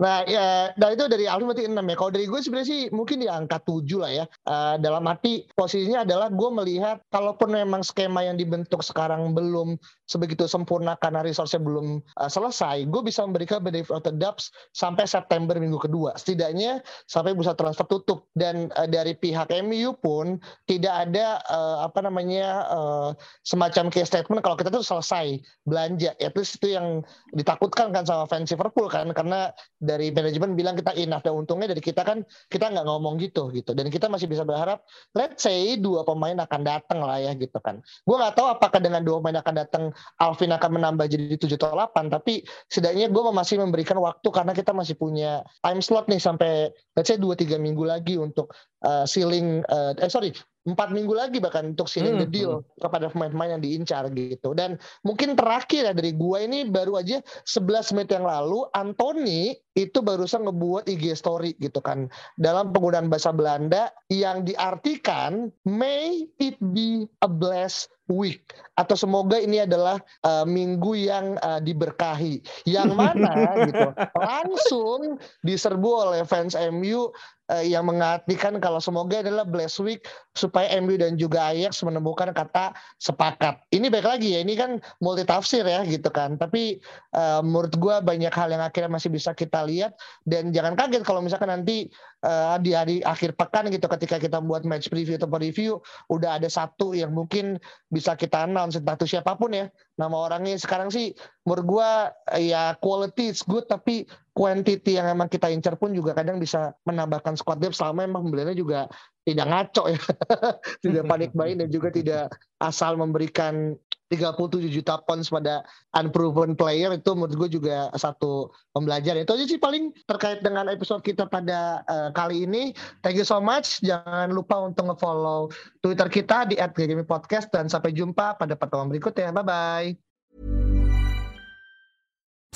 Nah, 0.00 0.16
ya, 0.24 0.72
nah 0.80 0.88
itu 0.92 1.04
dari 1.06 1.28
Alvin 1.28 1.46
berarti 1.52 1.68
6 1.68 1.84
ya. 1.84 1.96
Kalau 1.96 2.12
dari 2.12 2.26
gue 2.26 2.40
sebenarnya 2.40 2.68
sih 2.68 2.82
mungkin 2.90 3.20
di 3.20 3.28
angka 3.28 3.60
7 3.60 4.00
lah 4.00 4.10
ya. 4.12 4.24
Eh, 4.24 4.74
dalam 4.80 5.04
arti 5.04 5.44
posisinya 5.52 6.08
adalah 6.08 6.32
gue 6.32 6.48
melihat 6.52 7.04
kalaupun 7.12 7.52
memang 7.52 7.84
skema 7.84 8.24
yang 8.24 8.40
dibentuk 8.40 8.80
sekarang 8.80 9.36
belum 9.36 9.76
sebegitu 10.06 10.46
sempurna 10.46 10.94
karena 10.98 11.20
resource-nya 11.22 11.60
belum 11.62 12.00
eh, 12.00 12.30
selesai, 12.30 12.86
gue 12.86 13.02
bisa 13.02 13.26
memberikan 13.26 13.60
benefit 13.62 13.92
of 13.92 14.02
the 14.06 14.14
doubt 14.14 14.40
sampai 14.72 15.04
September 15.04 15.58
minggu 15.58 15.78
kedua. 15.82 16.14
Setidaknya 16.14 16.80
sampai 17.10 17.34
bursa 17.34 17.58
transfer 17.58 17.86
tutup. 17.86 18.30
Dan 18.32 18.70
eh, 18.74 18.88
dari 18.88 19.12
pihak 19.18 19.50
MU 19.66 19.94
pun 19.98 20.38
tidak 20.64 21.10
ada 21.10 21.42
eh, 21.44 21.78
apa 21.84 22.00
namanya 22.02 22.46
eh, 22.70 23.10
semacam 23.42 23.90
case 23.90 24.08
statement 24.08 24.40
kalau 24.40 24.56
kita 24.56 24.70
tuh 24.70 24.86
selesai 24.86 25.42
belanja. 25.66 26.14
At 26.22 26.34
least 26.38 26.58
itu 26.62 26.74
yang 26.78 27.02
ditakutkan 27.34 27.90
kan 27.90 28.06
sama 28.06 28.24
fans 28.30 28.50
Liverpool 28.54 28.86
kan 28.86 29.10
karena 29.10 29.50
dari 29.76 30.14
manajemen 30.14 30.54
bilang 30.54 30.78
kita 30.78 30.94
enough 30.94 31.26
dan 31.26 31.34
untungnya 31.34 31.74
dari 31.74 31.82
kita 31.82 32.06
kan 32.06 32.22
kita 32.48 32.70
nggak 32.70 32.86
ngomong 32.86 33.18
gitu 33.18 33.50
gitu 33.50 33.74
dan 33.74 33.90
kita 33.90 34.06
masih 34.06 34.30
bisa 34.30 34.46
berharap 34.46 34.84
let's 35.12 35.42
say 35.42 35.76
dua 35.76 36.06
pemain 36.06 36.36
akan 36.38 36.60
datang 36.62 37.02
lah 37.02 37.18
ya 37.18 37.32
gitu 37.34 37.58
kan 37.60 37.82
gue 37.82 38.16
nggak 38.16 38.34
tahu 38.38 38.46
apakah 38.46 38.80
dengan 38.80 39.02
dua 39.02 39.18
pemain 39.18 39.42
akan 39.42 39.54
datang 39.56 39.84
Alvin 40.20 40.52
akan 40.52 40.70
menambah 40.80 41.06
jadi 41.08 41.36
7 41.36 41.56
atau 41.56 41.74
8 41.74 42.12
tapi 42.12 42.44
setidaknya 42.68 43.08
gue 43.10 43.22
masih 43.32 43.56
memberikan 43.60 43.98
waktu 44.00 44.28
karena 44.30 44.52
kita 44.52 44.72
masih 44.72 44.94
punya 44.96 45.42
time 45.64 45.80
slot 45.80 46.06
nih 46.06 46.20
sampai 46.20 46.70
let's 46.94 47.08
say 47.08 47.18
2-3 47.18 47.60
minggu 47.60 47.84
lagi 47.84 48.20
untuk 48.20 48.52
uh, 48.84 49.04
sealing 49.08 49.64
uh, 49.66 49.92
eh 49.98 50.10
sorry 50.10 50.32
empat 50.66 50.90
minggu 50.90 51.14
lagi 51.14 51.38
bahkan 51.38 51.72
untuk 51.72 51.86
sealing 51.86 52.18
the 52.18 52.26
Hmm, 52.26 52.34
deal 52.34 52.52
kepada 52.82 53.06
pemain-pemain 53.08 53.56
yang 53.56 53.62
diincar 53.62 54.10
gitu. 54.12 54.52
Dan 54.52 54.76
mungkin 55.06 55.38
terakhir 55.38 55.88
ya 55.88 55.92
dari 55.94 56.12
gua 56.12 56.42
ini 56.42 56.66
baru 56.66 56.98
aja 56.98 57.22
11 57.46 57.94
menit 57.94 58.10
yang 58.18 58.26
lalu 58.26 58.66
Anthony 58.74 59.54
itu 59.78 60.02
barusan 60.02 60.48
ngebuat 60.48 60.88
IG 60.90 61.14
story 61.14 61.52
gitu 61.60 61.84
kan 61.84 62.08
dalam 62.40 62.72
penggunaan 62.72 63.12
bahasa 63.12 63.30
Belanda 63.30 63.92
yang 64.08 64.42
diartikan 64.42 65.52
may 65.68 66.26
it 66.40 66.56
be 66.72 67.04
a 67.20 67.28
blessed 67.28 67.92
week 68.08 68.54
atau 68.78 68.94
semoga 68.94 69.36
ini 69.36 69.66
adalah 69.66 69.98
uh, 70.22 70.46
minggu 70.46 70.94
yang 70.94 71.36
uh, 71.42 71.58
diberkahi. 71.58 72.40
Yang 72.64 72.90
mana 72.94 73.34
gitu 73.68 73.88
langsung 74.16 75.18
diserbu 75.42 75.90
oleh 76.10 76.22
fans 76.22 76.54
MU 76.72 77.10
uh, 77.52 77.64
yang 77.64 77.86
mengartikan 77.86 78.58
kalau 78.58 78.82
semoga 78.82 79.22
adalah 79.22 79.46
blessed 79.46 79.82
week 79.82 80.00
supaya 80.34 80.70
MU 80.82 80.98
dan 80.98 81.14
juga 81.16 81.52
Ajax 81.52 81.80
menemukan 81.86 82.30
kata 82.34 82.74
sepakat. 82.98 83.62
Ini 83.72 83.86
baik 83.88 84.06
lagi 84.06 84.28
ya, 84.36 84.40
ini 84.42 84.54
kan 84.58 84.78
multi 85.00 85.22
tafsir 85.22 85.64
ya 85.66 85.82
gitu 85.86 86.10
kan. 86.10 86.36
Tapi 86.36 86.78
uh, 87.14 87.40
menurut 87.42 87.74
gua 87.78 88.02
banyak 88.02 88.32
hal 88.32 88.48
yang 88.52 88.62
akhirnya 88.62 88.90
masih 88.90 89.10
bisa 89.12 89.32
kita 89.32 89.62
lihat 89.64 89.94
dan 90.26 90.50
jangan 90.50 90.74
kaget 90.74 91.02
kalau 91.06 91.22
misalkan 91.22 91.50
nanti 91.50 91.88
uh, 92.24 92.56
di 92.62 92.72
hari 92.72 92.96
akhir 93.04 93.36
pekan 93.36 93.68
gitu 93.68 93.84
ketika 93.90 94.16
kita 94.16 94.38
buat 94.40 94.64
match 94.64 94.88
preview 94.88 95.18
atau 95.20 95.28
review 95.36 95.82
udah 96.08 96.40
ada 96.40 96.48
satu 96.48 96.96
yang 96.96 97.12
mungkin 97.12 97.60
bisa 97.92 98.16
kita 98.16 98.46
announce 98.48 98.78
entah 98.78 98.96
itu 98.96 99.18
siapa 99.18 99.36
pun 99.36 99.52
ya 99.52 99.66
nama 100.00 100.16
orangnya. 100.16 100.56
Sekarang 100.56 100.88
sih 100.88 101.12
menurut 101.44 101.64
gua 101.66 101.90
eh, 102.32 102.54
ya 102.54 102.78
quality 102.80 103.34
is 103.34 103.42
good 103.44 103.68
tapi 103.68 104.08
quantity 104.36 105.00
yang 105.00 105.08
emang 105.08 105.32
kita 105.32 105.48
incar 105.48 105.80
pun 105.80 105.96
juga 105.96 106.12
kadang 106.12 106.36
bisa 106.40 106.72
menambahkan 106.84 107.36
squad 107.36 107.60
depth. 107.60 107.76
Selama 107.76 108.04
emang 108.04 108.28
pembeliannya 108.28 108.56
juga 108.56 108.88
tidak 109.26 109.46
ngaco 109.50 109.82
ya. 109.90 110.00
Tidak 110.86 111.02
panik 111.02 111.34
buying 111.34 111.58
dan 111.58 111.66
juga 111.66 111.90
tidak 111.90 112.30
asal 112.62 112.94
memberikan 112.94 113.74
37 114.12 114.70
juta 114.70 115.02
pounds 115.02 115.28
pada 115.30 115.66
unproven 115.98 116.54
player 116.54 116.94
itu 116.94 117.10
menurut 117.14 117.34
gue 117.34 117.58
juga 117.58 117.90
satu 117.98 118.54
pembelajaran. 118.70 119.26
Itu 119.26 119.34
aja 119.34 119.44
sih 119.50 119.58
paling 119.58 119.90
terkait 120.06 120.40
dengan 120.46 120.70
episode 120.70 121.02
kita 121.02 121.26
pada 121.26 121.82
uh, 121.90 122.10
kali 122.14 122.46
ini. 122.46 122.70
Thank 123.02 123.18
you 123.18 123.26
so 123.26 123.42
much. 123.42 123.82
Jangan 123.82 124.30
lupa 124.30 124.62
untuk 124.62 124.86
nge-follow 124.94 125.50
Twitter 125.82 126.06
kita 126.06 126.46
di 126.46 126.54
@podcast 127.02 127.50
dan 127.50 127.66
sampai 127.66 127.90
jumpa 127.90 128.38
pada 128.38 128.54
pertemuan 128.54 128.90
berikutnya. 128.90 129.34
Bye 129.34 129.46
bye 129.46 129.90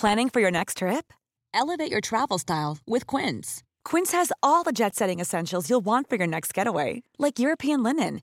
Planning 0.00 0.30
for 0.32 0.40
your 0.40 0.50
next 0.50 0.78
trip? 0.78 1.12
Elevate 1.52 1.92
your 1.92 2.00
travel 2.00 2.38
style 2.38 2.78
with 2.86 3.06
Quince. 3.06 3.62
Quince 3.84 4.12
has 4.12 4.32
all 4.42 4.62
the 4.62 4.72
jet 4.72 4.94
setting 4.94 5.20
essentials 5.20 5.68
you'll 5.68 5.84
want 5.84 6.08
for 6.08 6.16
your 6.16 6.26
next 6.26 6.54
getaway, 6.54 7.02
like 7.18 7.38
European 7.38 7.82
linen, 7.82 8.22